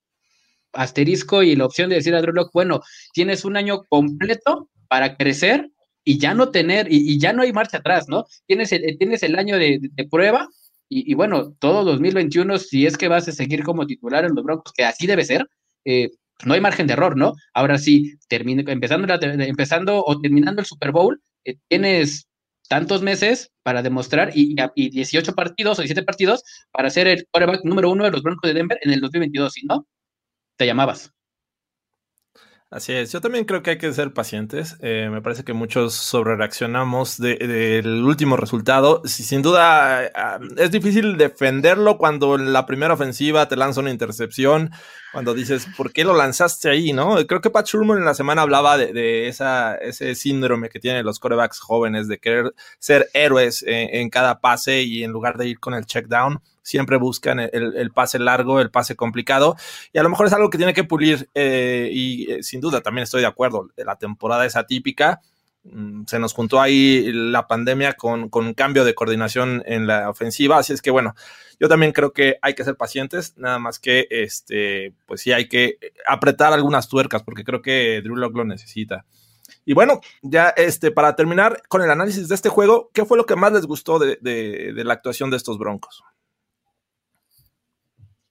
asterisco 0.73 1.41
y 1.41 1.55
la 1.55 1.65
opción 1.65 1.89
de 1.89 1.95
decir 1.95 2.13
a 2.13 2.21
Drew 2.21 2.33
Locke, 2.33 2.51
bueno, 2.53 2.81
tienes 3.13 3.45
un 3.45 3.57
año 3.57 3.83
completo 3.89 4.69
para 4.87 5.17
crecer 5.17 5.69
y 6.03 6.19
ya 6.19 6.33
no 6.33 6.51
tener, 6.51 6.87
y, 6.89 7.19
ya 7.19 7.33
no 7.33 7.41
hay 7.41 7.51
marcha 7.51 7.77
atrás, 7.77 8.07
¿no? 8.07 8.25
Tienes 8.45 8.71
el, 8.71 8.97
tienes 8.97 9.23
el 9.23 9.37
año 9.37 9.57
de 9.57 10.07
prueba 10.09 10.47
y, 10.89 11.13
bueno, 11.15 11.53
todo 11.59 11.83
2021, 11.83 12.57
si 12.59 12.85
es 12.85 12.97
que 12.97 13.07
vas 13.07 13.27
a 13.27 13.31
seguir 13.31 13.63
como 13.63 13.85
titular 13.85 14.25
en 14.25 14.35
los 14.35 14.43
Broncos, 14.43 14.73
que 14.73 14.85
así 14.85 15.05
debe 15.07 15.25
ser, 15.25 15.47
eh, 15.85 16.11
no 16.45 16.53
hay 16.53 16.61
margen 16.61 16.87
de 16.87 16.93
error, 16.93 17.17
¿no? 17.17 17.33
Ahora 17.53 17.77
sí, 17.77 18.13
termine, 18.29 18.63
empezando, 18.67 19.13
empezando 19.13 20.03
o 20.05 20.21
terminando 20.21 20.61
el 20.61 20.67
Super 20.67 20.91
Bowl, 20.91 21.21
eh, 21.45 21.55
tienes 21.67 22.27
tantos 22.69 23.01
meses 23.01 23.51
para 23.63 23.81
demostrar 23.81 24.31
y, 24.35 24.55
y, 24.75 24.89
18 24.89 25.33
partidos 25.33 25.79
o 25.79 25.81
17 25.81 26.05
partidos 26.05 26.43
para 26.71 26.89
ser 26.89 27.07
el 27.07 27.25
quarterback 27.31 27.63
número 27.65 27.91
uno 27.91 28.03
de 28.05 28.11
los 28.11 28.23
Broncos 28.23 28.49
de 28.49 28.53
Denver 28.53 28.79
en 28.81 28.91
el 28.91 29.01
2022, 29.01 29.53
¿sí 29.53 29.65
no? 29.65 29.87
Te 30.57 30.65
llamabas. 30.65 31.16
Así 32.69 32.91
es, 32.91 33.13
yo 33.13 33.21
también 33.21 33.45
creo 33.45 33.63
que 33.63 33.69
hay 33.71 33.77
que 33.77 33.93
ser 33.93 34.13
pacientes. 34.13 34.75
Eh, 34.81 35.07
me 35.09 35.21
parece 35.21 35.45
que 35.45 35.53
muchos 35.53 35.93
sobrereaccionamos 35.93 37.17
del 37.17 38.03
último 38.03 38.35
resultado. 38.35 39.01
sin 39.05 39.41
duda 39.41 40.11
ah, 40.13 40.39
es 40.57 40.69
difícil 40.71 41.15
defenderlo 41.15 41.97
cuando 41.97 42.35
en 42.35 42.51
la 42.51 42.65
primera 42.65 42.93
ofensiva 42.93 43.47
te 43.47 43.55
lanza 43.55 43.79
una 43.79 43.91
intercepción, 43.91 44.71
cuando 45.11 45.33
dices, 45.33 45.67
¿por 45.75 45.91
qué 45.91 46.03
lo 46.03 46.15
lanzaste 46.15 46.69
ahí? 46.69 46.93
¿no? 46.93 47.15
Creo 47.25 47.41
que 47.41 47.49
Pat 47.49 47.67
Sherman 47.67 47.97
en 47.97 48.05
la 48.05 48.13
semana 48.13 48.41
hablaba 48.41 48.77
de, 48.77 49.27
esa, 49.27 49.75
ese 49.75 50.15
síndrome 50.15 50.69
que 50.69 50.79
tienen 50.79 51.05
los 51.05 51.19
corebacks 51.19 51.59
jóvenes 51.59 52.07
de 52.07 52.19
querer 52.19 52.53
ser 52.79 53.09
héroes 53.13 53.63
en, 53.67 54.09
cada 54.09 54.39
pase 54.39 54.83
y 54.83 55.03
en 55.03 55.11
lugar 55.11 55.37
de 55.37 55.47
ir 55.47 55.59
con 55.59 55.73
el 55.73 55.85
check 55.85 56.07
down 56.07 56.41
siempre 56.61 56.97
buscan 56.97 57.39
el, 57.39 57.91
pase 57.91 58.19
largo, 58.19 58.59
el 58.59 58.69
pase 58.69 58.97
complicado, 58.97 59.55
y 59.93 59.99
a 59.99 60.03
lo 60.03 60.09
mejor 60.09 60.27
es 60.27 60.33
algo 60.33 60.49
que 60.49 60.57
tiene 60.57 60.73
que 60.73 60.83
pulir, 60.83 61.29
eh, 61.33 61.89
y 61.93 62.29
eh, 62.29 62.43
sin 62.43 62.59
duda 62.59 62.81
también 62.81 63.03
estoy 63.03 63.21
de 63.21 63.27
acuerdo, 63.27 63.69
la 63.77 63.95
temporada 63.95 64.45
es 64.45 64.57
atípica, 64.57 65.21
se 66.07 66.19
nos 66.19 66.33
juntó 66.33 66.61
ahí 66.61 67.11
la 67.11 67.47
pandemia 67.47 67.93
con, 67.93 68.29
con, 68.29 68.45
un 68.45 68.53
cambio 68.53 68.85
de 68.85 68.95
coordinación 68.95 69.63
en 69.65 69.87
la 69.87 70.09
ofensiva, 70.09 70.57
así 70.57 70.73
es 70.73 70.81
que 70.81 70.91
bueno, 70.91 71.15
yo 71.59 71.67
también 71.67 71.91
creo 71.91 72.13
que 72.13 72.37
hay 72.41 72.53
que 72.53 72.63
ser 72.63 72.75
pacientes, 72.75 73.37
nada 73.37 73.59
más 73.59 73.79
que 73.79 74.07
este, 74.09 74.93
pues 75.05 75.21
sí 75.21 75.31
hay 75.31 75.47
que 75.47 75.77
apretar 76.07 76.53
algunas 76.53 76.87
tuercas, 76.87 77.23
porque 77.23 77.43
creo 77.43 77.61
que 77.61 78.01
Drew 78.03 78.15
Lock 78.15 78.35
lo 78.35 78.45
necesita. 78.45 79.05
Y 79.65 79.73
bueno, 79.73 79.99
ya 80.21 80.49
este, 80.49 80.91
para 80.91 81.15
terminar 81.15 81.61
con 81.67 81.81
el 81.81 81.89
análisis 81.89 82.27
de 82.27 82.35
este 82.35 82.49
juego, 82.49 82.89
¿qué 82.93 83.05
fue 83.05 83.17
lo 83.17 83.25
que 83.25 83.35
más 83.35 83.51
les 83.51 83.65
gustó 83.65 83.99
de, 83.99 84.17
de 84.21 84.83
la 84.83 84.93
actuación 84.93 85.29
de 85.29 85.37
estos 85.37 85.57
Broncos? 85.57 86.03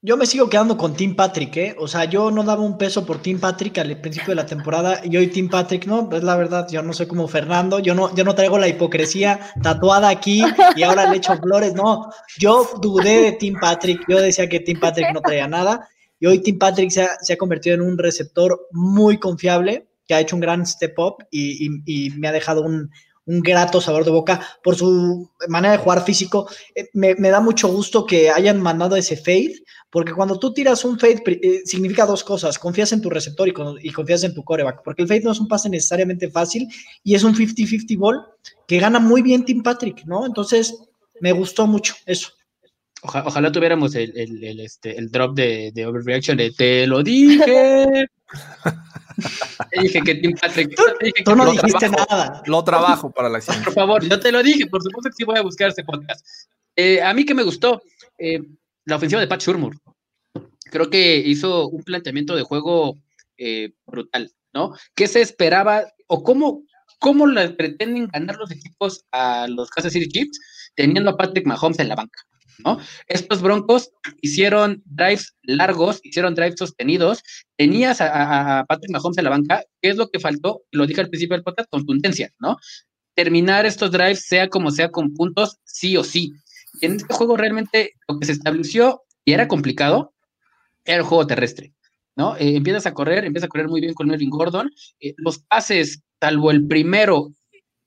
Yo 0.07 0.16
me 0.16 0.25
sigo 0.25 0.49
quedando 0.49 0.77
con 0.77 0.95
Tim 0.95 1.16
Patrick, 1.16 1.57
¿eh? 1.57 1.75
O 1.81 1.88
sea, 1.88 2.05
yo 2.05 2.31
no 2.31 2.45
daba 2.45 2.62
un 2.62 2.79
peso 2.79 3.05
por 3.05 3.21
Tim 3.21 3.40
Patrick 3.40 3.77
al 3.79 4.01
principio 4.01 4.29
de 4.29 4.37
la 4.37 4.47
temporada 4.47 5.01
y 5.03 5.16
hoy 5.16 5.27
Tim 5.27 5.49
Patrick, 5.49 5.85
no, 5.85 6.09
es 6.12 6.23
la 6.23 6.37
verdad, 6.37 6.69
yo 6.71 6.81
no 6.81 6.92
soy 6.92 7.09
como 7.09 7.27
Fernando, 7.27 7.81
yo 7.81 7.92
no, 7.92 8.14
yo 8.14 8.23
no 8.23 8.37
traigo 8.37 8.57
la 8.57 8.69
hipocresía 8.69 9.40
tatuada 9.61 10.09
aquí 10.09 10.45
y 10.77 10.83
ahora 10.85 11.11
le 11.11 11.16
echo 11.16 11.37
flores, 11.38 11.75
no, 11.75 12.09
yo 12.38 12.71
dudé 12.81 13.21
de 13.21 13.33
Tim 13.33 13.57
Patrick, 13.61 14.01
yo 14.09 14.21
decía 14.21 14.49
que 14.49 14.61
Tim 14.61 14.79
Patrick 14.79 15.12
no 15.12 15.21
traía 15.21 15.49
nada 15.49 15.88
y 16.21 16.27
hoy 16.27 16.38
Tim 16.38 16.57
Patrick 16.57 16.90
se 16.90 17.03
ha, 17.03 17.16
se 17.21 17.33
ha 17.33 17.37
convertido 17.37 17.75
en 17.75 17.81
un 17.81 17.99
receptor 17.99 18.69
muy 18.71 19.19
confiable, 19.19 19.88
que 20.07 20.14
ha 20.14 20.21
hecho 20.21 20.37
un 20.37 20.40
gran 20.40 20.64
step 20.64 20.97
up 21.01 21.16
y, 21.33 21.69
y 21.85 22.11
me 22.11 22.29
ha 22.29 22.33
dejado 22.33 22.62
un, 22.62 22.92
un 23.27 23.41
grato 23.41 23.81
sabor 23.81 24.05
de 24.05 24.11
boca 24.11 24.41
por 24.62 24.77
su 24.77 25.31
manera 25.49 25.73
de 25.73 25.83
jugar 25.83 26.05
físico. 26.05 26.49
Eh, 26.75 26.89
me, 26.95 27.15
da 27.15 27.41
mucho 27.41 27.69
gusto 27.69 28.07
que 28.07 28.31
hayan 28.31 28.61
mandado 28.61 28.97
ese 28.97 29.17
fade, 29.17 29.55
porque 29.91 30.12
cuando 30.12 30.39
tú 30.39 30.53
tiras 30.53 30.85
un 30.85 30.99
fade 30.99 31.23
eh, 31.27 31.62
significa 31.65 32.07
dos 32.07 32.25
cosas, 32.25 32.59
confías 32.59 32.93
en 32.93 33.03
tu 33.03 33.11
receptor 33.11 33.49
y, 33.49 33.93
confías 33.93 34.23
en 34.25 34.35
tu 34.35 34.45
coreback, 34.45 34.83
porque 34.85 35.03
el 35.03 35.09
fade 35.09 35.23
no 35.23 35.33
es 35.33 35.41
un 35.41 35.49
pase 35.49 35.69
necesariamente 35.69 36.31
fácil 36.31 36.69
y 37.03 37.15
es 37.15 37.25
un 37.25 37.35
50-50 37.35 37.99
ball 37.99 38.25
que 38.67 38.79
gana 38.79 39.01
muy 39.01 39.23
bien 39.23 39.45
Tim 39.45 39.62
Patrick, 39.62 40.05
¿no? 40.07 40.25
Entonces, 40.25 40.75
me 41.21 41.33
gustó 41.33 41.67
mucho 41.67 41.95
eso. 42.07 42.31
ojalá 43.03 43.51
tuviéramos 43.51 43.95
el, 43.95 44.12
este, 44.61 44.97
el 44.97 45.11
drop 45.11 45.35
de, 45.35 45.73
de 45.75 45.87
overreaction 45.87 46.37
de 46.37 46.53
te 46.53 46.87
lo 46.87 47.03
dije. 47.03 48.07
Te 49.71 49.81
dije 49.81 50.01
que 50.03 50.15
Tim 50.17 50.33
Patrick. 50.41 50.75
Tú, 51.25 51.37
no 51.37 51.51
dijiste 51.51 51.89
nada. 51.89 52.43
Lo 52.47 52.62
trabajo 52.65 53.11
para 53.11 53.29
la 53.29 53.39
acción. 53.39 53.62
Por 53.65 53.73
favor, 53.73 54.05
yo 54.07 54.21
te 54.21 54.33
lo 54.33 54.43
dije, 54.43 54.67
por 54.67 54.83
supuesto 54.83 55.11
que 55.11 55.17
sí 55.17 55.25
voy 55.25 55.39
a 55.39 55.43
buscar 55.43 55.69
ese 55.69 55.85
podcast. 55.85 56.25
Eh, 56.77 57.03
a 57.03 57.15
mí 57.15 57.25
que 57.25 57.35
me 57.35 57.43
gustó 57.43 57.83
eh, 58.19 58.41
la 58.85 58.97
ofensiva 58.97 59.21
de 59.21 59.27
Pat 59.27 59.41
Shurmur. 59.41 59.77
Creo 60.71 60.91
que 60.91 61.17
hizo 61.17 61.69
un 61.69 61.83
planteamiento 61.83 62.37
de 62.37 62.43
juego 62.43 62.97
eh, 63.39 63.73
brutal, 63.87 64.31
¿no? 64.53 64.75
¿Qué 64.95 65.07
se 65.07 65.21
esperaba 65.21 65.85
o 66.09 66.23
cómo, 66.23 66.65
cómo 66.99 67.27
le 67.27 67.51
pretenden 67.51 68.09
ganar 68.09 68.37
los 68.37 68.50
equipos 68.50 69.05
a 69.13 69.46
los 69.48 69.71
Kansas 69.71 69.92
City 69.92 70.09
Chiefs 70.09 70.40
teniendo 70.75 71.11
a 71.11 71.17
Patrick 71.17 71.46
Mahomes 71.46 71.79
en 71.79 71.88
la 71.88 71.94
banca? 71.94 72.21
¿No? 72.65 72.79
Estos 73.07 73.42
Broncos 73.42 73.90
hicieron 74.21 74.83
drives 74.85 75.37
largos, 75.42 76.00
hicieron 76.02 76.35
drives 76.35 76.59
sostenidos, 76.59 77.23
tenías 77.57 78.00
a, 78.00 78.65
Patrick 78.69 78.90
Mahomes 78.90 79.19
en 79.19 79.25
la 79.25 79.31
banca, 79.31 79.65
¿qué 79.81 79.90
es 79.90 79.96
lo 79.96 80.09
que 80.09 80.21
faltó? 80.21 80.63
Lo 80.71 80.87
dije 80.87 81.00
al 81.00 81.09
principio 81.09 81.37
del 81.37 81.44
podcast, 81.44 81.71
contundencia, 81.71 82.31
¿no? 82.38 82.57
Terminar 83.15 83.67
estos 83.67 83.90
drives, 83.90 84.27
sea 84.27 84.48
como 84.48 84.71
sea, 84.71 84.90
con 84.90 85.15
puntos, 85.15 85.59
sí 85.65 85.96
o 85.96 86.04
sí. 86.04 86.33
en 86.83 86.96
este 86.96 87.15
juego 87.15 87.37
realmente 87.37 87.92
lo 88.09 88.19
que 88.19 88.27
se 88.27 88.33
estableció, 88.33 89.02
y 89.25 89.33
era 89.33 89.48
complicado, 89.48 90.15
era 90.85 90.98
el 90.98 91.02
juego 91.02 91.27
terrestre. 91.27 91.73
¿no? 92.17 92.37
Eh, 92.37 92.57
empiezas 92.57 92.87
a 92.87 92.94
correr, 92.94 93.25
empiezas 93.25 93.46
a 93.46 93.48
correr 93.48 93.69
muy 93.69 93.81
bien 93.81 93.94
con 93.94 94.09
Melvin 94.09 94.31
Gordon. 94.31 94.71
Eh, 95.00 95.15
los 95.19 95.40
pases, 95.40 96.02
salvo 96.21 96.50
el 96.50 96.67
primero 96.67 97.33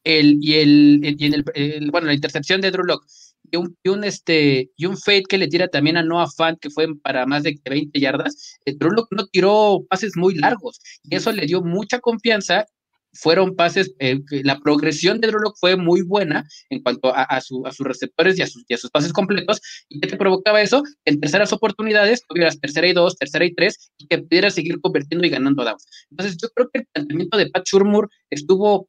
el, 0.04 0.38
y, 0.42 0.56
el, 0.56 1.16
y 1.18 1.26
en 1.26 1.34
el, 1.34 1.92
bueno, 1.92 2.08
la 2.08 2.14
intercepción 2.14 2.62
de 2.62 2.72
Drew 2.72 2.86
Locke 2.86 3.08
y 3.52 3.58
un, 3.58 3.78
y 3.84 4.08
este, 4.08 4.70
y 4.76 4.86
un 4.86 4.98
fade 4.98 5.24
que 5.28 5.38
le 5.38 5.48
tira 5.48 5.68
también 5.68 5.98
a 5.98 6.04
Noah 6.04 6.30
Fant, 6.36 6.60
que 6.60 6.70
fue 6.70 6.88
para 7.02 7.26
más 7.26 7.44
de 7.44 7.60
20 7.64 8.00
yardas, 8.00 8.58
eh, 8.66 8.76
no 8.80 9.26
tiró 9.32 9.86
pases 9.90 10.14
muy 10.16 10.36
largos 10.36 10.80
y 11.04 11.16
eso 11.16 11.32
le 11.32 11.46
dio 11.46 11.62
mucha 11.62 12.00
confianza 12.00 12.66
fueron 13.14 13.56
pases, 13.56 13.94
eh, 14.00 14.20
la 14.44 14.60
progresión 14.60 15.20
de 15.20 15.28
Drew 15.28 15.40
Locke 15.40 15.58
fue 15.60 15.76
muy 15.76 16.02
buena 16.02 16.46
en 16.70 16.82
cuanto 16.82 17.14
a, 17.14 17.42
sus 17.42 17.64
receptores 17.80 18.38
y 18.38 18.42
a 18.42 18.48
sus, 18.48 18.64
sus, 18.78 18.92
pases 18.92 19.14
completos. 19.14 19.62
¿Y 19.90 20.00
qué 20.00 20.08
te 20.08 20.18
provocaba 20.18 20.62
eso? 20.62 20.84
En 21.06 21.20
terceras 21.20 21.52
oportunidades 21.54 22.24
tuvieras 22.28 22.60
tercera 22.60 22.88
y 22.88 22.94
dos, 22.94 23.18
tercera 23.18 23.46
y 23.46 23.54
tres, 23.54 23.92
y 23.98 24.08
que 24.08 24.20
pudieras 24.20 24.54
seguir 24.54 24.80
convirtiendo 24.82 25.26
y 25.26 25.30
ganando 25.30 25.64
downs. 25.64 25.86
Entonces, 26.12 26.38
yo 26.42 26.50
creo 26.50 26.70
que 26.72 26.80
el 26.80 26.88
planteamiento 26.94 27.38
de 27.38 27.50
Pat 27.50 27.66
Shurmur 27.66 28.10
estuvo 28.30 28.88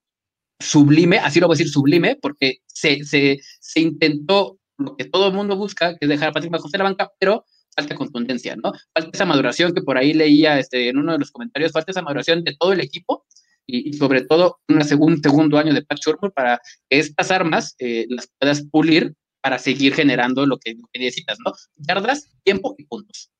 sublime, 0.60 1.18
así 1.18 1.40
lo 1.40 1.46
voy 1.46 1.54
a 1.54 1.58
decir 1.58 1.72
sublime, 1.72 2.16
porque 2.20 2.58
se, 2.66 3.02
se, 3.04 3.38
se 3.60 3.80
intentó 3.80 4.58
lo 4.78 4.96
que 4.96 5.04
todo 5.04 5.28
el 5.28 5.34
mundo 5.34 5.56
busca, 5.56 5.96
que 5.96 5.98
es 6.02 6.08
dejar 6.08 6.28
a 6.28 6.32
Patrick 6.32 6.52
Mahomes 6.52 6.72
la 6.72 6.84
banca, 6.84 7.10
pero 7.18 7.44
falta 7.74 7.94
contundencia, 7.94 8.56
¿no? 8.56 8.72
Falta 8.94 9.10
esa 9.12 9.24
maduración 9.24 9.74
que 9.74 9.82
por 9.82 9.96
ahí 9.96 10.12
leía 10.12 10.58
este, 10.58 10.88
en 10.88 10.98
uno 10.98 11.12
de 11.12 11.18
los 11.18 11.30
comentarios, 11.30 11.72
falta 11.72 11.90
esa 11.90 12.02
maduración 12.02 12.44
de 12.44 12.56
todo 12.58 12.72
el 12.72 12.80
equipo 12.80 13.24
y, 13.66 13.92
sobre 13.94 14.22
todo 14.22 14.58
un 14.68 14.84
segundo 14.84 15.58
año 15.58 15.72
de 15.72 15.82
Pat 15.82 15.98
para 16.34 16.60
que 16.88 16.98
estas 16.98 17.30
armas 17.30 17.76
eh, 17.78 18.06
las 18.08 18.28
puedas 18.38 18.62
pulir 18.62 19.14
para 19.40 19.58
seguir 19.58 19.94
generando 19.94 20.44
lo 20.46 20.58
que, 20.58 20.76
necesitas, 20.94 21.38
¿no? 21.44 21.52
Yardas, 21.76 22.30
tiempo 22.42 22.74
y 22.78 22.84
puntos. 22.84 23.30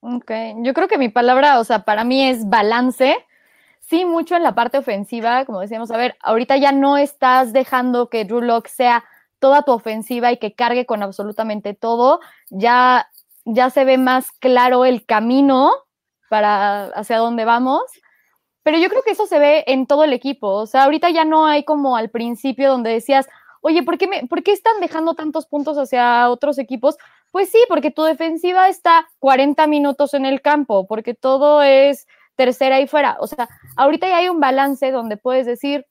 Ok, 0.00 0.30
yo 0.62 0.74
creo 0.74 0.88
que 0.88 0.98
mi 0.98 1.08
palabra, 1.08 1.58
o 1.58 1.64
sea, 1.64 1.84
para 1.84 2.04
mí 2.04 2.28
es 2.28 2.48
balance. 2.48 3.16
Sí, 3.88 4.04
mucho 4.04 4.36
en 4.36 4.42
la 4.42 4.54
parte 4.54 4.76
ofensiva, 4.76 5.46
como 5.46 5.60
decíamos, 5.60 5.90
a 5.90 5.96
ver, 5.96 6.16
ahorita 6.22 6.58
ya 6.58 6.72
no 6.72 6.98
estás 6.98 7.54
dejando 7.54 8.10
que 8.10 8.26
Drew 8.26 8.42
Lock 8.42 8.66
sea 8.66 9.02
toda 9.38 9.62
tu 9.62 9.72
ofensiva 9.72 10.30
y 10.30 10.36
que 10.36 10.54
cargue 10.54 10.84
con 10.84 11.02
absolutamente 11.02 11.72
todo. 11.72 12.20
Ya, 12.50 13.08
ya 13.46 13.70
se 13.70 13.84
ve 13.84 13.96
más 13.96 14.30
claro 14.30 14.84
el 14.84 15.06
camino 15.06 15.72
para 16.28 16.86
hacia 16.88 17.16
dónde 17.16 17.46
vamos. 17.46 17.82
Pero 18.62 18.76
yo 18.76 18.90
creo 18.90 19.02
que 19.02 19.12
eso 19.12 19.26
se 19.26 19.38
ve 19.38 19.64
en 19.66 19.86
todo 19.86 20.04
el 20.04 20.12
equipo. 20.12 20.48
O 20.48 20.66
sea, 20.66 20.84
ahorita 20.84 21.08
ya 21.08 21.24
no 21.24 21.46
hay 21.46 21.64
como 21.64 21.96
al 21.96 22.10
principio 22.10 22.68
donde 22.68 22.90
decías, 22.90 23.26
oye, 23.62 23.82
¿por 23.82 23.96
qué, 23.96 24.06
me, 24.06 24.26
¿por 24.26 24.42
qué 24.42 24.52
están 24.52 24.80
dejando 24.80 25.14
tantos 25.14 25.46
puntos 25.46 25.78
hacia 25.78 26.28
otros 26.28 26.58
equipos? 26.58 26.98
Pues 27.30 27.50
sí, 27.50 27.58
porque 27.70 27.90
tu 27.90 28.02
defensiva 28.02 28.68
está 28.68 29.08
40 29.20 29.66
minutos 29.66 30.12
en 30.12 30.26
el 30.26 30.42
campo, 30.42 30.86
porque 30.86 31.14
todo 31.14 31.62
es 31.62 32.06
tercera 32.38 32.80
y 32.80 32.86
fuera. 32.86 33.16
O 33.20 33.26
sea, 33.26 33.48
ahorita 33.76 34.08
ya 34.08 34.18
hay 34.18 34.28
un 34.28 34.38
balance 34.38 34.92
donde 34.92 35.16
puedes 35.16 35.44
decir, 35.44 35.84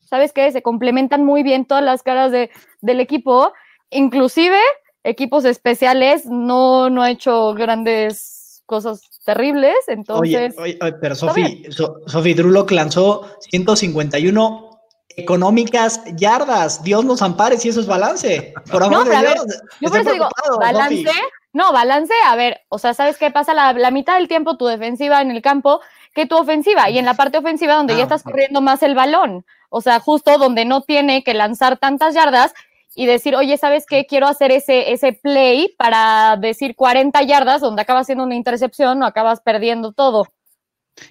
¿sabes 0.00 0.32
qué? 0.32 0.50
Se 0.50 0.62
complementan 0.62 1.24
muy 1.24 1.42
bien 1.42 1.66
todas 1.66 1.84
las 1.84 2.02
caras 2.02 2.32
de, 2.32 2.50
del 2.80 3.00
equipo, 3.00 3.52
inclusive 3.90 4.58
equipos 5.04 5.44
especiales 5.44 6.24
no, 6.24 6.88
no 6.88 7.02
ha 7.02 7.10
hecho 7.10 7.52
grandes 7.52 8.62
cosas 8.64 9.02
terribles, 9.24 9.76
entonces... 9.88 10.54
Oye, 10.58 10.78
oye, 10.80 10.92
pero 11.00 11.14
Sofi, 11.14 11.64
Sofi 12.06 12.34
Drulock 12.34 12.70
lanzó 12.70 13.26
151 13.50 14.70
económicas 15.16 16.00
yardas. 16.16 16.82
Dios 16.82 17.04
nos 17.04 17.20
ampare 17.20 17.58
si 17.58 17.68
eso 17.68 17.80
es 17.80 17.86
balance. 17.86 18.54
Por 18.70 18.82
amor 18.82 19.06
de 19.06 19.18
Dios. 19.18 19.44
yo 19.80 19.90
por 19.90 20.00
eso 20.00 20.12
digo, 20.12 20.28
balance, 20.58 21.10
no, 21.52 21.72
balance, 21.72 22.14
a 22.26 22.36
ver, 22.36 22.60
o 22.68 22.78
sea, 22.78 22.94
¿sabes 22.94 23.18
qué 23.18 23.30
pasa? 23.30 23.54
La, 23.54 23.72
la, 23.72 23.90
mitad 23.90 24.18
del 24.18 24.28
tiempo 24.28 24.56
tu 24.56 24.66
defensiva 24.66 25.20
en 25.20 25.30
el 25.30 25.42
campo 25.42 25.80
que 26.14 26.26
tu 26.26 26.36
ofensiva 26.36 26.90
y 26.90 26.98
en 26.98 27.04
la 27.04 27.14
parte 27.14 27.38
ofensiva 27.38 27.74
donde 27.74 27.94
ya 27.94 28.00
ah, 28.00 28.02
estás 28.04 28.22
corriendo 28.22 28.60
más 28.60 28.82
el 28.82 28.94
balón. 28.94 29.44
O 29.68 29.80
sea, 29.80 30.00
justo 30.00 30.38
donde 30.38 30.64
no 30.64 30.82
tiene 30.82 31.24
que 31.24 31.34
lanzar 31.34 31.78
tantas 31.78 32.14
yardas 32.14 32.54
y 32.94 33.06
decir, 33.06 33.36
oye, 33.36 33.56
¿sabes 33.56 33.86
qué? 33.86 34.06
Quiero 34.06 34.26
hacer 34.26 34.52
ese, 34.52 34.92
ese 34.92 35.12
play 35.12 35.74
para 35.78 36.36
decir 36.36 36.74
40 36.74 37.22
yardas 37.22 37.60
donde 37.60 37.82
acabas 37.82 38.02
haciendo 38.02 38.24
una 38.24 38.34
intercepción 38.34 39.02
o 39.02 39.06
acabas 39.06 39.40
perdiendo 39.40 39.92
todo. 39.92 40.26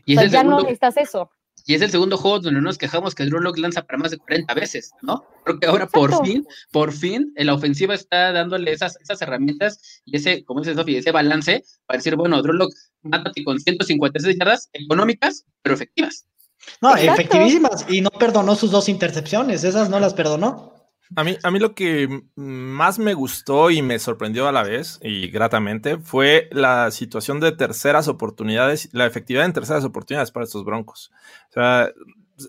Y 0.06 0.18
o 0.18 0.20
sea, 0.20 0.30
ya 0.30 0.44
no 0.44 0.58
necesitas 0.58 0.98
eso. 0.98 1.32
Y 1.70 1.76
es 1.76 1.84
el 1.84 1.92
segundo 1.92 2.18
juego 2.18 2.40
donde 2.40 2.62
nos 2.62 2.80
quejamos 2.80 3.14
que 3.14 3.26
Drew 3.26 3.42
Locke 3.42 3.60
lanza 3.60 3.84
para 3.84 4.00
más 4.00 4.10
de 4.10 4.18
40 4.18 4.56
veces, 4.56 4.90
¿no? 5.04 5.24
Creo 5.46 5.60
que 5.60 5.68
ahora 5.68 5.86
por 5.86 6.26
fin, 6.26 6.44
por 6.72 6.92
fin, 6.92 7.32
la 7.36 7.54
ofensiva 7.54 7.94
está 7.94 8.32
dándole 8.32 8.72
esas, 8.72 8.98
esas 9.00 9.22
herramientas 9.22 10.02
y 10.04 10.18
ese, 10.18 10.44
como 10.46 10.62
dice 10.62 10.74
Sofi, 10.74 10.96
ese 10.96 11.12
balance 11.12 11.64
para 11.86 12.00
decir, 12.00 12.16
bueno, 12.16 12.42
Drew 12.42 12.54
Locke, 12.54 12.74
mátate 13.04 13.44
con 13.44 13.60
156 13.60 14.36
yardas 14.40 14.72
económicas, 14.74 15.46
pero 15.62 15.76
efectivas. 15.76 16.26
No, 16.82 16.96
efectivísimas. 16.96 17.86
Y 17.88 18.02
no 18.02 18.10
perdonó 18.10 18.56
sus 18.56 18.72
dos 18.72 18.90
intercepciones, 18.90 19.64
esas 19.64 19.92
no 19.92 20.00
las 20.00 20.16
perdonó. 20.16 20.74
A 21.16 21.24
mí, 21.24 21.38
a 21.42 21.50
mí 21.50 21.58
lo 21.58 21.74
que 21.74 22.24
más 22.36 23.00
me 23.00 23.16
gustó 23.16 23.72
y 23.72 23.82
me 23.82 23.98
sorprendió 23.98 24.48
a 24.48 24.52
la 24.52 24.62
vez 24.62 25.00
y 25.02 25.30
gratamente 25.30 25.98
fue 25.98 26.48
la 26.52 26.92
situación 26.92 27.40
de 27.40 27.52
terceras 27.52 28.08
oportunidades, 28.08 28.90
la 28.92 29.08
efectividad 29.08 29.46
en 29.46 29.54
terceras 29.54 29.84
oportunidades 29.84 30.30
para 30.30 30.46
estos 30.46 30.64
Broncos. 30.64 31.12
O 31.50 31.54
sea, 31.54 31.92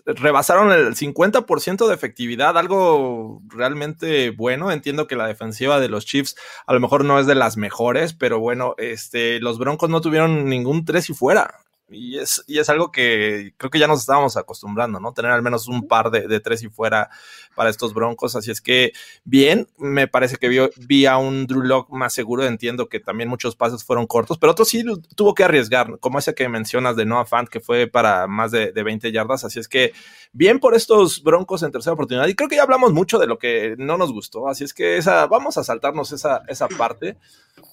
rebasaron 0.05 0.71
el 0.71 0.95
50% 0.95 1.87
de 1.87 1.93
efectividad, 1.93 2.57
algo 2.57 3.41
realmente 3.47 4.29
bueno. 4.29 4.71
Entiendo 4.71 5.07
que 5.07 5.15
la 5.15 5.27
defensiva 5.27 5.79
de 5.79 5.89
los 5.89 6.05
Chiefs 6.05 6.35
a 6.65 6.73
lo 6.73 6.79
mejor 6.79 7.05
no 7.05 7.19
es 7.19 7.25
de 7.25 7.35
las 7.35 7.57
mejores, 7.57 8.13
pero 8.13 8.39
bueno, 8.39 8.75
este, 8.77 9.39
los 9.39 9.57
Broncos 9.57 9.89
no 9.89 10.01
tuvieron 10.01 10.45
ningún 10.45 10.85
tres 10.85 11.09
y 11.09 11.13
fuera. 11.13 11.55
Y 11.91 12.17
es, 12.17 12.43
y 12.47 12.59
es 12.59 12.69
algo 12.69 12.91
que 12.91 13.53
creo 13.57 13.69
que 13.69 13.79
ya 13.79 13.87
nos 13.87 13.99
estábamos 13.99 14.37
acostumbrando, 14.37 14.99
¿no? 14.99 15.13
Tener 15.13 15.31
al 15.31 15.41
menos 15.41 15.67
un 15.67 15.87
par 15.87 16.09
de, 16.11 16.39
tres 16.39 16.63
y 16.63 16.69
fuera 16.69 17.09
para 17.55 17.69
estos 17.69 17.93
broncos. 17.93 18.35
Así 18.35 18.51
es 18.51 18.61
que, 18.61 18.93
bien, 19.23 19.67
me 19.77 20.07
parece 20.07 20.37
que 20.37 20.47
vi, 20.47 20.59
vi 20.77 21.05
a 21.05 21.17
un 21.17 21.47
Drew 21.47 21.61
Lock 21.61 21.89
más 21.89 22.13
seguro. 22.13 22.45
Entiendo 22.45 22.87
que 22.87 22.99
también 22.99 23.29
muchos 23.29 23.55
pases 23.55 23.83
fueron 23.83 24.07
cortos, 24.07 24.37
pero 24.37 24.51
otros 24.53 24.69
sí 24.69 24.83
tuvo 25.15 25.33
que 25.33 25.43
arriesgar, 25.43 25.99
como 25.99 26.19
ese 26.19 26.33
que 26.33 26.47
mencionas 26.49 26.95
de 26.95 27.05
Noah 27.05 27.25
Fant, 27.25 27.49
que 27.49 27.59
fue 27.59 27.87
para 27.87 28.27
más 28.27 28.51
de, 28.51 28.71
de 28.71 28.83
20 28.83 29.11
yardas. 29.11 29.43
Así 29.43 29.59
es 29.59 29.67
que, 29.67 29.93
bien 30.31 30.59
por 30.59 30.75
estos 30.75 31.21
broncos 31.23 31.63
en 31.63 31.71
tercera 31.71 31.93
oportunidad. 31.93 32.27
Y 32.27 32.35
creo 32.35 32.49
que 32.49 32.55
ya 32.55 32.63
hablamos 32.63 32.93
mucho 32.93 33.19
de 33.19 33.27
lo 33.27 33.37
que 33.37 33.75
no 33.77 33.97
nos 33.97 34.11
gustó. 34.11 34.47
Así 34.47 34.63
es 34.63 34.73
que 34.73 34.97
esa, 34.97 35.27
vamos 35.27 35.57
a 35.57 35.63
saltarnos 35.63 36.11
esa, 36.11 36.43
esa 36.47 36.67
parte, 36.67 37.17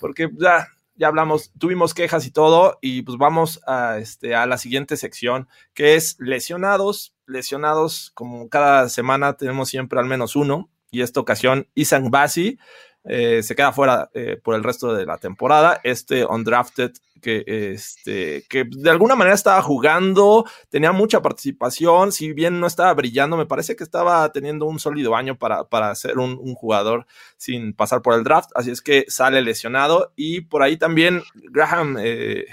porque 0.01 0.29
ya 0.39 0.69
ya 0.99 1.07
hablamos, 1.07 1.53
tuvimos 1.59 1.95
quejas 1.95 2.27
y 2.27 2.31
todo, 2.31 2.79
y 2.83 3.03
pues 3.03 3.17
vamos 3.17 3.61
a, 3.67 3.99
este, 3.99 4.35
a 4.35 4.47
la 4.47 4.59
siguiente 4.59 4.97
sección, 4.97 5.49
que 5.73 5.95
es 5.95 6.17
lesionados. 6.19 7.15
Lesionados, 7.27 8.11
como 8.15 8.49
cada 8.49 8.89
semana 8.89 9.35
tenemos 9.35 9.69
siempre 9.69 10.01
al 10.01 10.07
menos 10.07 10.35
uno, 10.35 10.71
y 10.91 11.03
esta 11.03 11.21
ocasión 11.21 11.69
Isan 11.75 12.11
Basi 12.11 12.59
eh, 13.05 13.43
se 13.43 13.55
queda 13.55 13.73
fuera 13.73 14.11
eh, 14.13 14.39
por 14.43 14.55
el 14.55 14.65
resto 14.65 14.93
de 14.93 15.07
la 15.07 15.19
temporada. 15.19 15.81
Este 15.83 16.25
undrafted 16.25 16.93
que, 17.21 17.45
este, 17.47 18.45
que 18.49 18.65
de 18.65 18.91
alguna 18.91 19.17
manera 19.17 19.35
estaba 19.35 19.61
jugando, 19.63 20.45
tenía 20.69 20.93
mucha 20.93 21.21
participación, 21.21 22.13
si 22.13 22.33
bien 22.33 22.61
no 22.61 22.67
estaba 22.67 22.95
brillando, 22.95 23.37
me 23.37 23.47
parece 23.47 23.75
que 23.75 23.85
estaba 23.85 24.31
teniendo 24.31 24.67
un 24.67 24.79
sólido 24.79 25.17
año 25.17 25.37
para, 25.37 25.65
para 25.65 25.95
ser 25.97 26.19
un, 26.19 26.39
jugador 26.55 27.07
sin 27.37 27.73
pasar 27.73 28.03
por 28.03 28.15
el 28.15 28.25
draft, 28.25 28.51
así 28.55 28.71
es 28.71 28.81
que 28.81 29.05
sale 29.09 29.43
lesionado 29.43 30.13
y 30.17 30.43
por 30.43 30.63
ahí 30.63 30.77
también 30.77 31.23
Graham 31.35 31.97
eh, 32.01 32.47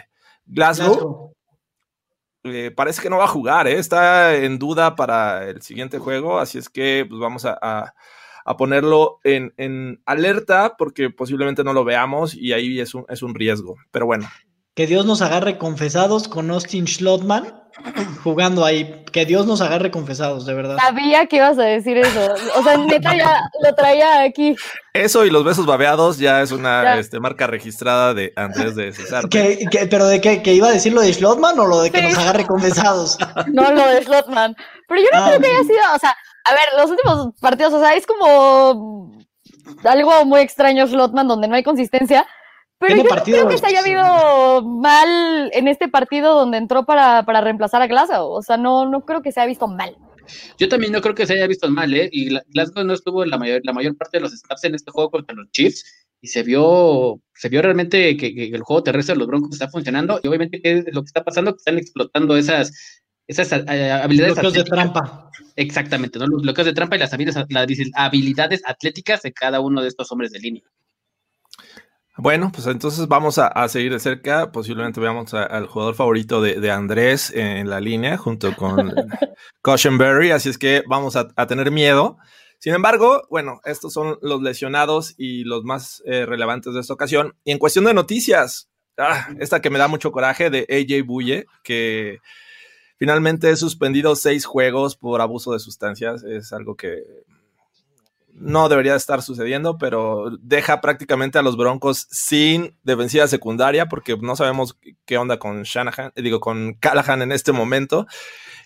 Glasgow. 0.45 1.33
parece 2.75 3.01
que 3.01 3.09
no 3.09 3.17
va 3.17 3.25
a 3.25 3.29
jugar, 3.29 3.67
está 3.67 4.35
en 4.35 4.57
duda 4.57 4.95
para 4.95 5.47
el 5.47 5.61
siguiente 5.61 5.99
juego, 5.99 6.39
así 6.39 6.57
es 6.57 6.69
que 6.69 7.05
pues 7.07 7.19
vamos 7.19 7.45
a 7.45 7.57
a 7.61 7.93
ponerlo 8.57 9.19
en, 9.23 9.53
en, 9.57 10.01
alerta 10.05 10.75
porque 10.77 11.09
posiblemente 11.09 11.63
no 11.63 11.73
lo 11.73 11.83
veamos 11.83 12.35
y 12.35 12.53
ahí 12.53 12.79
es 12.79 12.93
un, 12.93 13.05
es 13.09 13.21
un 13.21 13.35
riesgo. 13.35 13.75
Pero 13.91 14.05
bueno. 14.05 14.29
Que 14.75 14.87
Dios 14.87 15.05
nos 15.05 15.21
agarre 15.21 15.57
confesados 15.57 16.27
con 16.27 16.51
Austin 16.51 16.85
Schlottman 16.85 17.65
jugando 18.23 18.65
ahí. 18.65 19.03
Que 19.11 19.25
Dios 19.25 19.45
nos 19.45 19.61
agarre 19.61 19.91
confesados, 19.91 20.45
de 20.45 20.53
verdad. 20.53 20.77
Sabía 20.77 21.25
que 21.27 21.37
ibas 21.37 21.57
a 21.57 21.63
decir 21.63 21.97
eso. 21.97 22.33
O 22.55 22.63
sea, 22.63 22.77
neta 22.89 23.15
ya 23.15 23.41
lo 23.63 23.73
traía 23.75 24.23
aquí. 24.23 24.55
Eso 24.93 25.25
y 25.25 25.29
los 25.29 25.43
besos 25.43 25.65
babeados 25.65 26.17
ya 26.17 26.41
es 26.41 26.51
una 26.51 26.99
este, 26.99 27.19
marca 27.19 27.47
registrada 27.47 28.13
de 28.13 28.33
Andrés 28.35 28.75
de 28.75 28.93
César. 28.93 29.27
¿Qué, 29.29 29.67
pero 29.89 30.07
de 30.07 30.21
qué? 30.21 30.41
¿Que 30.41 30.53
iba 30.53 30.67
a 30.67 30.71
decir 30.71 30.93
lo 30.93 31.01
de 31.01 31.13
Schlottman 31.13 31.57
o 31.59 31.65
lo 31.65 31.81
de 31.81 31.91
que 31.91 32.01
nos 32.01 32.17
agarre 32.17 32.45
confesados? 32.45 33.17
No, 33.47 33.71
lo 33.71 33.87
de 33.87 34.03
Schlottman. 34.03 34.55
Pero 34.87 35.01
yo 35.01 35.07
no 35.13 35.23
ah, 35.23 35.27
creo 35.27 35.39
que 35.39 35.47
haya 35.47 35.63
sido, 35.63 35.95
o 35.95 35.99
sea, 35.99 36.15
a 36.45 36.53
ver, 36.53 36.63
los 36.77 36.91
últimos 36.91 37.39
partidos, 37.39 37.73
o 37.73 37.79
sea, 37.79 37.95
es 37.95 38.05
como 38.05 39.11
algo 39.83 40.25
muy 40.25 40.41
extraño 40.41 40.87
Slotman 40.87 41.27
donde 41.27 41.47
no 41.47 41.55
hay 41.55 41.63
consistencia. 41.63 42.25
Pero 42.77 42.97
yo 42.97 43.03
no 43.03 43.23
creo 43.23 43.47
que 43.47 43.57
se 43.57 43.67
haya 43.67 43.81
visto 43.81 44.61
mal 44.63 45.49
en 45.53 45.67
este 45.67 45.87
partido 45.87 46.35
donde 46.35 46.57
entró 46.57 46.85
para, 46.85 47.23
para 47.23 47.41
reemplazar 47.41 47.81
a 47.81 47.87
Glasgow. 47.87 48.29
O 48.29 48.41
sea, 48.41 48.57
no, 48.57 48.85
no 48.87 49.05
creo 49.05 49.21
que 49.21 49.31
se 49.31 49.39
haya 49.39 49.47
visto 49.47 49.67
mal. 49.67 49.95
Yo 50.57 50.67
también 50.67 50.91
no 50.91 51.01
creo 51.01 51.15
que 51.15 51.25
se 51.25 51.33
haya 51.33 51.47
visto 51.47 51.69
mal, 51.69 51.93
¿eh? 51.93 52.09
Y 52.11 52.37
Glasgow 52.49 52.83
no 52.83 52.93
estuvo 52.93 53.23
en 53.23 53.29
la 53.29 53.37
mayor, 53.37 53.61
la 53.63 53.73
mayor 53.73 53.95
parte 53.95 54.17
de 54.17 54.21
los 54.21 54.33
snaps 54.33 54.65
en 54.65 54.75
este 54.75 54.91
juego 54.91 55.09
contra 55.09 55.35
los 55.35 55.49
Chiefs. 55.51 56.07
y 56.21 56.27
se 56.27 56.43
vio, 56.43 57.21
se 57.33 57.49
vio 57.49 57.61
realmente 57.61 58.17
que, 58.17 58.35
que 58.35 58.45
el 58.47 58.61
juego 58.61 58.83
terrestre 58.83 59.13
de 59.13 59.19
los 59.19 59.27
Broncos 59.27 59.53
está 59.53 59.69
funcionando 59.69 60.19
y 60.23 60.27
obviamente 60.27 60.61
¿qué 60.61 60.79
es 60.79 60.85
lo 60.93 61.01
que 61.01 61.07
está 61.07 61.23
pasando, 61.23 61.53
que 61.53 61.57
están 61.59 61.77
explotando 61.77 62.35
esas, 62.35 62.73
esas 63.27 63.51
eh, 63.51 63.91
habilidades 63.91 64.33
Bloqueos 64.35 64.53
de 64.53 64.63
trampa. 64.63 65.31
Exactamente, 65.55 66.19
¿no? 66.19 66.27
los 66.27 66.41
bloqueos 66.41 66.65
de 66.65 66.73
trampa 66.73 66.95
y 66.95 66.99
las 66.99 67.13
habilidades, 67.13 67.47
las 67.49 67.67
habilidades 67.95 68.61
atléticas 68.65 69.21
de 69.21 69.31
cada 69.33 69.59
uno 69.61 69.81
de 69.81 69.87
estos 69.87 70.11
hombres 70.11 70.31
de 70.31 70.39
línea. 70.39 70.63
Bueno, 72.17 72.49
pues 72.53 72.65
entonces 72.67 73.07
vamos 73.09 73.37
a, 73.37 73.47
a 73.47 73.67
seguir 73.67 73.91
de 73.91 73.99
cerca. 73.99 74.51
Posiblemente 74.51 75.01
veamos 75.01 75.33
a- 75.33 75.43
al 75.43 75.67
jugador 75.67 75.95
favorito 75.95 76.41
de, 76.41 76.59
de 76.61 76.71
Andrés 76.71 77.31
en 77.35 77.69
la 77.69 77.81
línea 77.81 78.17
junto 78.17 78.55
con 78.55 78.93
Cushenberry. 79.61 80.31
Así 80.31 80.47
es 80.49 80.57
que 80.57 80.83
vamos 80.87 81.17
a, 81.17 81.27
a 81.35 81.45
tener 81.47 81.71
miedo. 81.71 82.17
Sin 82.59 82.73
embargo, 82.73 83.23
bueno, 83.29 83.59
estos 83.65 83.91
son 83.91 84.17
los 84.21 84.41
lesionados 84.41 85.13
y 85.17 85.43
los 85.43 85.65
más 85.65 86.01
eh, 86.05 86.25
relevantes 86.25 86.73
de 86.73 86.79
esta 86.79 86.93
ocasión. 86.93 87.35
Y 87.43 87.51
en 87.51 87.59
cuestión 87.59 87.83
de 87.83 87.93
noticias, 87.93 88.69
ah, 88.97 89.27
esta 89.41 89.61
que 89.61 89.69
me 89.69 89.77
da 89.77 89.89
mucho 89.89 90.13
coraje 90.13 90.49
de 90.49 90.65
AJ 90.69 91.05
Buye, 91.05 91.45
que 91.63 92.19
finalmente 92.97 93.49
es 93.49 93.59
suspendido 93.59 94.15
seis 94.15 94.45
juegos 94.45 94.95
por 94.95 95.21
abuso 95.21 95.53
de 95.53 95.59
sustancias. 95.59 96.23
Es 96.23 96.53
algo 96.53 96.75
que 96.75 97.03
no 98.37 98.67
debería 98.67 98.95
estar 98.95 99.21
sucediendo, 99.21 99.77
pero 99.77 100.29
deja 100.41 100.81
prácticamente 100.81 101.39
a 101.39 101.41
los 101.41 101.55
Broncos 101.55 102.07
sin 102.11 102.77
defensiva 102.83 103.27
secundaria 103.27 103.87
porque 103.87 104.17
no 104.17 104.35
sabemos 104.35 104.77
qué 105.05 105.17
onda 105.17 105.39
con 105.39 105.63
Shanahan, 105.63 106.11
eh, 106.15 106.21
digo, 106.21 106.39
con 106.39 106.73
Callahan 106.73 107.21
en 107.21 107.31
este 107.31 107.53
momento. 107.53 108.05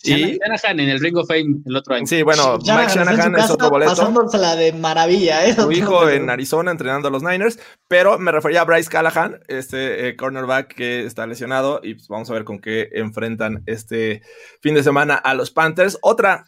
Y 0.01 0.37
Shanahan 0.37 0.79
en 0.79 0.89
el 0.89 0.99
Ring 0.99 1.17
of 1.17 1.27
Fame 1.27 1.57
el 1.65 1.75
otro 1.75 1.93
año. 1.93 2.07
sí, 2.07 2.23
bueno, 2.23 2.57
Ya 2.61 2.77
Mike 2.77 2.93
Shanahan 2.93 3.35
es 3.37 3.49
otro 3.49 3.69
boleto. 3.69 3.91
Pasándosela 3.91 4.55
de 4.55 4.73
maravilla, 4.73 5.45
¿eh? 5.45 5.53
Su 5.53 5.71
hijo 5.71 6.09
en 6.09 6.29
Arizona 6.29 6.71
entrenando 6.71 7.09
a 7.09 7.11
los 7.11 7.21
Niners, 7.21 7.59
pero 7.87 8.17
me 8.17 8.31
refería 8.31 8.61
a 8.61 8.65
Bryce 8.65 8.89
Callahan, 8.89 9.41
este 9.47 10.07
eh, 10.07 10.15
cornerback 10.15 10.73
que 10.73 11.05
está 11.05 11.27
lesionado 11.27 11.81
y 11.83 11.95
pues 11.95 12.07
vamos 12.07 12.29
a 12.29 12.33
ver 12.33 12.43
con 12.43 12.59
qué 12.59 12.89
enfrentan 12.93 13.61
este 13.65 14.21
fin 14.61 14.73
de 14.73 14.83
semana 14.83 15.15
a 15.15 15.33
los 15.33 15.51
Panthers. 15.51 15.97
Otra, 16.01 16.45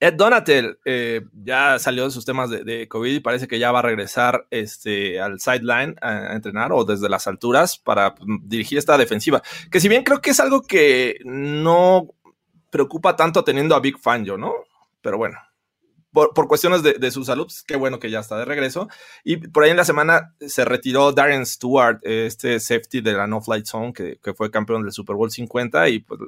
Ed 0.00 0.14
Donatel 0.14 0.78
eh, 0.84 1.22
ya 1.32 1.78
salió 1.78 2.04
de 2.04 2.10
sus 2.12 2.24
temas 2.24 2.50
de, 2.50 2.86
COVID 2.88 3.14
y 3.14 3.20
parece 3.20 3.48
que 3.48 3.58
ya 3.58 3.72
va 3.72 3.80
a 3.80 3.82
regresar 3.82 4.46
este, 4.50 5.20
al 5.20 5.40
sideline 5.40 5.96
a, 6.00 6.34
entrenar 6.34 6.72
o 6.72 6.84
desde 6.84 7.08
las 7.08 7.26
alturas 7.26 7.78
para 7.78 8.14
pues, 8.14 8.28
dirigir 8.44 8.78
esta 8.78 8.96
defensiva, 8.96 9.42
que 9.70 9.80
si 9.80 9.88
bien 9.88 10.04
creo 10.04 10.20
que 10.20 10.30
es 10.30 10.40
algo 10.40 10.62
que 10.62 11.18
no 11.24 12.14
preocupa 12.70 13.16
tanto 13.16 13.42
teniendo 13.42 13.74
a 13.74 13.80
Big 13.80 13.98
Fangio, 13.98 14.36
¿no? 14.36 14.52
Pero 15.00 15.18
bueno, 15.18 15.36
por, 16.12 16.32
por 16.32 16.46
cuestiones 16.46 16.82
de, 16.82 16.94
de, 16.94 17.10
su 17.10 17.24
salud, 17.24 17.46
pues, 17.46 17.64
qué 17.64 17.76
bueno 17.76 17.98
que 17.98 18.10
ya 18.10 18.20
está 18.20 18.38
de 18.38 18.44
regreso. 18.44 18.88
Y 19.24 19.36
por 19.36 19.64
ahí 19.64 19.70
en 19.70 19.76
la 19.76 19.84
semana 19.84 20.34
se 20.40 20.64
retiró 20.64 21.12
Darren 21.12 21.46
Stewart, 21.46 21.98
este 22.02 22.60
safety 22.60 23.00
de 23.00 23.14
la 23.14 23.26
No 23.26 23.40
Flight 23.40 23.66
Zone, 23.66 23.92
que, 23.92 24.18
que 24.22 24.34
fue 24.34 24.50
campeón 24.50 24.82
del 24.82 24.92
Super 24.92 25.16
Bowl 25.16 25.30
50. 25.30 25.88
Y 25.88 26.00
pues 26.00 26.20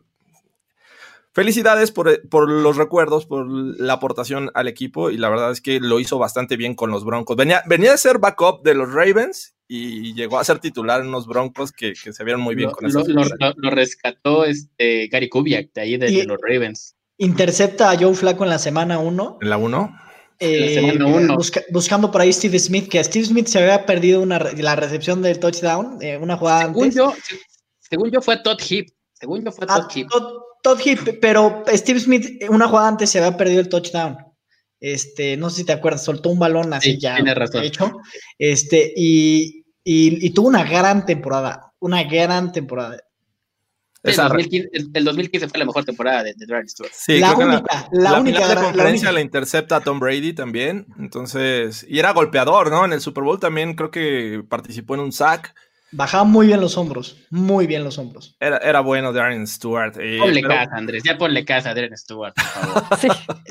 felicidades 1.32 1.90
por, 1.90 2.28
por, 2.28 2.50
los 2.50 2.76
recuerdos, 2.76 3.26
por 3.26 3.46
la 3.48 3.94
aportación 3.94 4.50
al 4.54 4.68
equipo. 4.68 5.10
Y 5.10 5.16
la 5.16 5.28
verdad 5.28 5.50
es 5.52 5.60
que 5.60 5.80
lo 5.80 6.00
hizo 6.00 6.18
bastante 6.18 6.56
bien 6.56 6.74
con 6.74 6.90
los 6.90 7.04
Broncos. 7.04 7.36
Venía, 7.36 7.62
venía 7.66 7.92
de 7.92 7.98
ser 7.98 8.18
backup 8.18 8.62
de 8.62 8.74
los 8.74 8.92
Ravens 8.92 9.54
y 9.68 10.14
llegó 10.14 10.38
a 10.38 10.44
ser 10.44 10.58
titular 10.58 11.00
en 11.00 11.08
unos 11.08 11.26
Broncos 11.26 11.72
que, 11.72 11.92
que 11.92 12.12
se 12.12 12.24
vieron 12.24 12.40
muy 12.40 12.54
bien 12.54 12.70
lo, 12.70 12.74
con 12.74 12.86
eso. 12.86 13.04
Lo, 13.06 13.22
lo, 13.24 13.54
lo, 13.56 13.70
rescató 13.70 14.44
este 14.44 15.08
Gary 15.08 15.28
Kubiak 15.28 15.72
de 15.72 15.80
ahí 15.80 15.96
de, 15.96 16.10
de 16.10 16.24
los 16.24 16.38
Ravens 16.42 16.96
intercepta 17.20 17.90
a 17.90 17.98
Joe 17.98 18.14
Flaco 18.14 18.44
en 18.44 18.50
la 18.50 18.58
semana 18.58 18.98
1. 18.98 19.38
¿En 19.42 19.50
la 19.50 19.58
1? 19.58 19.98
Eh, 20.42 20.98
busca, 21.36 21.60
buscando 21.70 22.10
por 22.10 22.22
ahí 22.22 22.32
Steve 22.32 22.58
Smith, 22.58 22.88
que 22.88 22.98
a 22.98 23.04
Steve 23.04 23.26
Smith 23.26 23.46
se 23.46 23.58
había 23.58 23.84
perdido 23.84 24.22
una, 24.22 24.38
la 24.38 24.74
recepción 24.74 25.20
del 25.20 25.38
touchdown, 25.38 25.98
eh, 26.00 26.16
una 26.16 26.38
jugada 26.38 26.62
según 26.62 26.84
antes. 26.84 26.96
Yo, 26.96 27.12
según 27.78 28.10
yo 28.10 28.22
fue 28.22 28.38
Todd 28.38 28.58
Heap. 28.58 28.88
Según 29.12 29.44
yo 29.44 29.52
fue 29.52 29.66
Todd 29.66 29.82
ah, 29.82 29.88
Heap. 29.94 30.08
Todd, 30.08 30.32
Todd 30.62 30.80
Heap, 30.84 31.18
pero 31.20 31.64
Steve 31.68 32.00
Smith, 32.00 32.44
una 32.48 32.68
jugada 32.68 32.88
antes 32.88 33.10
se 33.10 33.18
había 33.18 33.36
perdido 33.36 33.60
el 33.60 33.68
touchdown. 33.68 34.16
Este, 34.80 35.36
no 35.36 35.50
sé 35.50 35.58
si 35.58 35.64
te 35.64 35.72
acuerdas, 35.72 36.04
soltó 36.04 36.30
un 36.30 36.38
balón 36.38 36.72
así 36.72 36.92
sí, 36.92 36.98
ya 36.98 37.16
tiene 37.16 37.34
razón. 37.34 37.64
hecho. 37.64 37.92
Este, 38.38 38.92
y, 38.96 39.64
y, 39.84 40.26
y 40.26 40.30
tuvo 40.30 40.48
una 40.48 40.64
gran 40.64 41.04
temporada, 41.04 41.72
una 41.80 42.02
gran 42.04 42.50
temporada. 42.52 42.98
El 44.02 44.16
2015, 44.16 44.70
el, 44.72 44.90
el 44.94 45.04
2015, 45.04 45.48
fue 45.48 45.58
la 45.58 45.66
mejor 45.66 45.84
temporada 45.84 46.22
de, 46.22 46.32
de 46.34 46.46
Darren 46.46 46.68
Stewart. 46.68 46.92
Sí, 46.94 47.18
la 47.18 47.34
única, 47.34 47.62
la, 47.62 47.88
la, 47.92 48.10
la 48.12 48.20
única. 48.20 48.48
de 48.48 48.54
conferencia 48.54 48.82
la, 48.82 48.90
única. 48.90 49.12
la, 49.12 49.20
intercepta 49.20 49.76
a 49.76 49.80
Tom 49.80 50.00
Brady 50.00 50.32
también. 50.32 50.86
Entonces, 50.98 51.84
y 51.86 51.98
era 51.98 52.12
golpeador, 52.12 52.70
¿no? 52.70 52.86
En 52.86 52.94
el 52.94 53.02
Super 53.02 53.24
Bowl 53.24 53.38
también 53.38 53.74
creo 53.74 53.90
que 53.90 54.42
participó 54.48 54.94
en 54.94 55.00
un 55.00 55.12
sack. 55.12 55.54
Bajaba 55.92 56.24
muy 56.24 56.46
bien 56.46 56.60
los 56.60 56.76
hombros, 56.76 57.16
muy 57.30 57.66
bien 57.66 57.82
los 57.82 57.98
hombros. 57.98 58.36
Era, 58.38 58.58
era 58.58 58.80
bueno 58.80 59.12
Darren 59.12 59.46
Stewart. 59.46 59.96
Eh, 59.98 60.18
ponle 60.20 60.40
pero... 60.40 60.54
casa, 60.54 60.70
Andrés, 60.76 61.02
ya 61.02 61.18
ponle 61.18 61.44
casa 61.44 61.70
a 61.70 61.74
Darren 61.74 61.96
Stewart, 61.96 62.32
por 62.34 62.44
favor. 62.44 62.98
sí. 62.98 63.08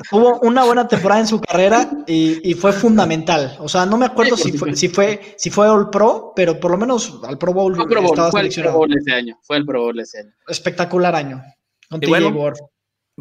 Tuvo 0.08 0.40
una 0.40 0.64
buena 0.64 0.88
temporada 0.88 1.20
en 1.20 1.26
su 1.26 1.40
carrera 1.40 1.90
y, 2.06 2.50
y 2.50 2.54
fue 2.54 2.72
fundamental. 2.72 3.56
O 3.60 3.68
sea, 3.68 3.84
no 3.84 3.98
me 3.98 4.06
acuerdo 4.06 4.36
si, 4.36 4.52
fue, 4.52 4.74
si, 4.74 4.88
fue, 4.88 5.34
si 5.36 5.50
fue 5.50 5.68
All 5.68 5.90
Pro, 5.90 6.32
pero 6.34 6.58
por 6.58 6.70
lo 6.70 6.78
menos 6.78 7.20
al 7.24 7.36
Pro 7.36 7.52
Bowl, 7.52 7.76
fue 7.76 7.86
Pro 7.86 8.00
Bowl 8.00 8.10
estaba 8.12 8.30
fue 8.30 8.40
el 8.40 8.54
Pro 8.54 8.72
Bowl 8.72 8.96
ese 8.96 9.12
año. 9.12 9.38
Fue 9.42 9.56
el 9.58 9.66
Pro 9.66 9.82
Bowl 9.82 10.00
ese 10.00 10.20
año. 10.20 10.32
Espectacular 10.48 11.14
año. 11.14 11.42
Con 11.90 12.02
y 12.02 12.06
bueno, 12.06 12.28
Ward. 12.28 12.56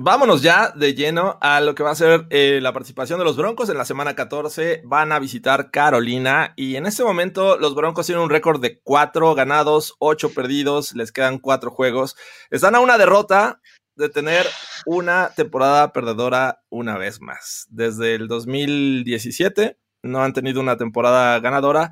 Vámonos 0.01 0.41
ya 0.41 0.71
de 0.77 0.93
lleno 0.93 1.37
a 1.41 1.59
lo 1.59 1.75
que 1.75 1.83
va 1.83 1.91
a 1.91 1.95
ser 1.95 2.25
eh, 2.29 2.59
la 2.61 2.71
participación 2.71 3.19
de 3.19 3.25
los 3.25 3.35
Broncos 3.35 3.67
en 3.67 3.77
la 3.77 3.83
semana 3.83 4.15
14. 4.15 4.81
Van 4.85 5.11
a 5.11 5.19
visitar 5.19 5.71
Carolina 5.71 6.53
y 6.55 6.77
en 6.77 6.85
este 6.85 7.03
momento 7.03 7.57
los 7.57 7.75
Broncos 7.75 8.05
tienen 8.05 8.23
un 8.23 8.29
récord 8.29 8.61
de 8.61 8.79
4 8.79 9.35
ganados, 9.35 9.97
8 9.99 10.33
perdidos, 10.33 10.95
les 10.95 11.11
quedan 11.11 11.37
4 11.37 11.69
juegos. 11.69 12.15
Están 12.49 12.75
a 12.75 12.79
una 12.79 12.97
derrota 12.97 13.59
de 13.97 14.07
tener 14.07 14.47
una 14.85 15.31
temporada 15.35 15.91
perdedora 15.91 16.61
una 16.69 16.97
vez 16.97 17.19
más. 17.19 17.67
Desde 17.69 18.15
el 18.15 18.29
2017 18.29 19.77
no 20.03 20.23
han 20.23 20.31
tenido 20.31 20.61
una 20.61 20.77
temporada 20.77 21.37
ganadora. 21.41 21.91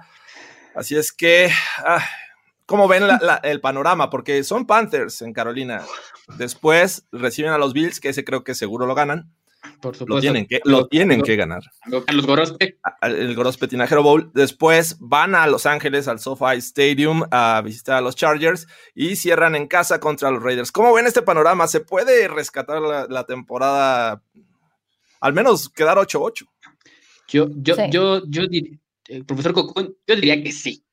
Así 0.75 0.95
es 0.95 1.11
que, 1.11 1.51
ah, 1.79 2.05
¿cómo 2.67 2.87
ven 2.87 3.07
la, 3.07 3.17
la, 3.19 3.35
el 3.37 3.59
panorama? 3.59 4.11
Porque 4.11 4.43
son 4.43 4.67
Panthers 4.67 5.23
en 5.23 5.33
Carolina. 5.33 5.83
Después 6.37 7.07
reciben 7.11 7.51
a 7.51 7.57
los 7.57 7.73
Bills, 7.73 7.99
que 7.99 8.09
ese 8.09 8.23
creo 8.23 8.43
que 8.43 8.53
seguro 8.53 8.85
lo 8.85 8.93
ganan. 8.93 9.33
Por 9.81 9.95
supuesto. 9.95 10.15
Lo 10.15 10.21
tienen 10.21 10.45
que, 10.45 10.61
lo 10.63 10.87
tienen 10.87 11.21
que 11.21 11.35
ganar. 11.35 11.63
Los 11.85 12.25
Gorospe. 12.25 12.77
El 13.01 13.35
Gorospe 13.35 13.67
Tinajero 13.67 14.03
Bowl. 14.03 14.31
Después 14.33 14.97
van 14.99 15.35
a 15.35 15.47
Los 15.47 15.65
Ángeles, 15.65 16.07
al 16.07 16.19
SoFi 16.19 16.57
Stadium, 16.57 17.23
a 17.31 17.61
visitar 17.63 17.95
a 17.95 18.01
los 18.01 18.15
Chargers 18.15 18.67
y 18.93 19.15
cierran 19.15 19.55
en 19.55 19.67
casa 19.67 19.99
contra 19.99 20.31
los 20.31 20.43
Raiders. 20.43 20.71
¿Cómo 20.71 20.93
ven 20.93 21.07
este 21.07 21.21
panorama? 21.21 21.67
¿Se 21.67 21.79
puede 21.79 22.27
rescatar 22.27 22.81
la, 22.81 23.07
la 23.09 23.25
temporada? 23.25 24.21
Al 25.19 25.33
menos 25.33 25.69
quedar 25.69 25.97
8-8. 25.97 26.47
Yo, 27.29 27.47
yo, 27.55 27.75
sí. 27.75 27.81
yo, 27.91 28.21
yo, 28.27 28.47
diría, 28.47 28.77
el 29.07 29.25
profesor 29.25 29.53
Cocón, 29.53 29.95
yo 30.07 30.15
diría 30.15 30.41
que 30.41 30.51
sí. 30.51 30.83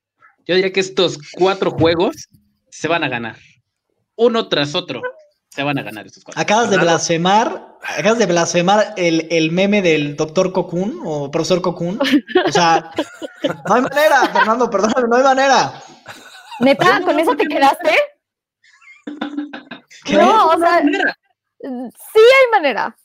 Yo 0.47 0.55
diría 0.55 0.73
que 0.73 0.81
estos 0.81 1.19
cuatro 1.33 1.71
juegos 1.71 2.29
se 2.71 2.89
van 2.89 3.05
a 3.05 3.09
ganar. 3.09 3.37
Uno 4.17 4.49
tras 4.49 4.75
otro 4.75 5.03
se 5.49 5.63
van 5.63 5.79
a 5.79 5.83
ganar 5.83 6.07
estos 6.07 6.25
cuatro. 6.25 6.43
Acabas 6.43 6.71
de 6.71 6.79
blasfemar, 6.79 7.77
acabas 7.83 8.19
de 8.19 8.27
blasfemar 8.27 8.95
el, 8.97 9.27
el 9.31 9.53
meme 9.53 9.83
del 9.83 10.17
doctor 10.17 10.53
Cocoon 10.53 11.01
o 11.05 11.31
profesor 11.31 11.63
Cocoon. 11.63 11.99
O 12.47 12.53
sea, 12.53 12.91
no 13.69 13.75
hay 13.75 13.83
manera, 13.83 14.29
Fernando, 14.33 14.69
perdóname, 14.69 15.09
no 15.09 15.17
hay 15.17 15.23
manera. 15.23 15.83
¿Neta? 16.61 17.01
¿Con 17.03 17.19
eso 17.19 17.35
te 17.37 17.47
quedaste? 17.47 17.91
¿Qué? 20.05 20.17
No, 20.17 20.49
o 20.49 20.59
sea, 20.59 20.83
sí 20.83 22.21
hay 22.21 22.51
manera. 22.53 22.97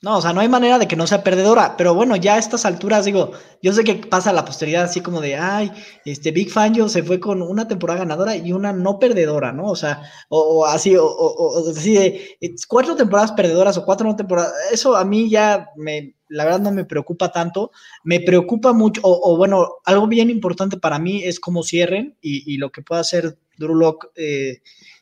No, 0.00 0.18
o 0.18 0.22
sea, 0.22 0.32
no 0.32 0.40
hay 0.40 0.48
manera 0.48 0.78
de 0.78 0.86
que 0.86 0.94
no 0.94 1.08
sea 1.08 1.24
perdedora, 1.24 1.76
pero 1.76 1.92
bueno, 1.92 2.14
ya 2.14 2.34
a 2.34 2.38
estas 2.38 2.64
alturas, 2.64 3.04
digo, 3.04 3.32
yo 3.60 3.72
sé 3.72 3.82
que 3.82 3.96
pasa 3.96 4.32
la 4.32 4.44
posteridad 4.44 4.84
así 4.84 5.00
como 5.00 5.20
de, 5.20 5.34
ay, 5.34 5.72
este 6.04 6.30
Big 6.30 6.50
Fangio 6.52 6.88
se 6.88 7.02
fue 7.02 7.18
con 7.18 7.42
una 7.42 7.66
temporada 7.66 8.00
ganadora 8.00 8.36
y 8.36 8.52
una 8.52 8.72
no 8.72 9.00
perdedora, 9.00 9.52
¿no? 9.52 9.64
O 9.64 9.74
sea, 9.74 10.02
o, 10.28 10.38
o 10.38 10.66
así, 10.66 10.94
o, 10.94 11.04
o, 11.04 11.70
así 11.70 11.94
de 11.94 12.36
cuatro 12.68 12.94
temporadas 12.94 13.32
perdedoras 13.32 13.76
o 13.76 13.84
cuatro 13.84 14.06
no 14.06 14.14
temporadas, 14.14 14.52
eso 14.70 14.94
a 14.96 15.04
mí 15.04 15.28
ya 15.28 15.66
me, 15.76 16.14
la 16.28 16.44
verdad 16.44 16.60
no 16.60 16.70
me 16.70 16.84
preocupa 16.84 17.32
tanto, 17.32 17.72
me 18.04 18.20
preocupa 18.20 18.72
mucho, 18.72 19.00
o, 19.02 19.36
bueno, 19.36 19.78
algo 19.84 20.06
bien 20.06 20.30
importante 20.30 20.76
para 20.76 21.00
mí 21.00 21.24
es 21.24 21.40
cómo 21.40 21.64
cierren 21.64 22.16
y, 22.20 22.54
y 22.54 22.58
lo 22.58 22.70
que 22.70 22.82
pueda 22.82 23.00
hacer 23.00 23.36
Drew 23.56 23.74
Lock, 23.74 24.12
eh, 24.14 24.60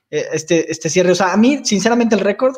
este, 0.09 0.71
este 0.71 0.89
cierre, 0.89 1.13
o 1.13 1.15
sea, 1.15 1.35
a 1.35 1.37
mí, 1.37 1.61
sinceramente, 1.65 2.15
el 2.15 2.23
récord 2.23 2.57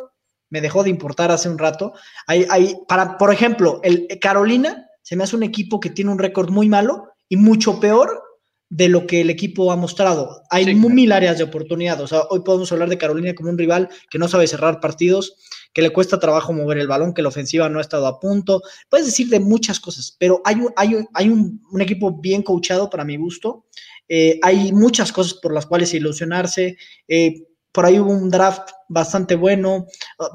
me 0.51 0.61
dejó 0.61 0.83
de 0.83 0.91
importar 0.91 1.31
hace 1.31 1.49
un 1.49 1.59
rato. 1.59 1.93
Hay, 2.27 2.47
hay, 2.51 2.77
para, 2.89 3.19
por 3.19 3.33
ejemplo, 3.33 3.81
el 3.83 4.07
Carolina 4.21 4.87
se 5.03 5.17
me 5.17 5.25
hace 5.25 5.37
un 5.37 5.43
equipo 5.43 5.81
que 5.81 5.91
tiene 5.91 6.11
un 6.11 6.19
récord 6.19 6.51
muy 6.51 6.69
malo 6.69 7.09
y 7.29 7.37
mucho 7.37 7.81
peor 7.81 8.23
de 8.71 8.89
lo 8.89 9.07
que 9.07 9.23
el 9.23 9.31
equipo 9.31 9.73
ha 9.73 9.77
mostrado. 9.77 10.43
Hay 10.51 10.65
Sí, 10.65 10.75
mil 10.75 11.13
áreas 11.13 11.39
de 11.39 11.45
oportunidad. 11.45 12.01
O 12.01 12.07
sea, 12.07 12.23
hoy 12.29 12.41
podemos 12.41 12.71
hablar 12.71 12.89
de 12.91 12.99
Carolina 12.99 13.35
como 13.35 13.51
un 13.51 13.57
rival 13.57 13.89
que 14.11 14.19
no 14.19 14.29
sabe 14.29 14.47
cerrar 14.47 14.81
partidos, 14.81 15.37
que 15.73 15.81
le 15.81 15.91
cuesta 15.91 16.19
trabajo 16.19 16.53
mover 16.53 16.79
el 16.79 16.87
balón, 16.87 17.15
que 17.15 17.23
la 17.23 17.29
ofensiva 17.29 17.69
no 17.69 17.79
ha 17.79 17.83
estado 17.83 18.07
a 18.07 18.21
punto. 18.21 18.61
Puedes 18.91 19.07
decir 19.07 19.29
de 19.29 19.41
muchas 19.41 19.81
cosas, 19.81 20.15
pero 20.19 20.43
hay 20.45 20.57
un, 20.57 20.71
hay 20.77 20.95
un, 20.95 21.09
hay 21.15 21.29
un, 21.31 21.63
un 21.71 21.81
equipo 21.81 22.21
bien 22.21 22.43
coachado 22.43 22.91
para 22.91 23.05
mi 23.05 23.17
gusto. 23.17 23.65
Eh, 24.09 24.39
hay 24.43 24.73
muchas 24.73 25.13
cosas 25.13 25.35
por 25.35 25.53
las 25.53 25.67
cuales 25.67 25.95
ilusionarse. 25.95 26.77
Eh, 27.07 27.45
por 27.73 27.87
ahí 27.87 27.99
hubo 27.99 28.11
un 28.11 28.31
draft 28.31 28.71
bastante 28.89 29.37
bueno. 29.37 29.87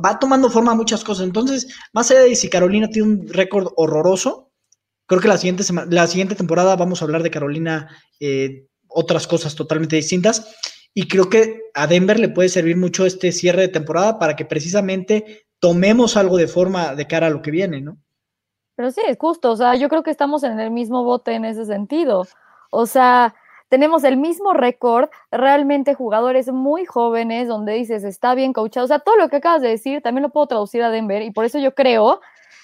Va 0.03 0.19
tomando 0.19 0.49
forma 0.49 0.75
muchas 0.75 1.03
cosas. 1.03 1.25
Entonces, 1.25 1.67
más 1.93 2.09
allá 2.11 2.21
de 2.21 2.35
si 2.35 2.49
Carolina 2.49 2.87
tiene 2.87 3.07
un 3.09 3.27
récord 3.27 3.67
horroroso, 3.75 4.51
creo 5.07 5.21
que 5.21 5.27
la 5.27 5.37
siguiente, 5.37 5.63
sema- 5.63 5.85
la 5.89 6.07
siguiente 6.07 6.35
temporada 6.35 6.75
vamos 6.75 7.01
a 7.01 7.05
hablar 7.05 7.23
de 7.23 7.31
Carolina, 7.31 7.89
eh, 8.19 8.67
otras 8.87 9.27
cosas 9.27 9.55
totalmente 9.55 9.95
distintas. 9.95 10.55
Y 10.93 11.07
creo 11.07 11.29
que 11.29 11.63
a 11.73 11.87
Denver 11.87 12.19
le 12.19 12.29
puede 12.29 12.49
servir 12.49 12.77
mucho 12.77 13.05
este 13.05 13.31
cierre 13.31 13.61
de 13.63 13.67
temporada 13.67 14.19
para 14.19 14.35
que 14.35 14.45
precisamente 14.45 15.47
tomemos 15.59 16.15
algo 16.17 16.37
de 16.37 16.47
forma 16.47 16.93
de 16.93 17.07
cara 17.07 17.27
a 17.27 17.29
lo 17.31 17.41
que 17.41 17.49
viene, 17.49 17.81
¿no? 17.81 17.97
Pero 18.75 18.91
sí, 18.91 19.01
es 19.07 19.17
justo, 19.17 19.51
o 19.51 19.55
sea, 19.55 19.75
yo 19.75 19.89
creo 19.89 20.03
que 20.03 20.11
estamos 20.11 20.43
en 20.43 20.59
el 20.59 20.71
mismo 20.71 21.03
bote 21.03 21.33
en 21.33 21.45
ese 21.45 21.65
sentido. 21.65 22.27
O 22.71 22.85
sea, 22.85 23.33
tenemos 23.73 24.03
el 24.03 24.17
mismo 24.17 24.53
récord, 24.53 25.09
realmente 25.31 25.95
jugadores 25.95 26.51
muy 26.51 26.85
jóvenes, 26.85 27.47
donde 27.47 27.73
dices, 27.73 28.03
está 28.03 28.35
bien 28.35 28.53
coachado. 28.53 28.83
O 28.83 28.87
sea, 28.87 28.99
todo 28.99 29.15
lo 29.15 29.29
que 29.29 29.37
acabas 29.37 29.63
de 29.63 29.69
decir 29.69 30.03
también 30.03 30.21
lo 30.21 30.29
puedo 30.29 30.45
traducir 30.45 30.83
a 30.83 30.91
Denver 30.91 31.23
y 31.23 31.31
por 31.31 31.43
eso 31.43 31.57
yo 31.57 31.73
creo 31.73 32.21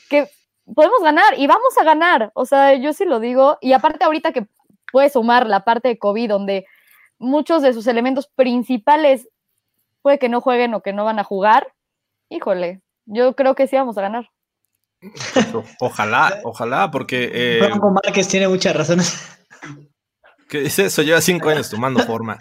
que 0.07 0.29
podemos 0.75 1.01
ganar 1.01 1.33
y 1.35 1.47
vamos 1.47 1.75
a 1.81 1.83
ganar. 1.83 2.29
O 2.35 2.45
sea, 2.45 2.75
yo 2.75 2.93
sí 2.93 3.05
lo 3.05 3.19
digo. 3.19 3.57
Y 3.59 3.73
aparte 3.73 4.05
ahorita 4.05 4.31
que 4.33 4.45
puede 4.91 5.09
sumar 5.09 5.47
la 5.47 5.63
parte 5.63 5.87
de 5.87 5.97
COVID, 5.97 6.29
donde 6.29 6.67
muchos 7.17 7.63
de 7.63 7.73
sus 7.73 7.87
elementos 7.87 8.27
principales 8.27 9.27
puede 10.03 10.19
que 10.19 10.29
no 10.29 10.41
jueguen 10.41 10.75
o 10.75 10.81
que 10.83 10.93
no 10.93 11.05
van 11.05 11.17
a 11.17 11.23
jugar, 11.23 11.73
híjole, 12.29 12.81
yo 13.07 13.35
creo 13.35 13.55
que 13.55 13.65
sí 13.65 13.75
vamos 13.75 13.97
a 13.97 14.01
ganar. 14.01 14.29
Ojalá, 15.79 16.39
ojalá, 16.43 16.91
porque 16.91 17.31
eh, 17.33 17.57
Franco 17.65 17.89
Márquez 17.89 18.27
tiene 18.27 18.47
muchas 18.47 18.75
razones. 18.75 19.37
¿Qué 20.49 20.61
dice 20.61 20.85
eso? 20.85 21.03
Lleva 21.03 21.21
cinco 21.21 21.49
años 21.49 21.69
tomando 21.69 22.03
forma. 22.03 22.39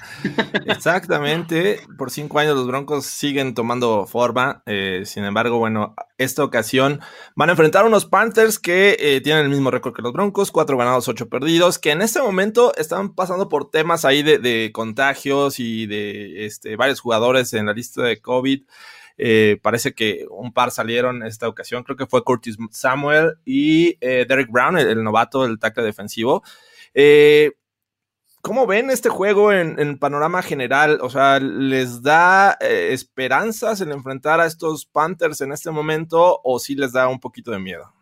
Exactamente, 0.64 1.80
por 1.98 2.10
cinco 2.10 2.38
años 2.38 2.56
los 2.56 2.66
Broncos 2.66 3.04
siguen 3.04 3.52
tomando 3.52 4.06
forma. 4.06 4.62
eh, 4.64 5.02
sin 5.04 5.24
embargo, 5.24 5.58
bueno, 5.58 5.94
esta 6.16 6.42
ocasión 6.42 7.00
van 7.36 7.50
a 7.50 7.52
enfrentar 7.52 7.84
a 7.84 7.86
unos 7.86 8.06
Panthers 8.06 8.58
que 8.58 8.96
eh, 8.98 9.20
tienen 9.20 9.44
el 9.44 9.50
mismo 9.50 9.70
récord 9.70 9.94
que 9.94 10.00
los 10.00 10.14
Broncos, 10.14 10.50
cuatro 10.50 10.78
ganados, 10.78 11.06
ocho 11.06 11.28
perdidos, 11.28 11.78
que 11.78 11.90
en 11.90 12.00
este 12.00 12.22
momento 12.22 12.72
están 12.76 13.14
pasando 13.14 13.50
por 13.50 13.70
temas 13.70 14.06
ahí 14.06 14.22
de, 14.22 14.70
contagios 14.72 15.60
y 15.60 15.84
de 15.86 16.46
este, 16.46 16.76
varios 16.76 17.00
jugadores 17.00 17.52
en 17.52 17.66
la 17.66 17.74
lista 17.74 18.02
de 18.02 18.22
COVID. 18.22 18.62
Eh, 19.18 19.58
parece 19.60 19.92
que 19.92 20.24
un 20.30 20.54
par 20.54 20.70
salieron 20.70 21.22
esta 21.24 21.46
ocasión, 21.46 21.82
creo 21.84 21.98
que 21.98 22.06
fue 22.06 22.24
Curtis 22.24 22.56
Samuel 22.70 23.34
y 23.44 23.98
Derek 23.98 24.50
Brown, 24.50 24.78
el, 24.78 25.04
novato, 25.04 25.44
el 25.44 25.58
tackle 25.58 25.84
defensivo. 25.84 26.42
Eh, 26.94 27.52
¿Cómo 28.40 28.66
ven 28.66 28.90
este 28.90 29.08
juego 29.08 29.52
en, 29.52 29.78
en, 29.80 29.98
panorama 29.98 30.42
general? 30.42 31.00
O 31.02 31.10
sea, 31.10 31.40
¿les 31.40 32.02
da 32.02 32.56
eh, 32.60 32.90
esperanzas 32.92 33.80
el 33.80 33.90
enfrentar 33.90 34.40
a 34.40 34.46
estos 34.46 34.86
Panthers 34.86 35.40
en 35.40 35.52
este 35.52 35.70
momento 35.70 36.40
o 36.44 36.58
sí 36.58 36.74
les 36.74 36.92
da 36.92 37.08
un 37.08 37.18
poquito 37.18 37.50
de 37.50 37.58
miedo? 37.58 37.92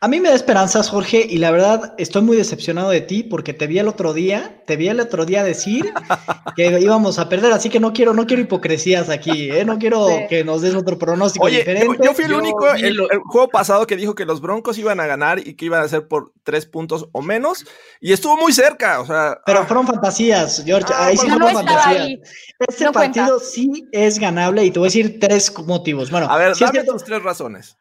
A 0.00 0.08
mí 0.08 0.20
me 0.20 0.28
da 0.28 0.34
esperanzas, 0.34 0.90
Jorge, 0.90 1.26
y 1.26 1.38
la 1.38 1.50
verdad 1.50 1.94
estoy 1.96 2.20
muy 2.20 2.36
decepcionado 2.36 2.90
de 2.90 3.00
ti 3.00 3.22
porque 3.22 3.54
te 3.54 3.66
vi 3.66 3.78
el 3.78 3.88
otro 3.88 4.12
día, 4.12 4.62
te 4.66 4.76
vi 4.76 4.88
el 4.88 5.00
otro 5.00 5.24
día 5.24 5.42
decir 5.42 5.94
que 6.56 6.78
íbamos 6.78 7.18
a 7.18 7.30
perder, 7.30 7.52
así 7.52 7.70
que 7.70 7.80
no 7.80 7.94
quiero, 7.94 8.12
no 8.12 8.26
quiero 8.26 8.42
hipocresías 8.42 9.08
aquí, 9.08 9.50
¿eh? 9.50 9.64
no 9.64 9.78
quiero 9.78 10.08
sí. 10.08 10.26
que 10.28 10.44
nos 10.44 10.60
des 10.60 10.74
otro 10.74 10.98
pronóstico 10.98 11.46
Oye, 11.46 11.60
diferente. 11.60 11.96
Yo, 11.96 12.04
yo 12.04 12.12
fui 12.12 12.24
el 12.24 12.32
yo 12.32 12.38
único 12.38 12.70
el, 12.74 12.84
el, 12.84 13.18
juego 13.24 13.48
pasado 13.48 13.86
que 13.86 13.96
dijo 13.96 14.14
que 14.14 14.26
los 14.26 14.42
Broncos 14.42 14.76
iban 14.76 15.00
a 15.00 15.06
ganar 15.06 15.38
y 15.38 15.54
que 15.54 15.64
iban 15.64 15.82
a 15.82 15.88
ser 15.88 16.06
por 16.06 16.32
tres 16.42 16.66
puntos 16.66 17.08
o 17.12 17.22
menos, 17.22 17.64
y 17.98 18.12
estuvo 18.12 18.36
muy 18.36 18.52
cerca, 18.52 19.00
o 19.00 19.06
sea. 19.06 19.40
Pero 19.46 19.60
ah, 19.60 19.64
fueron 19.64 19.86
fantasías, 19.86 20.62
George, 20.66 20.92
ah, 20.94 21.06
ahí 21.06 21.16
sí 21.16 21.26
no 21.26 21.38
fueron 21.38 21.64
fantasías. 21.64 22.04
Ahí. 22.04 22.20
Este 22.58 22.84
no 22.84 22.92
partido 22.92 23.26
cuenta. 23.38 23.44
sí 23.46 23.88
es 23.90 24.18
ganable 24.18 24.66
y 24.66 24.70
te 24.70 24.78
voy 24.78 24.88
a 24.88 24.88
decir 24.88 25.18
tres 25.18 25.50
motivos. 25.66 26.10
Bueno, 26.10 26.30
a 26.30 26.36
ver, 26.36 26.54
sí 26.54 26.64
dame 26.64 26.80
es 26.80 26.84
que, 26.84 26.90
tus 26.90 27.04
tres 27.04 27.22
razones 27.22 27.78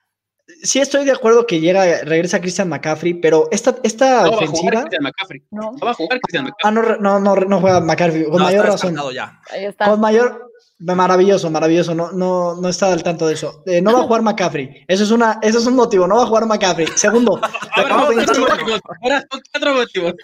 sí 0.64 0.80
estoy 0.80 1.05
de 1.05 1.11
acuerdo 1.11 1.45
que 1.45 1.59
llega, 1.59 1.86
regresa 2.03 2.39
Christian 2.39 2.70
McCaffrey, 2.70 3.14
pero 3.14 3.47
esta, 3.51 3.76
esta 3.84 4.24
no 4.24 4.32
ofensiva. 4.32 4.72
Va 4.72 4.80
a 4.80 4.84
jugar 4.84 4.84
Christian 4.84 5.03
McCaffrey. 5.03 5.43
No. 5.51 5.72
no 5.74 5.86
va 5.86 5.91
a 5.91 5.93
jugar 5.93 6.20
Christian 6.22 6.45
McCaffrey. 6.45 6.64
Ah, 6.64 6.72
no, 6.72 6.97
no, 6.97 7.20
no, 7.20 7.36
no 7.36 7.59
juega 7.59 7.80
McCaffrey. 7.82 8.24
Con 8.24 8.39
no, 8.39 8.45
mayor 8.45 8.66
razón. 8.66 8.95
Ya. 9.14 9.39
Ahí 9.51 9.66
está. 9.66 9.86
Con 9.86 9.99
mayor. 9.99 10.53
Maravilloso, 10.80 11.49
maravilloso. 11.49 11.95
No, 11.95 12.11
no, 12.11 12.55
no 12.55 12.68
está 12.68 12.91
al 12.91 13.03
tanto 13.03 13.28
de 13.28 13.36
eso. 13.36 13.64
Eh, 13.66 13.82
no 13.82 13.93
va 13.93 13.99
a 13.99 14.03
jugar 14.03 14.22
McCaffrey. 14.22 14.84
Eso 14.88 15.03
es 15.03 15.11
una, 15.11 15.39
eso 15.41 15.59
es 15.59 15.66
un 15.66 15.76
motivo. 15.76 16.07
No 16.07 16.18
va 16.18 16.24
a 16.24 16.28
jugar 16.28 16.45
McCaffrey. 16.45 16.88
Segundo. 16.95 17.39
ahora, 17.76 18.07
cuatro 18.14 18.41
motivos. 18.41 18.82
ahora 19.01 19.26
son 19.32 19.41
cuatro 19.51 19.76
motivos. 19.76 20.14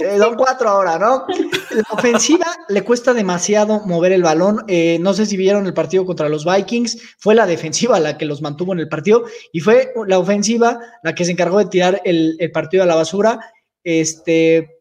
Eh, 0.00 0.18
son 0.18 0.34
cuatro 0.34 0.68
ahora, 0.68 0.98
¿no? 0.98 1.26
La 1.70 1.84
ofensiva 1.90 2.46
le 2.68 2.82
cuesta 2.82 3.14
demasiado 3.14 3.80
mover 3.86 4.10
el 4.10 4.22
balón. 4.22 4.64
Eh, 4.66 4.98
no 4.98 5.12
sé 5.12 5.26
si 5.26 5.36
vieron 5.36 5.64
el 5.66 5.74
partido 5.74 6.04
contra 6.04 6.28
los 6.28 6.44
Vikings. 6.44 7.16
Fue 7.18 7.36
la 7.36 7.46
defensiva 7.46 8.00
la 8.00 8.18
que 8.18 8.24
los 8.24 8.42
mantuvo 8.42 8.72
en 8.72 8.80
el 8.80 8.88
partido 8.88 9.24
y 9.52 9.60
fue 9.60 9.92
la 10.08 10.18
ofensiva 10.18 10.80
la 11.04 11.14
que 11.14 11.24
se 11.24 11.32
encargó 11.32 11.58
de 11.58 11.66
tirar 11.66 12.00
el, 12.04 12.34
el 12.40 12.50
partido 12.50 12.82
a 12.82 12.86
la 12.86 12.96
basura. 12.96 13.38
Este. 13.84 14.79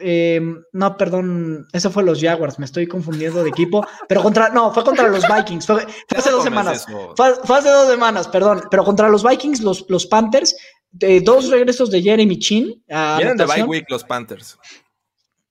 Eh, 0.00 0.40
no, 0.72 0.96
perdón, 0.96 1.68
eso 1.72 1.88
fue 1.88 2.02
los 2.02 2.20
Jaguars, 2.20 2.58
me 2.58 2.64
estoy 2.64 2.88
confundiendo 2.88 3.44
de 3.44 3.50
equipo, 3.50 3.86
pero 4.08 4.22
contra, 4.22 4.48
no, 4.48 4.74
fue 4.74 4.82
contra 4.82 5.06
los 5.08 5.22
Vikings, 5.28 5.66
fue, 5.66 5.86
fue 6.08 6.18
hace 6.18 6.30
dos 6.30 6.42
semanas, 6.42 6.84
fue, 7.14 7.34
fue, 7.44 7.58
hace 7.58 7.68
dos 7.68 7.88
semanas, 7.88 8.26
perdón, 8.26 8.62
pero 8.72 8.84
contra 8.84 9.08
los 9.08 9.22
Vikings, 9.22 9.60
los, 9.60 9.84
los 9.88 10.06
Panthers, 10.06 10.56
de 10.90 11.20
dos 11.20 11.48
regresos 11.48 11.90
de 11.90 12.02
Jeremy 12.02 12.38
Chin. 12.38 12.82
Vienen 12.88 13.36
de 13.36 13.46
bye 13.46 13.62
week 13.62 13.84
los 13.88 14.02
Panthers. 14.02 14.58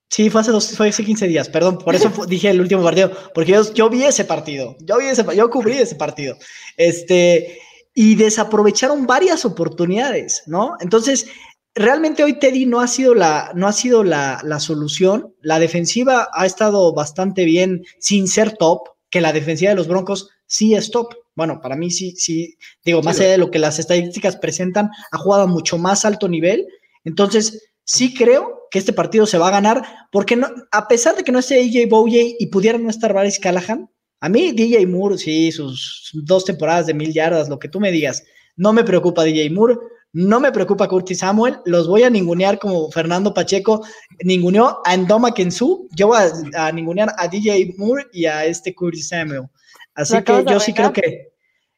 Sí, 0.09 0.29
fue 0.29 0.41
hace, 0.41 0.51
dos, 0.51 0.75
fue 0.75 0.89
hace 0.89 1.03
15 1.03 1.27
días, 1.27 1.49
perdón, 1.49 1.79
por 1.79 1.95
eso 1.95 2.11
dije 2.27 2.49
el 2.49 2.61
último 2.61 2.83
partido, 2.83 3.11
porque 3.33 3.53
yo, 3.53 3.73
yo 3.73 3.89
vi 3.89 4.03
ese 4.03 4.25
partido, 4.25 4.75
yo, 4.81 4.97
vi 4.99 5.05
ese, 5.05 5.25
yo 5.35 5.49
cubrí 5.49 5.77
ese 5.77 5.95
partido, 5.95 6.37
este, 6.77 7.59
y 7.95 8.15
desaprovecharon 8.15 9.07
varias 9.07 9.45
oportunidades, 9.45 10.43
¿no? 10.45 10.75
Entonces, 10.81 11.27
realmente 11.75 12.23
hoy 12.23 12.39
Teddy 12.39 12.65
no 12.65 12.81
ha 12.81 12.87
sido 12.87 13.15
la, 13.15 13.51
no 13.55 13.67
ha 13.67 13.73
sido 13.73 14.03
la, 14.03 14.39
la, 14.43 14.59
solución. 14.59 15.33
La 15.41 15.59
defensiva 15.59 16.29
ha 16.33 16.45
estado 16.45 16.93
bastante 16.93 17.45
bien 17.45 17.83
sin 17.99 18.27
ser 18.27 18.57
top, 18.57 18.89
que 19.09 19.21
la 19.21 19.33
defensiva 19.33 19.69
de 19.69 19.75
los 19.75 19.87
Broncos 19.87 20.29
sí 20.45 20.73
es 20.73 20.91
top. 20.91 21.13
Bueno, 21.35 21.59
para 21.61 21.75
mí 21.75 21.89
sí, 21.89 22.11
sí, 22.15 22.57
digo, 22.85 23.01
más 23.01 23.19
allá 23.19 23.31
de 23.31 23.37
lo 23.37 23.49
que 23.49 23.59
las 23.59 23.79
estadísticas 23.79 24.37
presentan, 24.37 24.89
ha 25.11 25.17
jugado 25.17 25.43
a 25.43 25.47
mucho 25.47 25.77
más 25.77 26.05
alto 26.05 26.27
nivel. 26.27 26.67
Entonces, 27.03 27.71
sí 27.83 28.13
creo 28.13 28.67
que 28.69 28.79
este 28.79 28.93
partido 28.93 29.25
se 29.25 29.37
va 29.37 29.47
a 29.47 29.51
ganar, 29.51 29.83
porque 30.11 30.35
no, 30.35 30.47
a 30.71 30.87
pesar 30.87 31.15
de 31.15 31.23
que 31.23 31.31
no 31.31 31.39
esté 31.39 31.55
DJ 31.55 31.87
Bowley 31.87 32.35
y 32.39 32.47
pudiera 32.47 32.77
no 32.77 32.89
estar 32.89 33.13
Baris 33.13 33.39
Callahan, 33.39 33.89
a 34.19 34.29
mí 34.29 34.51
DJ 34.51 34.87
Moore, 34.87 35.17
sí, 35.17 35.51
sus 35.51 36.11
dos 36.13 36.45
temporadas 36.45 36.87
de 36.87 36.93
mil 36.93 37.13
yardas, 37.13 37.49
lo 37.49 37.59
que 37.59 37.67
tú 37.67 37.79
me 37.79 37.91
digas, 37.91 38.23
no 38.55 38.73
me 38.73 38.83
preocupa 38.83 39.23
DJ 39.23 39.49
Moore, 39.49 39.75
no 40.13 40.39
me 40.39 40.51
preocupa 40.51 40.87
Curtis 40.87 41.19
Samuel, 41.19 41.59
los 41.65 41.87
voy 41.87 42.03
a 42.03 42.09
ningunear 42.09 42.59
como 42.59 42.89
Fernando 42.91 43.33
Pacheco 43.33 43.83
ninguneó 44.23 44.79
a 44.85 44.93
Endoma 44.93 45.33
Kensu, 45.33 45.87
yo 45.91 46.07
voy 46.07 46.19
a, 46.19 46.67
a, 46.67 46.71
ningunear 46.71 47.13
a 47.17 47.27
DJ 47.27 47.73
Moore 47.77 48.05
y 48.13 48.25
a 48.25 48.45
este 48.45 48.75
Curtis 48.75 49.07
Samuel. 49.07 49.49
Así 49.95 50.21
que 50.23 50.45
yo 50.47 50.59
sí 50.59 50.73
creo 50.73 50.93
que, 50.93 51.33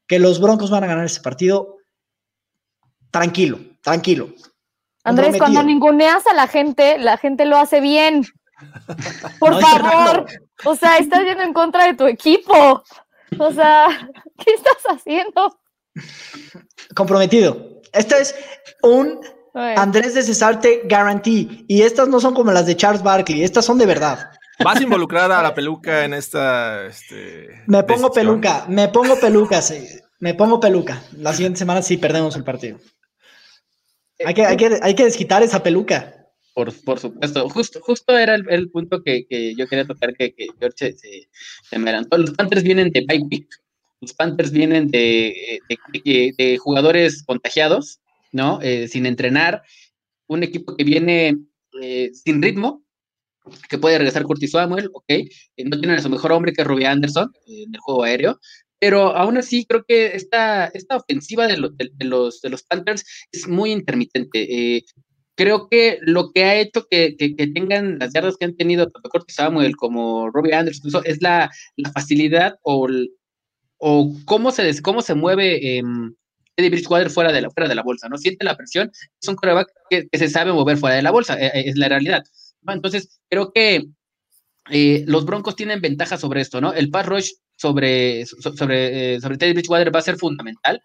que 0.06 0.20
los 0.20 0.40
Broncos 0.42 0.70
van 0.70 0.84
a 0.84 0.88
ganar 0.88 1.06
ese 1.06 1.22
partido 1.22 1.78
tranquilo, 3.10 3.60
tranquilo. 3.82 4.30
Andrés, 5.06 5.38
cuando 5.38 5.64
ninguneas 5.64 6.28
a 6.28 6.34
la 6.34 6.48
gente, 6.48 6.98
la 6.98 7.18
gente 7.18 7.46
lo 7.46 7.58
hace 7.58 7.80
bien. 7.80 8.26
Por 9.40 9.52
no, 9.52 9.62
favor. 9.62 10.26
O 10.66 10.76
sea, 10.76 10.98
estás 10.98 11.24
yendo 11.24 11.44
en 11.44 11.54
contra 11.54 11.86
de 11.86 11.94
tu 11.94 12.06
equipo. 12.06 12.84
O 13.38 13.52
sea, 13.52 13.88
¿qué 14.44 14.52
estás 14.54 14.84
haciendo? 14.90 15.58
Comprometido. 16.94 17.82
Este 17.94 18.20
es 18.20 18.36
un 18.82 19.20
Andrés 19.56 20.14
de 20.14 20.24
Cesarte 20.24 20.82
guarantee. 20.90 21.66
Y 21.68 21.82
estas 21.82 22.08
no 22.08 22.20
son 22.20 22.34
como 22.34 22.52
las 22.52 22.66
de 22.66 22.76
Charles 22.76 23.04
Barkley, 23.04 23.44
estas 23.44 23.66
son 23.66 23.78
de 23.78 23.86
verdad. 23.86 24.32
¿Vas 24.64 24.80
a 24.80 24.84
involucrar 24.84 25.32
a 25.32 25.42
la 25.42 25.54
peluca 25.54 26.06
en 26.06 26.14
esta? 26.14 26.86
Este, 26.86 27.64
me 27.68 27.84
pongo 27.84 28.10
decisión? 28.10 28.12
peluca, 28.14 28.66
me 28.70 28.88
pongo 28.88 29.20
peluca, 29.20 29.62
sí. 29.62 29.86
Me 30.20 30.34
pongo 30.34 30.60
peluca. 30.60 31.02
La 31.18 31.34
siguiente 31.34 31.60
semana 31.60 31.82
sí 31.82 31.98
perdemos 31.98 32.36
el 32.36 32.44
partido. 32.44 32.80
Hay 34.26 34.34
que, 34.34 34.46
hay 34.46 34.56
que, 34.56 34.80
hay 34.82 34.96
que 34.96 35.04
desquitar 35.04 35.44
esa 35.44 35.62
peluca. 35.62 36.14
Por, 36.54 36.72
por 36.86 37.00
supuesto, 37.00 37.50
justo, 37.50 37.82
justo 37.82 38.18
era 38.18 38.36
el, 38.36 38.46
el 38.50 38.72
punto 38.72 39.04
que, 39.04 39.28
que, 39.28 39.56
yo 39.56 39.68
quería 39.68 39.86
tocar 39.86 40.14
que, 40.16 40.34
que 40.34 40.48
George 40.58 40.94
se, 40.94 41.28
se 41.70 41.78
me 41.78 41.90
adelantó. 41.90 42.18
Los 42.18 42.32
Panthers 42.32 42.64
vienen 42.64 42.92
de 42.92 43.06
bye 43.06 43.28
week. 43.30 43.50
Los 44.02 44.14
Panthers 44.14 44.52
vienen 44.52 44.90
de, 44.90 45.60
de, 46.04 46.58
jugadores 46.58 47.24
contagiados, 47.24 48.00
¿no? 48.32 48.62
Eh, 48.62 48.88
sin 48.88 49.06
entrenar. 49.06 49.64
Un 50.28 50.44
equipo 50.44 50.76
que 50.76 50.84
viene 50.84 51.38
eh, 51.82 52.12
sin 52.14 52.42
ritmo, 52.42 52.86
que 53.70 53.78
puede 53.78 53.98
regresar 53.98 54.24
Curtis 54.24 54.52
Samuel, 54.52 54.90
ok, 54.94 55.06
eh, 55.10 55.30
no 55.66 55.80
tienen 55.80 56.00
a 56.00 56.02
su 56.02 56.10
mejor 56.10 56.32
hombre 56.32 56.54
que 56.54 56.64
Robbie 56.64 56.88
Anderson 56.88 57.32
eh, 57.48 57.64
en 57.64 57.76
el 57.76 57.80
juego 57.80 58.04
aéreo, 58.04 58.40
pero 58.80 59.16
aún 59.16 59.38
así 59.38 59.66
creo 59.66 59.84
que 59.88 60.16
esta, 60.16 60.68
esta 60.68 60.98
ofensiva 60.98 61.48
de, 61.48 61.56
de, 61.56 62.06
los, 62.06 62.42
de 62.42 62.50
los 62.50 62.64
Panthers 62.64 63.06
es 63.32 63.48
muy 63.48 63.72
intermitente. 63.72 64.76
Eh, 64.78 64.84
creo 65.36 65.70
que 65.70 66.00
lo 66.02 66.32
que 66.32 66.44
ha 66.44 66.56
hecho 66.56 66.86
que, 66.90 67.16
tengan 67.54 68.00
las 68.00 68.14
yardas 68.14 68.38
que 68.38 68.46
han 68.46 68.56
tenido 68.56 68.90
tanto 68.90 69.10
Curtis 69.10 69.36
Samuel 69.36 69.76
como 69.76 70.30
Robbie 70.30 70.54
Anderson 70.54 71.04
es 71.06 71.22
la, 71.22 71.50
la 71.78 71.92
facilidad 71.92 72.56
o, 72.64 72.88
o 73.88 74.12
cómo, 74.26 74.50
se, 74.50 74.82
cómo 74.82 75.04
se 75.04 75.14
mueve 75.14 75.78
eh, 75.78 75.84
Eddie 76.58 76.72
Bridgewater 76.72 77.12
fuera 77.12 77.32
de, 77.32 77.42
la, 77.42 77.52
fuera 77.52 77.70
de 77.70 77.76
la 77.76 77.84
bolsa, 77.84 78.10
¿no? 78.10 78.18
Siente 78.18 78.44
la 78.44 78.58
presión, 78.58 78.92
es 79.22 79.28
un 79.28 79.36
coreback 79.36 79.68
que, 79.92 80.08
se 80.12 80.28
sabe 80.28 80.52
mover 80.52 80.78
fuera 80.78 80.96
de 80.96 81.04
la 81.04 81.12
bolsa, 81.12 81.38
eh, 81.40 81.52
es 81.54 81.78
la 81.78 81.88
realidad. 81.88 82.24
Entonces, 82.68 83.20
creo 83.30 83.52
que 83.54 83.86
eh, 84.72 85.04
los 85.06 85.26
Broncos 85.26 85.56
tienen 85.56 85.82
ventaja 85.82 86.18
sobre 86.18 86.42
esto, 86.42 86.60
¿no? 86.62 86.74
El 86.74 86.90
pass 86.90 87.06
rush 87.06 87.30
sobre, 87.58 88.26
sobre, 88.26 89.16
eh, 89.16 89.22
sobre 89.22 89.38
Teddy 89.38 89.54
Bridgewater 89.54 89.94
va 89.96 90.00
a 90.00 90.04
ser 90.04 90.18
fundamental. 90.18 90.82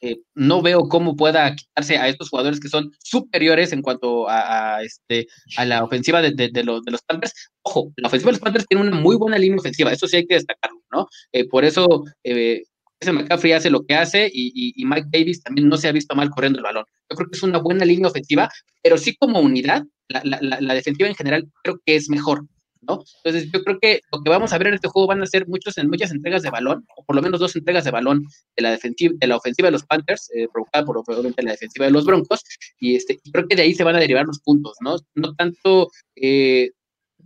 Eh, 0.00 0.18
no 0.34 0.62
veo 0.62 0.88
cómo 0.88 1.16
pueda 1.16 1.54
quitarse 1.54 1.98
a 1.98 2.08
estos 2.08 2.30
jugadores 2.30 2.60
que 2.60 2.68
son 2.68 2.92
superiores 3.02 3.72
en 3.72 3.82
cuanto 3.82 4.28
a, 4.28 4.76
a 4.76 4.82
este, 4.82 5.26
a 5.56 5.64
la 5.64 5.84
ofensiva 5.84 6.22
de, 6.22 6.30
de, 6.30 6.64
los, 6.64 6.82
de 6.84 6.92
los 6.92 7.02
Panthers. 7.02 7.50
Ojo, 7.62 7.92
la 7.96 8.08
ofensiva 8.08 8.28
de 8.28 8.34
los 8.34 8.40
Panthers 8.40 8.66
tiene 8.66 8.86
una 8.86 8.96
muy 8.96 9.16
buena 9.16 9.38
línea 9.38 9.58
ofensiva, 9.58 9.92
eso 9.92 10.06
sí 10.06 10.16
hay 10.16 10.26
que 10.26 10.34
destacarlo, 10.34 10.73
¿no? 10.94 11.08
Eh, 11.32 11.48
por 11.48 11.64
eso 11.64 12.04
ese 12.22 13.12
McCaffrey 13.12 13.52
hace 13.52 13.70
lo 13.70 13.84
que 13.84 13.94
hace 13.94 14.30
y, 14.32 14.72
Mike 14.84 15.08
Davis 15.10 15.42
también 15.42 15.68
no 15.68 15.76
se 15.76 15.88
ha 15.88 15.92
visto 15.92 16.14
mal 16.14 16.30
corriendo 16.30 16.58
el 16.58 16.64
balón. 16.64 16.84
Yo 17.10 17.16
creo 17.16 17.28
que 17.30 17.36
es 17.36 17.42
una 17.42 17.58
buena 17.58 17.84
línea 17.84 18.08
ofensiva, 18.08 18.48
pero 18.82 18.96
sí 18.96 19.16
como 19.16 19.40
unidad, 19.40 19.84
la, 20.08 20.22
la, 20.24 20.60
la, 20.60 20.74
defensiva 20.74 21.08
en 21.08 21.14
general 21.14 21.50
creo 21.62 21.80
que 21.84 21.96
es 21.96 22.08
mejor. 22.08 22.46
¿no? 22.86 23.02
Entonces 23.22 23.50
yo 23.52 23.62
creo 23.64 23.78
que 23.80 24.00
lo 24.12 24.22
que 24.22 24.30
vamos 24.30 24.52
a 24.52 24.58
ver 24.58 24.68
en 24.68 24.74
este 24.74 24.88
juego 24.88 25.08
van 25.08 25.22
a 25.22 25.26
ser 25.26 25.46
muchos, 25.48 25.78
en 25.78 25.88
muchas 25.88 26.10
entregas 26.10 26.42
de 26.42 26.50
balón, 26.50 26.86
o 26.96 27.04
por 27.04 27.16
lo 27.16 27.22
menos 27.22 27.40
dos 27.40 27.56
entregas 27.56 27.84
de 27.84 27.90
balón 27.90 28.26
de 28.56 28.62
la, 28.62 28.70
defensiva, 28.70 29.14
de 29.18 29.26
la 29.26 29.36
ofensiva 29.36 29.68
de 29.68 29.72
los 29.72 29.84
Panthers, 29.84 30.30
eh, 30.34 30.48
provocada 30.52 30.84
por 30.84 30.98
obviamente 30.98 31.42
la 31.42 31.52
defensiva 31.52 31.86
de 31.86 31.92
los 31.92 32.04
Broncos, 32.04 32.42
y 32.78 32.96
este, 32.96 33.18
creo 33.32 33.46
que 33.48 33.56
de 33.56 33.62
ahí 33.62 33.74
se 33.74 33.84
van 33.84 33.96
a 33.96 34.00
derivar 34.00 34.26
los 34.26 34.40
puntos, 34.40 34.76
¿no? 34.80 34.96
No 35.14 35.34
tanto, 35.34 35.90
eh, 36.16 36.70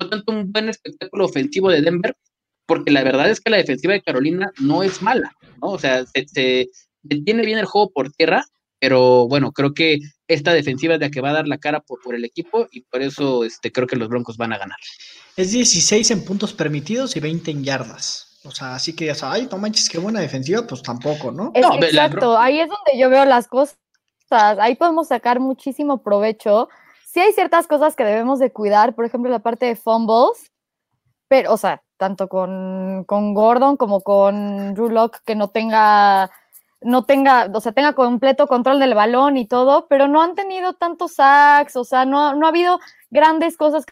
no 0.01 0.09
tanto 0.09 0.33
un 0.33 0.53
buen 0.53 0.69
espectáculo 0.69 1.25
ofensivo 1.25 1.71
de 1.71 1.83
Denver, 1.83 2.16
porque 2.69 2.91
la 2.91 3.03
verdad 3.03 3.31
es 3.31 3.41
que 3.41 3.51
la 3.51 3.57
defensiva 3.57 3.95
de 3.95 4.03
Carolina 4.03 4.53
no 4.61 4.83
es 4.83 5.01
mala, 5.01 5.33
¿no? 5.62 5.71
O 5.71 5.79
sea, 5.79 6.05
se, 6.05 6.29
se 6.29 6.69
detiene 7.03 7.45
bien 7.47 7.59
el 7.59 7.64
juego 7.64 7.91
por 7.91 8.12
tierra, 8.12 8.45
pero 8.79 9.27
bueno, 9.27 9.53
creo 9.53 9.73
que 9.73 10.01
esta 10.29 10.53
defensiva 10.53 10.95
es 10.95 11.01
la 11.01 11.11
que 11.11 11.23
va 11.23 11.31
a 11.31 11.33
dar 11.33 11.49
la 11.49 11.57
cara 11.57 11.81
por, 11.81 12.01
por 12.03 12.14
el 12.14 12.27
equipo 12.27 12.69
y 12.71 12.83
por 12.83 13.01
eso 13.01 13.43
este, 13.43 13.73
creo 13.73 13.87
que 13.87 13.97
los 13.97 14.11
Broncos 14.11 14.37
van 14.37 14.53
a 14.53 14.59
ganar. 14.59 14.77
Es 15.35 15.51
16 15.51 16.11
en 16.11 16.25
puntos 16.27 16.53
permitidos 16.53 17.16
y 17.16 17.21
20 17.21 17.51
en 17.51 17.64
yardas. 17.64 18.39
O 18.45 18.51
sea, 18.51 18.75
así 18.75 18.95
que 18.95 19.07
ya 19.07 19.14
sabes, 19.14 19.43
ay, 19.43 19.49
no 19.51 19.57
manches, 19.57 19.89
qué 19.89 19.99
buena 19.99 20.21
defensiva, 20.21 20.66
pues 20.66 20.83
tampoco, 20.83 21.33
¿no? 21.33 21.51
Es, 21.55 21.62
no 21.62 21.75
exacto, 21.77 22.35
la... 22.35 22.45
ahí 22.45 22.61
es 22.61 22.69
donde 22.69 23.01
yo 23.01 23.09
veo 23.09 23.25
las 23.25 23.49
cosas. 23.49 23.79
Ahí 24.31 24.77
podemos 24.77 25.09
sacar 25.09 25.41
muchísimo 25.41 26.03
provecho. 26.03 26.69
Sí 27.07 27.21
hay 27.21 27.33
ciertas 27.33 27.66
cosas 27.66 27.97
que 27.97 28.05
debemos 28.05 28.39
de 28.39 28.53
cuidar, 28.53 28.95
por 28.95 29.07
ejemplo, 29.07 29.31
la 29.31 29.39
parte 29.39 29.64
de 29.64 29.75
fumbles, 29.75 30.53
pero, 31.29 31.55
o 31.55 31.57
sea, 31.57 31.83
tanto 31.99 32.28
con, 32.28 33.05
con 33.05 33.34
Gordon 33.34 33.76
como 33.76 34.01
con 34.01 34.72
Drew 34.74 35.11
que 35.26 35.34
no 35.34 35.49
tenga 35.49 36.30
no 36.80 37.05
tenga, 37.05 37.51
o 37.53 37.61
sea, 37.61 37.72
tenga 37.72 37.92
completo 37.94 38.46
control 38.46 38.78
del 38.78 38.94
balón 38.94 39.36
y 39.36 39.46
todo, 39.46 39.88
pero 39.88 40.07
no 40.07 40.22
han 40.22 40.34
tenido 40.34 40.74
tantos 40.74 41.14
sacks, 41.14 41.76
o 41.76 41.84
sea, 41.84 42.05
no, 42.05 42.34
no 42.36 42.46
ha 42.46 42.51
habido 42.51 42.78
grandes 43.11 43.57
cosas 43.57 43.84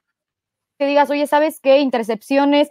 que 0.79 0.87
digas, 0.87 1.11
oye, 1.11 1.27
¿sabes 1.27 1.61
qué? 1.61 1.81
Intercepciones, 1.81 2.71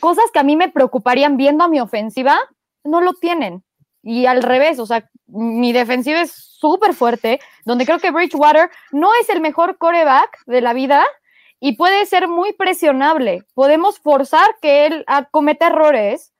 cosas 0.00 0.24
que 0.32 0.40
a 0.40 0.42
mí 0.42 0.56
me 0.56 0.70
preocuparían 0.70 1.36
viendo 1.36 1.64
a 1.64 1.68
mi 1.68 1.80
ofensiva, 1.80 2.36
no 2.82 3.00
lo 3.00 3.12
tienen. 3.14 3.62
Y 4.02 4.26
al 4.26 4.42
revés, 4.42 4.78
o 4.78 4.86
sea, 4.86 5.08
mi 5.26 5.72
defensiva 5.72 6.20
es 6.20 6.32
súper 6.32 6.92
fuerte, 6.92 7.40
donde 7.64 7.86
creo 7.86 7.98
que 7.98 8.10
Bridgewater 8.10 8.70
no 8.90 9.10
es 9.20 9.28
el 9.28 9.40
mejor 9.40 9.78
coreback 9.78 10.44
de 10.46 10.60
la 10.60 10.72
vida 10.72 11.04
y 11.64 11.76
puede 11.76 12.04
ser 12.04 12.28
muy 12.28 12.52
presionable. 12.52 13.46
Podemos 13.54 13.98
forzar 13.98 14.56
que 14.60 14.84
él 14.84 15.02
cometa 15.30 15.68
errores 15.68 16.34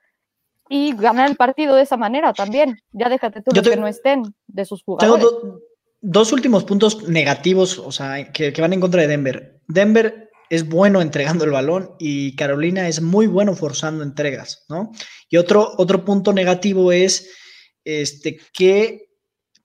y 0.69 0.95
ganar 0.95 1.31
el 1.31 1.37
partido 1.37 1.75
de 1.77 1.83
esa 1.85 1.97
manera 1.97 2.35
también. 2.35 2.77
Ya 2.93 3.09
déjate 3.09 3.41
tú 3.41 3.51
te, 3.51 3.63
que 3.63 3.77
no 3.79 3.87
estén 3.87 4.35
de 4.49 4.67
sus 4.67 4.83
jugadores. 4.83 5.25
Tengo 5.25 5.41
do, 5.41 5.61
dos 6.03 6.31
últimos 6.31 6.65
puntos 6.65 7.09
negativos, 7.09 7.79
o 7.79 7.91
sea, 7.91 8.33
que, 8.33 8.53
que, 8.53 8.61
van 8.61 8.75
en 8.75 8.83
contra 8.83 9.01
de 9.01 9.09
Denver. 9.09 9.63
Denver 9.67 10.31
es 10.51 10.69
bueno 10.69 11.01
entregando 11.01 11.47
el 11.47 11.53
balón 11.53 11.93
y 11.99 12.37
Carolina 12.37 12.87
es 12.87 13.01
muy 13.01 13.27
bueno 13.27 13.55
forzando 13.57 14.05
entregas, 14.05 14.67
¿no? 14.69 14.93
Y 15.31 15.39
otro, 15.39 15.73
otro 15.79 16.05
punto 16.05 16.35
negativo 16.35 16.93
es 16.93 17.31
este, 17.85 18.41
que 18.53 19.09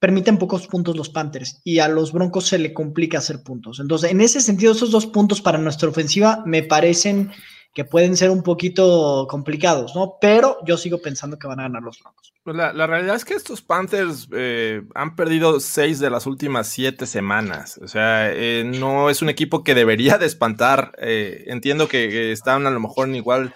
permiten 0.00 0.38
pocos 0.38 0.66
puntos 0.66 0.96
los 0.96 1.10
Panthers 1.10 1.60
y 1.62 1.78
a 1.78 1.86
los 1.86 2.12
Broncos 2.12 2.46
se 2.46 2.58
le 2.58 2.72
complica 2.72 3.18
hacer 3.18 3.42
puntos. 3.42 3.78
Entonces, 3.78 4.10
en 4.10 4.20
ese 4.20 4.40
sentido, 4.40 4.72
esos 4.72 4.90
dos 4.90 5.06
puntos 5.06 5.40
para 5.40 5.58
nuestra 5.58 5.88
ofensiva 5.88 6.42
me 6.46 6.62
parecen 6.62 7.30
que 7.72 7.84
pueden 7.84 8.16
ser 8.16 8.30
un 8.30 8.42
poquito 8.42 9.26
complicados, 9.30 9.94
¿no? 9.94 10.16
Pero 10.20 10.58
yo 10.66 10.76
sigo 10.76 11.00
pensando 11.00 11.38
que 11.38 11.46
van 11.46 11.60
a 11.60 11.64
ganar 11.64 11.82
los 11.82 12.00
Broncos. 12.00 12.32
Pues 12.42 12.56
la, 12.56 12.72
la, 12.72 12.86
realidad 12.86 13.14
es 13.14 13.24
que 13.24 13.34
estos 13.34 13.62
Panthers 13.62 14.28
eh, 14.32 14.82
han 14.94 15.14
perdido 15.14 15.60
seis 15.60 16.00
de 16.00 16.10
las 16.10 16.26
últimas 16.26 16.68
siete 16.68 17.06
semanas. 17.06 17.78
O 17.82 17.86
sea, 17.86 18.32
eh, 18.32 18.64
no 18.64 19.10
es 19.10 19.22
un 19.22 19.28
equipo 19.28 19.62
que 19.62 19.74
debería 19.74 20.18
de 20.18 20.26
espantar. 20.26 20.92
Eh, 20.98 21.44
entiendo 21.46 21.86
que, 21.86 22.32
están 22.32 22.66
a 22.66 22.70
lo 22.70 22.80
mejor 22.80 23.08
en 23.08 23.16
igual. 23.16 23.54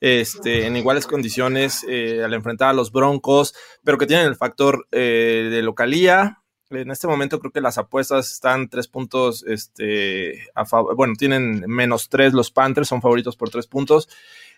Este, 0.00 0.66
en 0.66 0.76
iguales 0.76 1.06
condiciones 1.06 1.84
eh, 1.88 2.22
al 2.22 2.34
enfrentar 2.34 2.68
a 2.68 2.74
los 2.74 2.92
Broncos, 2.92 3.54
pero 3.82 3.98
que 3.98 4.06
tienen 4.06 4.26
el 4.26 4.36
factor 4.36 4.86
de 4.90 5.60
localía, 5.62 6.42
en 6.70 6.90
este 6.90 7.06
momento 7.06 7.38
creo 7.38 7.52
que 7.52 7.60
las 7.60 7.78
apuestas 7.78 8.32
están 8.32 8.68
tres 8.68 8.88
puntos, 8.88 9.44
este, 9.46 10.48
a 10.54 10.64
bueno, 10.96 11.14
tienen 11.16 11.64
menos 11.66 12.08
tres 12.08 12.32
los 12.32 12.50
Panthers, 12.50 12.88
son 12.88 13.02
favoritos 13.02 13.36
por 13.36 13.50
tres 13.50 13.66
puntos. 13.66 14.08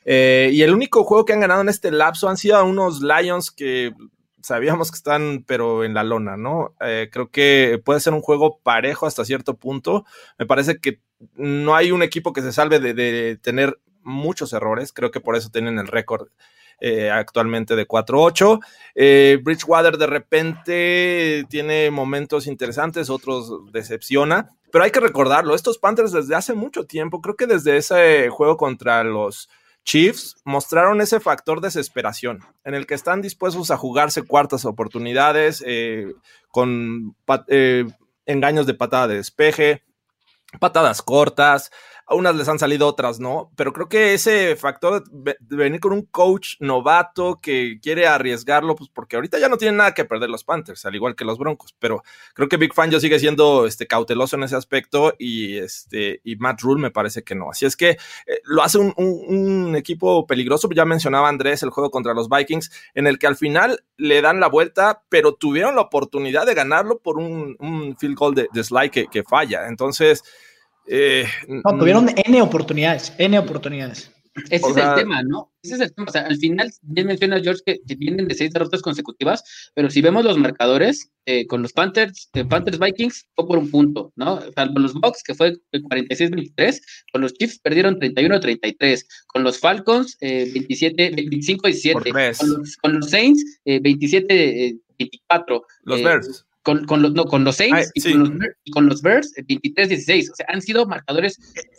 Eh, 0.04 0.50
y 0.52 0.62
el 0.62 0.72
único 0.72 1.04
juego 1.04 1.24
que 1.24 1.34
han 1.34 1.40
ganado 1.40 1.60
en 1.60 1.68
este 1.68 1.90
lapso 1.90 2.28
han 2.28 2.36
sido 2.36 2.64
unos 2.64 3.02
Lions 3.02 3.50
que 3.50 3.92
sabíamos 4.40 4.90
que 4.90 4.96
están, 4.96 5.44
pero 5.46 5.84
en 5.84 5.92
la 5.92 6.04
lona, 6.04 6.36
¿no? 6.36 6.74
Eh, 6.80 7.10
creo 7.12 7.30
que 7.30 7.80
puede 7.84 8.00
ser 8.00 8.14
un 8.14 8.22
juego 8.22 8.58
parejo 8.62 9.06
hasta 9.06 9.24
cierto 9.24 9.56
punto. 9.56 10.06
Me 10.38 10.46
parece 10.46 10.78
que 10.78 11.00
no 11.34 11.74
hay 11.74 11.90
un 11.90 12.02
equipo 12.02 12.32
que 12.32 12.42
se 12.42 12.52
salve 12.52 12.78
de 12.78 13.36
tener 13.36 13.78
muchos 14.08 14.52
errores. 14.52 14.92
Creo 14.92 15.10
que 15.10 15.20
por 15.20 15.36
eso 15.36 15.50
tienen 15.50 15.78
el 15.78 15.86
récord 15.86 16.28
eh, 16.80 17.10
actualmente 17.10 17.76
de 17.76 17.86
4-8. 17.86 18.60
Eh, 18.94 19.38
Bridgewater 19.42 19.98
de 19.98 20.06
repente 20.06 21.44
tiene 21.48 21.90
momentos 21.90 22.46
interesantes, 22.46 23.10
otros 23.10 23.72
decepciona, 23.72 24.48
pero 24.70 24.84
hay 24.84 24.90
que 24.90 25.00
recordarlo, 25.00 25.54
estos 25.54 25.78
Panthers 25.78 26.12
desde 26.12 26.34
hace 26.34 26.54
mucho 26.54 26.84
tiempo, 26.84 27.20
creo 27.20 27.36
que 27.36 27.46
desde 27.46 27.76
ese 27.76 28.28
juego 28.28 28.56
contra 28.56 29.02
los 29.02 29.48
Chiefs 29.84 30.36
mostraron 30.44 31.00
ese 31.00 31.18
factor 31.18 31.62
desesperación, 31.62 32.44
en 32.64 32.74
el 32.74 32.86
que 32.86 32.94
están 32.94 33.22
dispuestos 33.22 33.70
a 33.70 33.78
jugarse 33.78 34.22
cuartas 34.22 34.66
oportunidades 34.66 35.64
eh, 35.66 36.12
con 36.50 37.16
eh, 37.46 37.86
engaños 38.26 38.66
de 38.66 38.74
patada 38.74 39.08
de 39.08 39.16
despeje, 39.16 39.84
patadas 40.60 41.00
cortas, 41.00 41.70
a 42.08 42.14
unas 42.14 42.34
les 42.34 42.48
han 42.48 42.58
salido, 42.58 42.86
otras 42.86 43.20
no, 43.20 43.52
pero 43.54 43.72
creo 43.72 43.88
que 43.88 44.14
ese 44.14 44.56
factor 44.56 45.04
de 45.10 45.36
venir 45.56 45.78
con 45.78 45.92
un 45.92 46.02
coach 46.02 46.54
novato 46.58 47.38
que 47.40 47.78
quiere 47.82 48.06
arriesgarlo, 48.06 48.74
pues 48.74 48.88
porque 48.88 49.16
ahorita 49.16 49.38
ya 49.38 49.48
no 49.48 49.58
tienen 49.58 49.76
nada 49.76 49.92
que 49.92 50.06
perder 50.06 50.30
los 50.30 50.42
Panthers, 50.42 50.86
al 50.86 50.94
igual 50.94 51.14
que 51.14 51.26
los 51.26 51.38
Broncos, 51.38 51.74
pero 51.78 52.02
creo 52.34 52.48
que 52.48 52.56
Big 52.56 52.72
Fan 52.72 52.90
yo 52.90 52.98
sigue 52.98 53.18
siendo 53.18 53.66
este, 53.66 53.86
cauteloso 53.86 54.36
en 54.36 54.44
ese 54.44 54.56
aspecto 54.56 55.14
y, 55.18 55.58
este, 55.58 56.22
y 56.24 56.36
Matt 56.36 56.62
Rule 56.62 56.80
me 56.80 56.90
parece 56.90 57.22
que 57.22 57.34
no. 57.34 57.50
Así 57.50 57.66
es 57.66 57.76
que 57.76 57.90
eh, 57.90 58.40
lo 58.44 58.62
hace 58.62 58.78
un, 58.78 59.76
equipo 59.76 60.26
peligroso, 60.26 60.68
ya 60.74 60.86
mencionaba 60.86 61.28
Andrés 61.28 61.62
el 61.62 61.70
juego 61.70 61.90
contra 61.90 62.14
los 62.14 62.28
Vikings, 62.30 62.70
en 62.94 63.06
el 63.06 63.18
que 63.18 63.26
al 63.26 63.36
final 63.36 63.84
le 63.98 64.22
dan 64.22 64.40
la 64.40 64.48
vuelta, 64.48 65.02
pero 65.10 65.34
tuvieron 65.34 65.74
la 65.74 65.82
oportunidad 65.82 66.46
de 66.46 66.54
ganarlo 66.54 66.98
por 67.00 67.18
un, 67.18 67.56
field 67.98 68.16
goal 68.16 68.34
de, 68.34 68.48
de 68.52 69.08
que 69.10 69.22
falla. 69.24 69.68
Entonces, 69.68 70.24
eh, 70.86 71.26
no, 71.48 71.78
tuvieron 71.78 72.08
N 72.24 72.42
oportunidades, 72.42 73.12
N 73.18 73.38
oportunidades. 73.38 74.10
Ese 74.50 74.66
o 74.66 74.68
es 74.68 74.74
sea, 74.74 74.90
el 74.94 75.00
tema, 75.00 75.22
¿no? 75.22 75.52
Ese 75.62 75.74
es 75.74 75.80
el 75.80 75.94
tema. 75.94 76.06
O 76.08 76.12
sea, 76.12 76.22
al 76.22 76.36
final, 76.36 76.70
bien 76.82 77.06
menciona 77.06 77.40
George 77.40 77.62
que, 77.64 77.80
que, 77.86 77.94
vienen 77.96 78.28
de 78.28 78.34
seis 78.34 78.52
derrotas 78.52 78.82
consecutivas, 78.82 79.70
pero 79.74 79.90
si 79.90 80.00
vemos 80.00 80.24
los 80.24 80.38
marcadores, 80.38 81.10
eh, 81.26 81.46
con 81.46 81.62
los 81.62 81.72
Panthers, 81.72 82.30
eh, 82.34 82.44
Panthers 82.44 82.78
Vikings 82.78 83.28
fue 83.34 83.46
por 83.46 83.58
un 83.58 83.70
punto, 83.70 84.12
¿no? 84.16 84.34
O 84.34 84.52
sea, 84.52 84.72
con 84.72 84.82
los 84.82 84.94
Bucks, 84.94 85.22
que 85.22 85.34
fue 85.34 85.56
46-23, 85.72 86.80
con 87.12 87.22
los 87.22 87.34
Chiefs 87.34 87.58
perdieron 87.58 87.98
31-33, 87.98 89.04
con 89.26 89.42
los 89.42 89.58
Falcons, 89.58 90.16
eh, 90.20 90.50
27, 90.52 91.12
25-17, 91.16 92.38
con 92.38 92.50
los, 92.50 92.76
con 92.76 92.94
los 92.94 93.10
Saints, 93.10 93.60
27-24. 93.66 95.62
los 95.84 96.02
Bears 96.02 96.47
con, 96.68 96.84
con, 96.84 97.00
los, 97.00 97.12
no, 97.14 97.24
con 97.24 97.44
los 97.44 97.56
Saints 97.56 97.78
Ay, 97.78 97.84
y, 97.94 98.00
sí. 98.02 98.12
con 98.12 98.20
los, 98.20 98.30
Bears- 98.34 98.56
y 98.64 98.70
con 98.70 98.86
los 98.86 99.00
Bears, 99.00 99.32
eh, 99.38 99.44
23-16. 99.46 100.32
O 100.32 100.34
sea, 100.34 100.46
han 100.50 100.60
sido 100.60 100.84
marcadores 100.84 101.38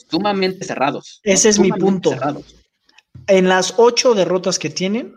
sumamente 0.10 0.66
cerrados. 0.66 1.22
¿no? 1.24 1.32
Ese 1.32 1.50
es 1.50 1.60
mi 1.60 1.72
punto. 1.72 2.10
cerrados. 2.10 2.56
En 3.28 3.48
las 3.48 3.76
ocho 3.78 4.16
derrotas 4.16 4.58
que 4.58 4.72
tienen, 4.72 5.16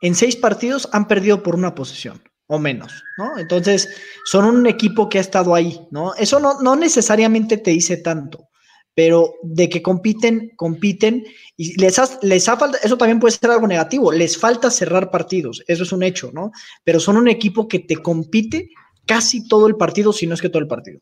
en 0.00 0.16
seis 0.16 0.34
partidos 0.34 0.88
han 0.90 1.06
perdido 1.06 1.44
por 1.44 1.54
una 1.54 1.76
posesión 1.76 2.24
o 2.48 2.58
menos, 2.58 3.04
¿no? 3.16 3.38
Entonces, 3.38 3.88
son 4.24 4.46
un 4.46 4.66
equipo 4.66 5.08
que 5.08 5.18
ha 5.18 5.20
estado 5.20 5.54
ahí, 5.54 5.80
¿no? 5.92 6.12
Eso 6.16 6.40
no, 6.40 6.60
no 6.60 6.74
necesariamente 6.74 7.56
te 7.56 7.70
dice 7.70 7.98
tanto, 7.98 8.48
pero 8.94 9.34
de 9.44 9.68
que 9.68 9.80
compiten, 9.80 10.50
compiten 10.56 11.24
y 11.56 11.80
les 11.80 12.00
ha, 12.00 12.08
les 12.22 12.48
ha 12.48 12.56
falta, 12.56 12.78
eso 12.82 12.98
también 12.98 13.20
puede 13.20 13.36
ser 13.36 13.50
algo 13.50 13.68
negativo, 13.68 14.10
les 14.10 14.36
falta 14.36 14.70
cerrar 14.72 15.10
partidos, 15.12 15.62
eso 15.68 15.84
es 15.84 15.92
un 15.92 16.02
hecho, 16.02 16.32
¿no? 16.34 16.50
Pero 16.82 16.98
son 16.98 17.16
un 17.16 17.28
equipo 17.28 17.68
que 17.68 17.78
te 17.78 17.96
compite 17.96 18.70
casi 19.06 19.46
todo 19.46 19.66
el 19.66 19.76
partido, 19.76 20.12
si 20.12 20.26
no 20.26 20.34
es 20.34 20.42
que 20.42 20.48
todo 20.48 20.62
el 20.62 20.68
partido. 20.68 21.00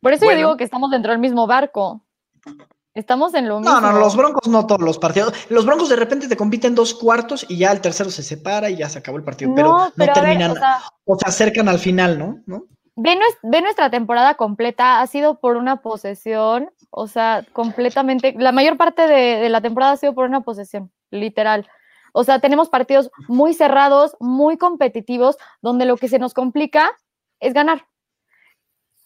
Por 0.00 0.12
eso 0.12 0.24
Bueno. 0.24 0.40
yo 0.40 0.46
digo 0.46 0.56
que 0.56 0.64
estamos 0.64 0.90
dentro 0.90 1.12
del 1.12 1.20
mismo 1.20 1.46
barco. 1.46 2.02
Estamos 2.94 3.34
en 3.34 3.48
lo 3.48 3.60
mismo. 3.60 3.80
No, 3.80 3.92
no, 3.92 3.98
los 3.98 4.16
Broncos 4.16 4.48
no 4.48 4.66
todos 4.66 4.80
los 4.80 4.98
partidos. 4.98 5.32
Los 5.50 5.64
Broncos 5.64 5.88
de 5.88 5.96
repente 5.96 6.26
te 6.26 6.36
compiten 6.36 6.74
dos 6.74 6.94
cuartos 6.94 7.46
y 7.48 7.58
ya 7.58 7.70
el 7.70 7.80
tercero 7.80 8.10
se 8.10 8.22
separa 8.22 8.70
y 8.70 8.76
ya 8.76 8.88
se 8.88 8.98
acabó 8.98 9.18
el 9.18 9.24
partido, 9.24 9.54
pero 9.54 9.68
no, 9.68 9.92
pero 9.96 10.12
a 10.12 10.14
ver, 10.14 10.24
terminan 10.24 10.50
o 10.50 10.54
sea, 10.54 10.80
o 11.04 11.16
se 11.16 11.28
acercan 11.28 11.68
al 11.68 11.78
final, 11.78 12.18
¿no? 12.18 12.40
¿no? 12.46 12.64
ve 12.96 13.60
nuestra 13.62 13.90
temporada 13.90 14.34
completa, 14.34 15.00
ha 15.00 15.06
sido 15.06 15.38
por 15.38 15.56
una 15.56 15.76
posesión, 15.76 16.70
o 16.90 17.06
sea, 17.06 17.46
completamente, 17.52 18.34
la 18.36 18.50
mayor 18.50 18.76
parte 18.76 19.02
de, 19.02 19.36
de 19.36 19.48
la 19.48 19.60
temporada 19.60 19.92
ha 19.92 19.96
sido 19.96 20.14
por 20.14 20.24
una 20.24 20.40
posesión, 20.40 20.90
literal. 21.12 21.68
O 22.18 22.24
sea, 22.24 22.40
tenemos 22.40 22.68
partidos 22.68 23.12
muy 23.28 23.54
cerrados, 23.54 24.16
muy 24.18 24.56
competitivos, 24.58 25.36
donde 25.62 25.84
lo 25.84 25.96
que 25.96 26.08
se 26.08 26.18
nos 26.18 26.34
complica 26.34 26.90
es 27.38 27.54
ganar. 27.54 27.86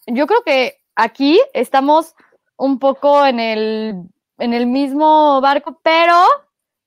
Yo 0.07 0.27
creo 0.27 0.43
que 0.47 0.79
aquí 0.97 1.39
estamos 1.53 2.15
un 2.57 2.79
poco 2.79 3.27
en 3.27 3.39
el, 3.39 3.97
en 4.39 4.55
el 4.55 4.67
mismo 4.67 5.43
barco, 5.43 5.79
pero 5.83 6.15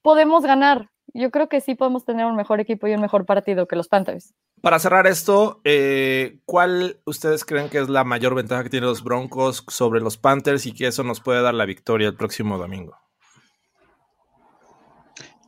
podemos 0.02 0.44
ganar. 0.44 0.90
Yo 1.14 1.30
creo 1.30 1.48
que 1.48 1.62
sí 1.62 1.76
podemos 1.76 2.06
tener 2.06 2.26
un 2.26 2.36
mejor 2.36 2.60
equipo 2.60 2.88
y 2.88 2.96
un 2.96 3.02
mejor 3.02 3.28
partido 3.28 3.68
que 3.68 3.76
los 3.76 3.88
Panthers. 3.88 4.34
Para 4.64 4.80
cerrar 4.80 5.06
esto, 5.06 5.62
eh, 5.64 6.40
¿cuál 6.46 7.02
ustedes 7.06 7.46
creen 7.46 7.70
que 7.70 7.78
es 7.78 7.88
la 7.88 8.04
mayor 8.04 8.34
ventaja 8.34 8.64
que 8.64 8.72
tienen 8.72 8.90
los 8.90 9.04
Broncos 9.04 9.64
sobre 9.68 10.02
los 10.02 10.18
Panthers 10.18 10.66
y 10.66 10.74
que 10.74 10.88
eso 10.88 11.04
nos 11.04 11.22
puede 11.22 11.44
dar 11.44 11.54
la 11.54 11.66
victoria 11.66 12.08
el 12.08 12.16
próximo 12.16 12.58
domingo? 12.58 13.05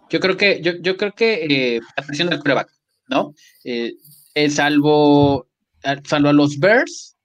Yo 0.10 0.20
creo 0.20 0.38
que, 0.38 0.62
yo, 0.62 0.74
yo 0.82 0.98
creo 0.98 1.14
que 1.14 1.76
eh, 1.78 1.80
la 1.98 2.04
presión 2.06 2.30
coreback, 2.40 2.70
¿no? 3.10 3.34
Eh, 3.64 3.94
eh, 4.36 4.50
salvo, 4.50 5.48
a- 5.84 6.02
salvo 6.06 6.32
los 6.34 6.60
Bears, 6.60 7.18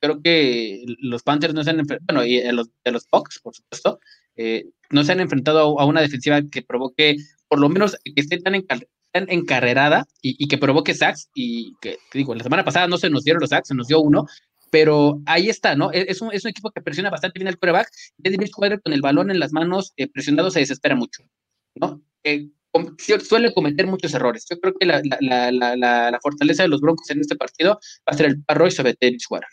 creo 0.00 0.22
que 0.22 0.84
los 1.00 1.22
Panthers 1.22 1.54
no 1.54 1.64
se 1.64 1.70
han 1.70 1.80
enfrentado, 1.80 2.06
bueno, 2.20 2.26
y 2.26 2.40
a 2.40 2.52
los, 2.52 2.70
a 2.84 2.90
los 2.90 3.06
por 3.06 3.54
supuesto, 3.54 4.00
eh, 4.36 4.66
no 4.90 5.04
se 5.04 5.12
han 5.12 5.20
enfrentado 5.20 5.78
a, 5.80 5.86
una 5.86 6.00
defensiva 6.02 6.40
que 6.50 6.62
provoque, 6.62 7.16
por 7.48 7.60
lo 7.60 7.68
menos, 7.68 7.96
que 8.04 8.12
esté 8.16 8.38
tan, 8.40 8.54
encar- 8.54 8.88
tan 9.12 9.30
encarrerada 9.30 10.06
y, 10.22 10.36
y 10.42 10.48
que 10.48 10.58
provoque 10.58 10.94
sacks. 10.94 11.30
Y 11.34 11.74
que, 11.80 11.98
digo, 12.14 12.34
la 12.34 12.42
semana 12.44 12.64
pasada 12.64 12.86
no 12.88 12.98
se 12.98 13.10
nos 13.10 13.24
dieron 13.24 13.40
los 13.40 13.50
sacks, 13.50 13.68
se 13.68 13.74
nos 13.74 13.88
dio 13.88 14.00
uno, 14.00 14.26
pero 14.70 15.20
ahí 15.26 15.48
está, 15.50 15.74
¿no? 15.76 15.90
Es 15.92 16.06
es 16.08 16.20
un, 16.22 16.32
es 16.32 16.44
un 16.44 16.50
equipo 16.50 16.70
que 16.70 16.80
presiona 16.82 17.10
bastante 17.10 17.38
bien 17.38 17.48
al 17.48 17.58
coreback. 17.58 17.88
Eddie 18.22 18.36
Bridgewater 18.38 18.80
con 18.82 18.92
el 18.92 19.00
balón 19.02 19.30
en 19.30 19.40
las 19.40 19.52
manos, 19.52 19.92
eh, 19.96 20.08
presionado, 20.08 20.50
se 20.50 20.60
desespera 20.60 20.94
mucho, 20.96 21.24
¿no? 21.74 22.00
Eh, 22.24 22.48
suele 23.20 23.52
cometer 23.52 23.86
muchos 23.86 24.14
errores. 24.14 24.46
Yo 24.48 24.58
creo 24.60 24.74
que 24.78 24.86
la, 24.86 26.18
fortaleza 26.22 26.62
de 26.62 26.68
los 26.68 26.80
Broncos 26.80 27.10
en 27.10 27.20
este 27.20 27.36
partido 27.36 27.74
va 27.74 28.12
a 28.12 28.16
ser 28.16 28.26
el 28.26 28.42
parro 28.42 28.66
y 28.66 28.70
sobre 28.70 28.94
Teddy 28.94 29.12
Bridgewater. 29.12 29.48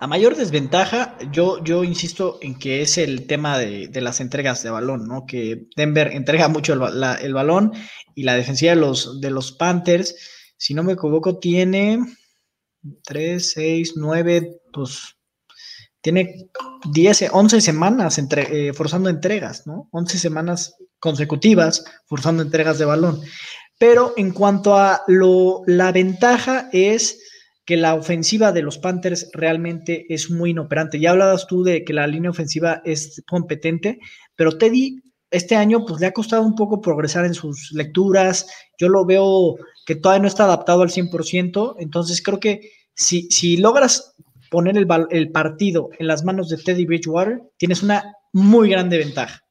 La 0.00 0.06
mayor 0.06 0.36
desventaja, 0.36 1.18
yo, 1.32 1.82
insisto 1.82 2.38
en 2.40 2.56
que 2.56 2.82
es 2.82 2.98
el 2.98 3.26
tema 3.26 3.58
de, 3.58 3.90
las 4.00 4.20
entregas 4.20 4.62
de 4.62 4.70
balón, 4.70 5.08
¿no? 5.08 5.26
Que 5.26 5.66
Denver 5.76 6.12
entrega 6.12 6.48
mucho 6.48 6.72
el 6.72 7.34
balón 7.34 7.72
y 8.14 8.22
la 8.22 8.36
defensiva 8.36 8.74
de 8.74 8.80
los, 8.80 9.20
de 9.20 9.30
los 9.30 9.50
Panthers, 9.50 10.14
si 10.56 10.74
no 10.74 10.84
me 10.84 10.92
equivoco, 10.92 11.38
tiene 11.38 11.98
3, 13.04 13.50
6, 13.50 13.92
9, 13.96 14.60
pues 14.72 15.17
tiene 16.00 16.48
10, 16.92 17.30
11 17.32 17.60
semanas 17.60 18.18
entre, 18.18 18.68
eh, 18.68 18.72
forzando 18.72 19.10
entregas, 19.10 19.66
¿no? 19.66 19.88
11 19.92 20.18
semanas 20.18 20.76
consecutivas 21.00 21.84
forzando 22.06 22.42
entregas 22.42 22.78
de 22.78 22.84
balón. 22.84 23.20
Pero 23.78 24.12
en 24.16 24.32
cuanto 24.32 24.76
a 24.76 25.02
lo, 25.06 25.62
la 25.66 25.92
ventaja 25.92 26.68
es 26.72 27.20
que 27.64 27.76
la 27.76 27.94
ofensiva 27.94 28.50
de 28.50 28.62
los 28.62 28.78
Panthers 28.78 29.28
realmente 29.32 30.06
es 30.08 30.30
muy 30.30 30.50
inoperante. 30.50 30.98
Ya 30.98 31.10
hablabas 31.10 31.46
tú 31.46 31.62
de 31.62 31.84
que 31.84 31.92
la 31.92 32.06
línea 32.06 32.30
ofensiva 32.30 32.80
es 32.84 33.22
competente, 33.28 33.98
pero 34.34 34.56
Teddy 34.56 35.02
este 35.30 35.56
año 35.56 35.84
pues 35.84 36.00
le 36.00 36.06
ha 36.06 36.12
costado 36.12 36.42
un 36.42 36.54
poco 36.54 36.80
progresar 36.80 37.26
en 37.26 37.34
sus 37.34 37.70
lecturas. 37.72 38.46
Yo 38.78 38.88
lo 38.88 39.04
veo 39.04 39.56
que 39.84 39.94
todavía 39.94 40.22
no 40.22 40.28
está 40.28 40.44
adaptado 40.44 40.82
al 40.82 40.90
100%, 40.90 41.76
entonces 41.78 42.22
creo 42.22 42.40
que 42.40 42.72
si, 42.94 43.30
si 43.30 43.58
logras 43.58 44.14
poner 44.50 44.76
el, 44.76 45.30
partido 45.30 45.90
en 45.98 46.06
las 46.06 46.24
manos 46.24 46.48
de 46.48 46.56
Teddy 46.56 46.86
Bridgewater, 46.86 47.42
tienes 47.56 47.82
una 47.82 48.14
muy 48.32 48.70
grande 48.70 48.98
ventaja. 48.98 49.42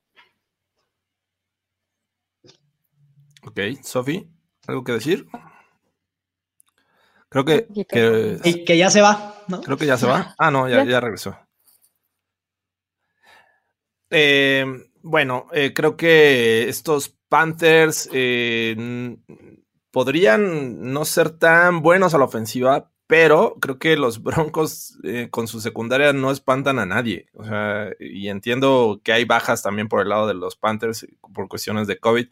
Ok, 3.44 3.60
Sofi, 3.82 4.28
¿algo 4.68 4.84
que 4.84 4.92
decir? 4.94 5.28
Creo 7.30 7.46
que, 7.46 7.68
que- 7.88 8.40
Y 8.44 8.66
que 8.66 8.78
ya 8.78 8.90
se 8.90 9.02
va, 9.02 9.44
¿no? 9.48 9.62
creo 9.62 9.78
que 9.78 9.86
ya 9.86 9.98
se 9.98 10.08
va. 10.08 10.36
Ah, 10.38 10.52
no, 10.52 10.68
ya, 10.70 11.00
regresó. 11.00 11.38
Eh, 14.10 14.66
bueno, 15.02 15.48
eh, 15.52 15.74
creo 15.74 15.98
que 15.98 16.70
estos 16.70 17.18
Panthers 17.28 18.10
eh, 18.14 19.18
podrían 19.92 20.94
no 20.94 21.06
ser 21.06 21.32
tan 21.32 21.82
buenos 21.82 22.14
a 22.14 22.18
la 22.18 22.26
ofensiva, 22.26 22.92
pero 23.08 23.56
creo 23.62 23.80
que 23.80 23.96
los 23.98 24.22
Broncos 24.22 24.98
eh, 25.04 25.30
con 25.32 25.48
su 25.48 25.62
secundaria 25.62 26.14
no 26.14 26.32
espantan 26.32 26.80
a 26.80 26.86
nadie. 26.86 27.28
O 27.34 27.44
sea, 27.46 27.90
y 28.00 28.28
entiendo 28.30 29.00
que 29.04 29.14
hay 29.14 29.26
bajas 29.26 29.64
también 29.64 29.88
por 29.88 30.02
el 30.02 30.10
lado 30.10 30.28
de 30.28 30.34
los 30.34 30.56
Panthers 30.58 31.08
por 31.34 31.48
cuestiones 31.48 31.88
de 31.88 31.98
COVID. 32.00 32.28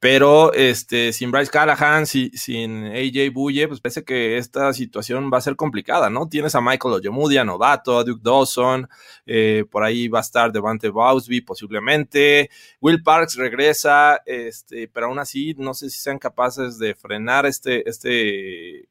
Pero 0.00 0.52
este, 0.52 1.14
sin 1.14 1.30
Bryce 1.30 1.50
Callahan, 1.50 2.06
si- 2.06 2.30
sin 2.34 2.84
AJ 2.86 3.30
Buye, 3.32 3.66
pues 3.68 3.80
parece 3.80 4.04
que 4.04 4.36
esta 4.36 4.70
situación 4.74 5.30
va 5.32 5.38
a 5.38 5.40
ser 5.40 5.56
complicada, 5.56 6.10
¿no? 6.10 6.28
Tienes 6.28 6.54
a 6.54 6.60
Michael 6.60 6.94
Ojemudia, 6.94 7.42
novato, 7.44 7.98
a 7.98 8.04
Duke 8.04 8.20
Dawson, 8.22 8.86
eh, 9.24 9.64
por 9.70 9.82
ahí 9.82 10.08
va 10.08 10.18
a 10.18 10.22
estar 10.22 10.52
Devante 10.52 10.90
Bowsby 10.90 11.40
posiblemente. 11.40 12.50
Will 12.82 13.02
Parks 13.02 13.36
regresa, 13.36 14.20
este, 14.26 14.88
pero 14.88 15.06
aún 15.06 15.18
así 15.18 15.54
no 15.56 15.72
sé 15.72 15.88
si 15.88 15.98
sean 15.98 16.18
capaces 16.18 16.78
de 16.78 16.94
frenar 16.94 17.46
este, 17.46 17.88
este 17.88 18.88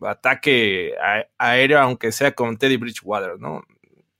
ataque 0.00 0.94
aéreo, 1.38 1.80
aunque 1.80 2.12
sea 2.12 2.32
con 2.32 2.56
Teddy 2.56 2.76
Bridgewater, 2.76 3.38
¿no? 3.38 3.62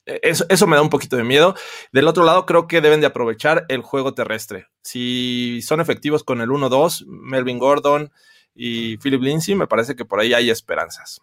Eso, 0.07 0.47
eso 0.49 0.67
me 0.69 0.77
da 0.77 0.83
un 0.83 0.91
poquito 0.91 1.17
de 1.17 1.25
miedo. 1.25 1.55
Del 1.93 2.07
otro 2.07 2.25
lado, 2.25 2.47
creo 2.47 2.69
que 2.69 2.81
deben 2.81 3.01
de 3.01 3.09
aprovechar 3.09 3.67
el 3.69 3.83
juego 3.83 4.15
terrestre. 4.15 4.69
Si 4.83 5.61
son 5.63 5.81
efectivos 5.81 6.23
con 6.23 6.41
el 6.41 6.49
1-2, 6.49 7.07
Melvin 7.07 7.59
Gordon 7.59 8.13
y 8.55 8.99
Philip 8.99 9.21
Lindsay, 9.21 9.57
me 9.57 9.67
parece 9.67 9.97
que 9.97 10.05
por 10.05 10.21
ahí 10.21 10.33
hay 10.33 10.49
esperanzas. 10.49 11.21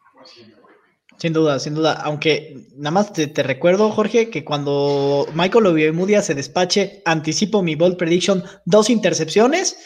Sin 1.18 1.32
duda, 1.32 1.60
sin 1.60 1.76
duda. 1.76 1.93
Aunque 2.04 2.68
nada 2.76 2.91
más 2.91 3.14
te, 3.14 3.28
te 3.28 3.43
recuerdo, 3.43 3.89
Jorge, 3.91 4.30
que 4.30 4.43
cuando 4.43 5.28
Michael 5.34 5.68
Obimudia 5.68 6.22
se 6.22 6.36
despache, 6.36 7.01
anticipo 7.06 7.64
mi 7.64 7.76
bold 7.76 7.95
prediction, 7.95 8.43
dos 8.66 8.89
intercepciones. 8.89 9.78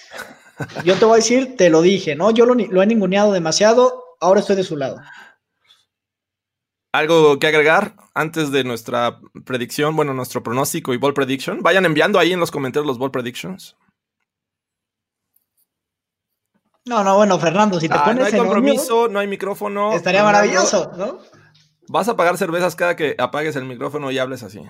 Yo 0.83 0.95
te 0.95 1.05
voy 1.05 1.13
a 1.13 1.15
decir, 1.17 1.55
te 1.55 1.69
lo 1.69 1.83
dije, 1.83 2.15
¿no? 2.15 2.31
Yo 2.31 2.47
lo, 2.47 2.55
lo 2.55 2.81
he 2.81 2.87
ninguneado 2.87 3.31
demasiado, 3.31 4.06
ahora 4.19 4.39
estoy 4.39 4.55
de 4.55 4.63
su 4.63 4.75
lado. 4.77 4.99
¿Algo 6.93 7.37
que 7.37 7.47
agregar 7.47 7.95
antes 8.13 8.51
de 8.51 8.63
nuestra 8.63 9.19
predicción? 9.45 9.95
Bueno, 9.95 10.13
nuestro 10.13 10.41
pronóstico 10.41 10.93
y 10.93 10.97
ball 10.97 11.13
prediction. 11.13 11.61
Vayan 11.61 11.85
enviando 11.85 12.17
ahí 12.17 12.33
en 12.33 12.39
los 12.39 12.49
comentarios 12.49 12.87
los 12.87 12.97
ball 12.97 13.11
predictions. 13.11 13.75
No, 16.85 17.03
no, 17.03 17.17
bueno, 17.17 17.37
Fernando, 17.37 17.79
si 17.79 17.89
te 17.89 17.95
Ah, 17.97 18.05
pones 18.05 18.19
no 18.19 18.25
hay 18.25 18.31
en 18.31 18.37
compromiso, 18.37 19.07
no 19.09 19.19
hay 19.19 19.27
micrófono. 19.27 19.91
estaría 19.91 20.23
maravilloso, 20.23 20.91
¿no? 20.97 21.19
Vas 21.89 22.07
a 22.07 22.15
pagar 22.15 22.37
cervezas 22.37 22.75
cada 22.75 22.95
que 22.95 23.15
apagues 23.19 23.55
el 23.57 23.65
micrófono 23.65 24.09
y 24.09 24.17
hables 24.19 24.41
así. 24.43 24.61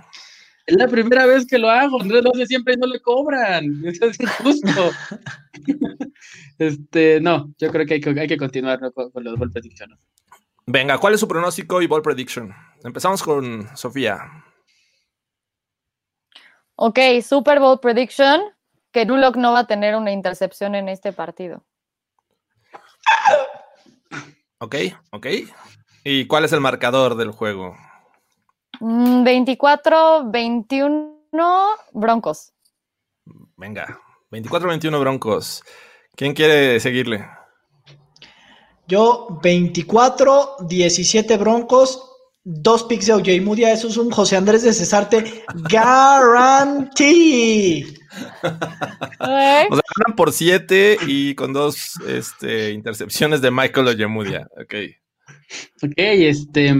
Es 0.67 0.75
la 0.75 0.87
primera 0.87 1.25
vez 1.25 1.47
que 1.47 1.57
lo 1.57 1.69
hago, 1.69 2.01
Andrés 2.01 2.23
lo 2.23 2.31
hace 2.33 2.45
siempre 2.45 2.73
y 2.73 2.77
no 2.77 2.87
le 2.87 2.99
cobran. 2.99 3.85
Eso 3.85 4.05
es 4.07 4.19
injusto. 4.19 4.91
este, 6.59 7.21
no, 7.21 7.53
yo 7.57 7.71
creo 7.71 7.85
que 7.85 7.95
hay 7.95 8.01
que, 8.01 8.19
hay 8.19 8.27
que 8.27 8.37
continuar 8.37 8.81
¿no? 8.81 8.91
con, 8.91 9.09
con 9.09 9.23
los 9.23 9.39
ball 9.39 9.49
predictions. 9.49 9.97
Venga, 10.65 10.97
¿cuál 10.97 11.13
es 11.13 11.21
su 11.21 11.27
pronóstico 11.29 11.81
y 11.81 11.87
ball 11.87 12.01
prediction? 12.01 12.53
Empezamos 12.83 13.23
con 13.23 13.69
Sofía. 13.77 14.43
Ok, 16.75 16.99
Super 17.23 17.61
Bowl 17.61 17.79
prediction, 17.79 18.41
que 18.91 19.05
Duloc 19.05 19.37
no 19.37 19.53
va 19.53 19.59
a 19.59 19.67
tener 19.67 19.95
una 19.95 20.11
intercepción 20.11 20.75
en 20.75 20.89
este 20.89 21.13
partido. 21.13 21.63
Ok, 24.59 24.75
ok. 25.11 25.27
¿Y 26.03 26.27
cuál 26.27 26.43
es 26.43 26.51
el 26.51 26.59
marcador 26.59 27.15
del 27.15 27.31
juego? 27.31 27.77
Mm, 28.79 29.23
24-21 29.23 31.75
Broncos. 31.93 32.53
Venga, 33.55 33.99
24-21 34.31 34.99
Broncos. 34.99 35.63
¿Quién 36.15 36.33
quiere 36.33 36.79
seguirle? 36.79 37.27
Yo, 38.87 39.27
24-17 39.41 41.37
Broncos, 41.37 42.01
dos 42.43 42.85
picks 42.85 43.05
de 43.07 43.13
OJ 43.13 43.41
Mudia. 43.43 43.73
Eso 43.73 43.89
es 43.89 43.97
un 43.97 44.09
José 44.09 44.37
Andrés 44.37 44.63
de 44.63 44.73
Cesarte 44.73 45.43
guarantee. 45.69 47.85
O 49.19 49.19
sea, 49.19 49.67
ganan 49.69 50.15
por 50.15 50.31
7 50.31 50.97
y 51.07 51.35
con 51.35 51.51
dos 51.53 51.99
este, 52.07 52.71
intercepciones 52.71 53.41
de 53.41 53.51
Michael 53.51 53.89
Ojemudia. 53.89 54.47
Ok. 54.59 54.73
Ok, 55.83 55.93
este, 55.97 56.73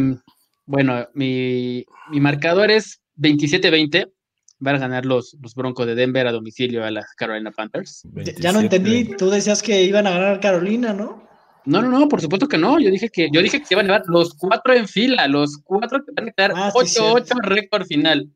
bueno, 0.68 1.08
mi, 1.14 1.84
mi 2.12 2.20
marcador 2.20 2.70
es 2.70 3.02
27-20. 3.18 4.12
Van 4.60 4.76
a 4.76 4.80
ganar 4.80 5.06
los, 5.06 5.36
los 5.42 5.54
Broncos 5.56 5.86
de 5.86 5.94
Denver 5.96 6.26
a 6.28 6.32
domicilio 6.32 6.84
a 6.84 6.90
las 6.92 7.06
Carolina 7.16 7.52
Panthers. 7.52 8.04
Ya- 8.16 8.34
Ya 8.34 8.52
no 8.52 8.60
entendí, 8.60 9.16
tú 9.16 9.30
decías 9.30 9.62
que 9.62 9.84
iban 9.84 10.08
a 10.08 10.12
ganar 10.12 10.40
Carolina, 10.40 10.94
¿no? 10.94 11.26
No, 11.66 11.82
no, 11.82 11.90
no, 11.90 12.08
por 12.08 12.22
supuesto 12.22 12.48
que 12.48 12.58
no. 12.58 12.80
Yo 12.80 12.90
dije 12.90 13.10
que, 13.10 13.28
yo 13.32 13.42
dije 13.42 13.60
que 13.60 13.68
iban 13.72 13.86
a 13.86 13.90
ganar 13.94 14.06
los 14.08 14.34
cuatro 14.36 14.74
en 14.74 14.88
fila, 14.88 15.28
los 15.28 15.60
cuatro 15.64 16.00
que 16.04 16.12
van 16.16 16.30
a 16.30 16.32
quedar 16.32 16.54
Ah, 16.56 16.72
sí, 16.86 17.00
8-8 17.00 17.42
récord 17.42 17.86
final. 17.86 18.30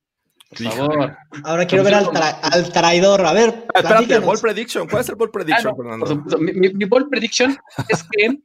Por 0.49 0.61
Híjole. 0.61 0.75
favor. 0.77 1.17
Ahora 1.45 1.65
quiero 1.65 1.84
ver 1.86 1.93
al, 1.95 2.05
tra- 2.07 2.38
al 2.41 2.71
traidor. 2.73 3.25
A 3.25 3.32
ver, 3.34 3.65
Ah, 3.73 3.79
espérate, 3.79 4.19
ball 4.19 4.38
prediction. 4.39 4.88
¿Cuál 4.89 5.01
es 5.01 5.09
el 5.09 5.15
ball 5.15 5.29
Ah, 5.29 5.32
prediction, 5.32 5.63
no, 5.71 5.75
por 5.75 5.86
Fernando? 5.86 6.05
supuesto. 6.07 6.38
Mi, 6.39 6.51
mi, 6.51 6.69
mi 6.73 6.86
bold 6.86 7.09
prediction 7.09 7.57
es 7.88 8.03
que 8.03 8.38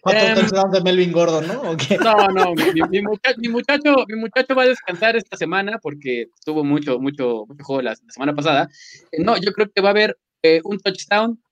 Cuatro 0.00 0.26
Em, 0.26 0.34
touchdowns 0.34 0.72
de 0.72 0.80
Melvin 0.82 1.12
Gordon, 1.12 1.46
¿no? 1.46 1.60
¿O 1.62 1.76
qué? 1.76 1.98
No, 1.98 2.28
no, 2.28 2.54
mi, 2.54 2.64
mi- 2.72 2.88
mi 2.88 3.02
mucha- 3.02 3.34
mi 3.38 3.48
muchacho, 3.48 4.04
mi 4.08 4.16
muchacho 4.18 4.54
va 4.54 4.62
a 4.62 4.66
descansar 4.66 5.16
esta 5.16 5.36
semana 5.36 5.78
porque 5.80 6.26
tuvo 6.44 6.62
mucho, 6.64 6.98
mucho, 6.98 7.44
mucho 7.48 7.64
juego 7.64 7.82
la, 7.82 7.90
la 7.90 8.12
semana 8.12 8.34
pasada. 8.34 8.68
Eh, 9.12 9.22
No, 9.22 9.36
yo 9.36 9.52
creo 9.52 9.68
que 9.74 9.80
va 9.82 9.88
a 9.88 9.92
haber 9.92 10.16
eh, 10.42 10.60
un 10.64 10.78
touchdown 10.78 11.42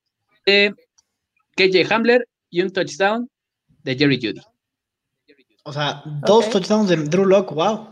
de 0.47 0.75
KJ 1.57 1.93
Hamler 1.93 2.29
y 2.51 2.63
un 2.63 2.71
touchdown 2.73 3.29
de 3.83 3.97
Jerry 3.97 4.17
Judy. 4.23 4.41
O 5.65 5.73
sea, 5.73 6.03
dos 6.05 6.51
touchdowns 6.51 6.89
de 6.91 6.97
Drew 6.97 7.25
Lock, 7.25 7.53
wow. 7.53 7.89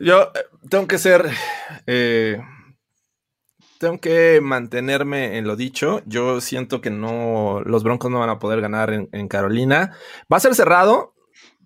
Yo 0.00 0.22
eh, 0.34 0.40
tengo 0.68 0.86
que 0.88 0.98
ser. 0.98 1.30
eh, 1.86 2.38
tengo 3.82 3.98
que 4.00 4.40
mantenerme 4.40 5.36
en 5.38 5.46
lo 5.46 5.56
dicho. 5.56 6.02
Yo 6.06 6.40
siento 6.40 6.80
que 6.80 6.90
no. 6.90 7.60
Los 7.66 7.82
Broncos 7.82 8.10
no 8.12 8.20
van 8.20 8.30
a 8.30 8.38
poder 8.38 8.60
ganar 8.60 8.92
en, 8.92 9.08
en 9.10 9.26
Carolina. 9.26 9.96
Va 10.32 10.36
a 10.36 10.40
ser 10.40 10.54
cerrado. 10.54 11.14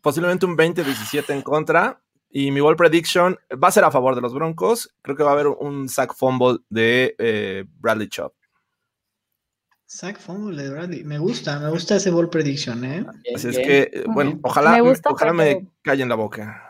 Posiblemente 0.01 0.47
un 0.47 0.57
20-17 0.57 1.29
en 1.35 1.43
contra. 1.43 2.01
Y 2.31 2.51
mi 2.53 2.61
ball 2.61 2.77
prediction 2.77 3.39
va 3.63 3.69
a 3.69 3.71
ser 3.71 3.85
a 3.85 3.91
favor 3.91 4.15
de 4.15 4.23
los 4.23 4.33
Broncos. 4.33 4.95
Creo 5.03 5.15
que 5.15 5.23
va 5.25 5.31
a 5.31 5.33
haber 5.35 5.49
un 5.49 5.91
sack 5.91 6.15
fumble 6.15 6.59
de 6.71 7.15
eh, 7.19 7.65
Bradley 7.81 8.09
Chubb. 8.09 8.33
Sack 9.85 10.19
fumble 10.19 10.63
de 10.63 10.71
Bradley. 10.71 11.05
Me 11.05 11.19
gusta, 11.19 11.61
me 11.61 11.69
gusta 11.69 11.97
ese 11.97 12.11
ball 12.11 12.31
prediction, 12.31 12.83
¿eh? 12.85 13.05
Así 13.35 13.49
es 13.49 13.57
Bien. 13.57 13.69
que, 13.69 13.79
eh, 13.93 14.05
bueno, 14.09 14.39
ojalá, 14.43 14.73
Me 14.73 14.81
gusta, 14.81 15.11
ojalá 15.11 15.33
pero- 15.37 15.61
me 15.61 15.69
callen 15.83 16.09
la 16.09 16.15
boca. 16.15 16.66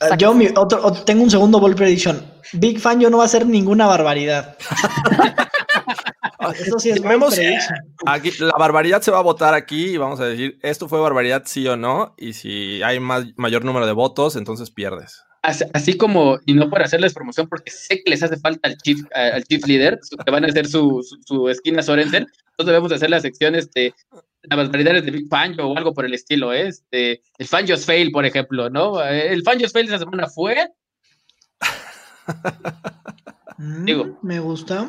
Ah, 0.00 0.16
Yo 0.16 0.34
mi 0.34 0.46
otro, 0.56 0.84
otro- 0.84 1.04
tengo 1.04 1.22
un 1.22 1.30
segundo 1.30 1.58
ball 1.58 1.74
prediction. 1.74 2.22
Big 2.52 2.78
fan, 2.80 3.00
yo 3.00 3.08
no 3.10 3.16
va 3.18 3.24
a 3.24 3.26
hacer 3.26 3.46
ninguna 3.46 3.86
barbaridad. 3.86 4.56
Eso 6.58 6.78
sí 6.78 6.90
es 6.90 7.00
prediction. 7.00 7.76
Aquí, 8.06 8.30
la 8.40 8.52
barbaridad 8.58 9.02
se 9.02 9.10
va 9.10 9.18
a 9.18 9.22
votar 9.22 9.54
aquí 9.54 9.90
y 9.90 9.96
vamos 9.96 10.20
a 10.20 10.24
decir, 10.26 10.58
esto 10.62 10.88
fue 10.88 11.00
barbaridad 11.00 11.42
sí 11.46 11.66
o 11.68 11.76
no, 11.76 12.14
y 12.18 12.32
si 12.32 12.82
hay 12.82 12.98
más, 12.98 13.24
mayor 13.36 13.64
número 13.64 13.86
de 13.86 13.92
votos, 13.92 14.36
entonces 14.36 14.70
pierdes. 14.70 15.22
Así, 15.42 15.64
así 15.72 15.96
como, 15.96 16.38
y 16.44 16.52
no 16.54 16.68
por 16.68 16.82
hacerles 16.82 17.14
promoción, 17.14 17.46
porque 17.48 17.70
sé 17.70 18.02
que 18.02 18.10
les 18.10 18.22
hace 18.22 18.36
falta 18.38 18.68
al 18.68 18.76
chief, 18.78 19.00
al 19.14 19.44
chief 19.44 19.66
leader, 19.66 19.98
que 20.24 20.30
van 20.30 20.44
a 20.44 20.48
hacer 20.48 20.66
su, 20.66 21.02
su, 21.02 21.18
su 21.24 21.48
esquina 21.48 21.82
Sorensen, 21.82 22.26
entonces 22.50 22.66
debemos 22.66 22.92
hacer 22.92 23.08
las 23.10 23.22
secciones 23.22 23.70
de 23.70 23.94
las 24.42 24.56
barbaridades 24.56 25.04
de 25.04 25.10
Big 25.10 25.28
Fanjo 25.28 25.62
o 25.64 25.76
algo 25.76 25.92
por 25.92 26.04
el 26.04 26.14
estilo, 26.14 26.52
¿eh? 26.52 26.68
este, 26.68 27.22
el 27.38 27.46
Fanjo's 27.46 27.84
Fail, 27.84 28.10
por 28.10 28.24
ejemplo, 28.24 28.70
¿no? 28.70 29.02
Eh, 29.04 29.32
El 29.32 29.42
Fanjo's 29.42 29.72
Fail 29.72 29.86
esa 29.86 29.98
semana 29.98 30.26
fue, 30.28 30.68
digo. 33.84 34.18
Me 34.22 34.40
gusta. 34.40 34.88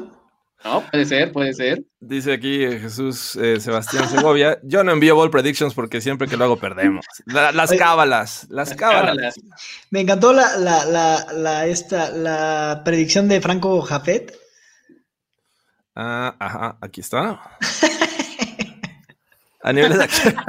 no, 0.64 0.84
puede 0.92 1.06
ser, 1.06 1.32
puede 1.32 1.54
ser. 1.54 1.84
Dice 2.00 2.34
aquí 2.34 2.64
eh, 2.64 2.80
Jesús 2.80 3.36
eh, 3.36 3.60
Sebastián 3.60 4.08
Segovia, 4.10 4.60
yo 4.64 4.84
no 4.84 4.92
envío 4.92 5.16
ball 5.16 5.30
predictions 5.32 5.74
porque 5.74 6.02
siempre 6.02 6.28
que 6.28 6.38
lo 6.38 6.46
hago 6.46 6.58
perdemos. 6.58 7.06
La- 7.26 7.52
las 7.52 7.72
cábalas, 7.74 8.48
las 8.50 8.74
cábalas. 8.76 9.36
Cábalas. 9.36 9.36
Me 9.90 10.02
encantó 10.02 10.34
la, 10.34 10.58
la, 10.58 10.86
la, 10.86 11.26
la, 11.34 11.68
esta, 11.68 12.12
la 12.12 12.82
predicción 12.86 13.28
de 13.28 13.42
Franco 13.42 13.82
Jafet. 13.82 14.34
Ah, 15.96 16.36
ajá, 16.40 16.78
aquí 16.82 17.02
está. 17.02 17.42
A 19.64 19.74
nivel 19.74 19.98
de 19.98 20.04
acción. 20.04 20.36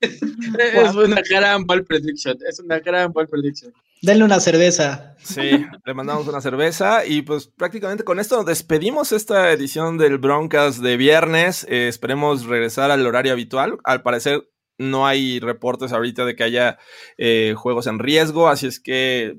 Es 0.00 0.94
una 0.94 1.22
gran 1.28 1.64
ball 1.66 1.84
prediction, 1.84 2.36
es 2.48 2.60
una 2.60 2.78
gran 2.80 3.12
ball 3.12 3.28
prediction. 3.28 3.72
Denle 4.02 4.24
una 4.24 4.40
cerveza. 4.40 5.16
Sí, 5.18 5.66
le 5.84 5.94
mandamos 5.94 6.28
una 6.28 6.40
cerveza 6.40 7.06
y 7.06 7.22
pues 7.22 7.46
prácticamente 7.46 8.04
con 8.04 8.20
esto 8.20 8.44
despedimos 8.44 9.12
esta 9.12 9.50
edición 9.52 9.96
del 9.96 10.18
Broncas 10.18 10.82
de 10.82 10.96
viernes. 10.96 11.66
Eh, 11.68 11.88
esperemos 11.88 12.44
regresar 12.44 12.90
al 12.90 13.06
horario 13.06 13.32
habitual. 13.32 13.78
Al 13.84 14.02
parecer 14.02 14.48
no 14.78 15.06
hay 15.06 15.40
reportes 15.40 15.92
ahorita 15.92 16.26
de 16.26 16.36
que 16.36 16.44
haya 16.44 16.78
eh, 17.16 17.54
juegos 17.56 17.86
en 17.86 17.98
riesgo, 17.98 18.48
así 18.48 18.66
es 18.66 18.78
que 18.78 19.38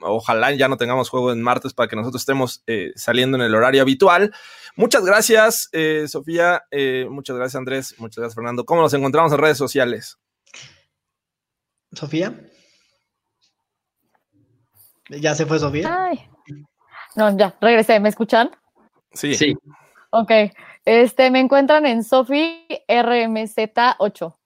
ojalá 0.00 0.52
ya 0.52 0.68
no 0.68 0.78
tengamos 0.78 1.08
juego 1.10 1.30
en 1.30 1.42
martes 1.42 1.74
para 1.74 1.88
que 1.88 1.96
nosotros 1.96 2.22
estemos 2.22 2.62
eh, 2.66 2.92
saliendo 2.96 3.36
en 3.36 3.44
el 3.44 3.54
horario 3.54 3.82
habitual. 3.82 4.32
Muchas 4.76 5.04
gracias, 5.04 5.68
eh, 5.72 6.06
Sofía. 6.08 6.62
eh, 6.70 7.06
muchas 7.10 7.36
gracias, 7.36 7.56
Andrés. 7.56 7.94
Muchas 7.98 8.18
gracias, 8.18 8.34
Fernando. 8.34 8.64
¿Cómo 8.64 8.80
nos 8.82 8.94
encontramos 8.94 9.32
en 9.32 9.38
redes 9.38 9.58
sociales? 9.58 10.18
Sofía. 11.92 12.34
¿Ya 15.10 15.34
se 15.34 15.44
fue 15.44 15.58
Sofía? 15.58 16.06
Ay. 16.06 16.26
No, 17.16 17.36
ya, 17.36 17.54
regresé. 17.60 18.00
¿Me 18.00 18.08
escuchan? 18.08 18.50
Sí. 19.12 19.34
Sí, 19.34 19.54
Ok. 20.10 20.30
Este, 20.84 21.30
me 21.30 21.40
encuentran 21.40 21.86
en 21.86 22.02
Sofi 22.02 22.66
RMZ8. 22.88 24.36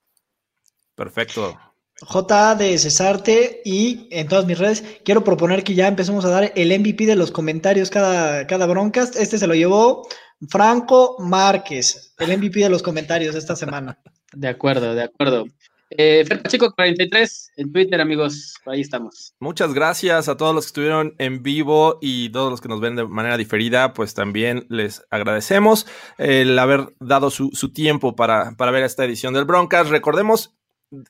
Perfecto. 0.95 1.57
J 2.01 2.55
de 2.55 2.77
Cesarte 2.77 3.61
y 3.65 4.07
en 4.11 4.27
todas 4.27 4.45
mis 4.45 4.57
redes 4.57 4.83
quiero 5.03 5.23
proponer 5.23 5.63
que 5.63 5.73
ya 5.73 5.87
empecemos 5.87 6.25
a 6.25 6.29
dar 6.29 6.51
el 6.55 6.79
MVP 6.79 7.05
de 7.05 7.15
los 7.15 7.31
comentarios 7.31 7.89
cada, 7.89 8.45
cada 8.45 8.67
broadcast. 8.67 9.15
Este 9.15 9.37
se 9.37 9.47
lo 9.47 9.55
llevó 9.55 10.07
Franco 10.49 11.15
Márquez, 11.19 12.13
el 12.19 12.37
MVP 12.37 12.59
de 12.59 12.69
los 12.69 12.83
comentarios 12.83 13.35
esta 13.35 13.55
semana. 13.55 13.97
de 14.33 14.47
acuerdo, 14.47 14.93
de 14.93 15.03
acuerdo. 15.03 15.45
Eh, 15.89 16.25
Fer 16.27 16.41
Pacheco 16.41 16.73
43 16.73 17.53
en 17.55 17.71
Twitter, 17.71 18.01
amigos, 18.01 18.55
ahí 18.65 18.81
estamos. 18.81 19.33
Muchas 19.39 19.73
gracias 19.73 20.27
a 20.27 20.35
todos 20.35 20.53
los 20.53 20.65
que 20.65 20.67
estuvieron 20.67 21.15
en 21.17 21.43
vivo 21.43 21.97
y 22.01 22.29
todos 22.29 22.51
los 22.51 22.59
que 22.59 22.67
nos 22.67 22.81
ven 22.81 22.97
de 22.97 23.07
manera 23.07 23.37
diferida, 23.37 23.93
pues 23.93 24.13
también 24.13 24.65
les 24.69 25.05
agradecemos 25.09 25.87
el 26.17 26.59
haber 26.59 26.93
dado 26.99 27.29
su, 27.29 27.51
su 27.53 27.71
tiempo 27.71 28.17
para, 28.17 28.51
para 28.57 28.71
ver 28.71 28.83
esta 28.83 29.05
edición 29.05 29.33
del 29.33 29.45
Broncas. 29.45 29.87
Recordemos 29.87 30.56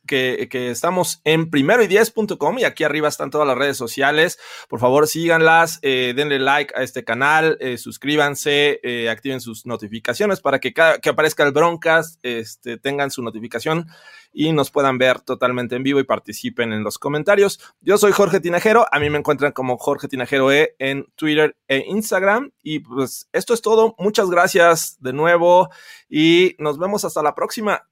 que, 0.06 0.48
estamos 0.52 1.22
en 1.24 1.50
primero 1.50 1.84
y 1.84 1.88
10.com 1.88 2.60
y 2.60 2.64
aquí 2.64 2.84
arriba 2.84 3.08
están 3.08 3.30
todas 3.30 3.48
las 3.48 3.58
redes 3.58 3.78
sociales. 3.78 4.40
Por 4.68 4.80
favor, 4.80 5.08
síganlas, 5.08 5.80
eh, 5.82 6.14
denle 6.16 6.40
like 6.40 6.74
a 6.76 6.84
este 6.84 7.04
canal, 7.04 7.58
eh, 7.60 7.78
suscríbanse, 7.78 8.80
eh, 8.84 9.10
activen 9.10 9.42
sus 9.42 9.66
notificaciones 9.66 10.42
para 10.42 10.60
que 10.60 10.74
cada 10.74 11.00
que 11.00 11.10
aparezca 11.10 11.44
el 11.44 11.52
Broncas 11.52 12.20
este, 12.24 12.78
tengan 12.78 13.12
su 13.12 13.22
notificación 13.22 13.88
y 14.34 14.52
nos 14.52 14.72
puedan 14.72 14.98
ver 14.98 15.22
totalmente 15.22 15.76
en 15.76 15.84
vivo 15.84 16.00
y 16.00 16.04
participen 16.04 16.74
en 16.74 16.84
los 16.84 16.98
comentarios. 17.00 17.60
Yo 17.82 17.98
soy 17.98 18.12
Jorge 18.12 18.40
Tinajero, 18.40 18.86
a 18.92 19.00
mí 19.00 19.10
me 19.10 19.18
encuentran 19.18 19.52
como 19.52 19.78
Jorge 19.78 20.08
Tinajero 20.08 20.52
E 20.52 20.76
en 20.80 21.06
Twitter 21.16 21.56
e 21.68 21.86
Instagram. 21.88 22.52
Y 22.62 22.80
pues 22.80 23.30
esto 23.32 23.54
es 23.54 23.62
todo. 23.62 23.96
Muchas 23.98 24.30
gracias 24.30 24.98
de 25.00 25.14
nuevo 25.14 25.70
y 26.10 26.56
nos 26.60 26.78
vemos 26.78 27.06
hasta 27.06 27.24
la 27.24 27.34
próxima. 27.34 27.88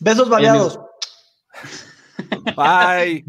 Besos 0.00 0.28
variados. 0.28 0.78
Bye. 2.56 3.24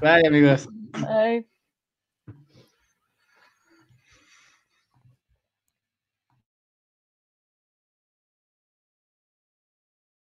Bye, 0.00 0.26
amigos. 0.26 0.68
Ay. 1.08 1.46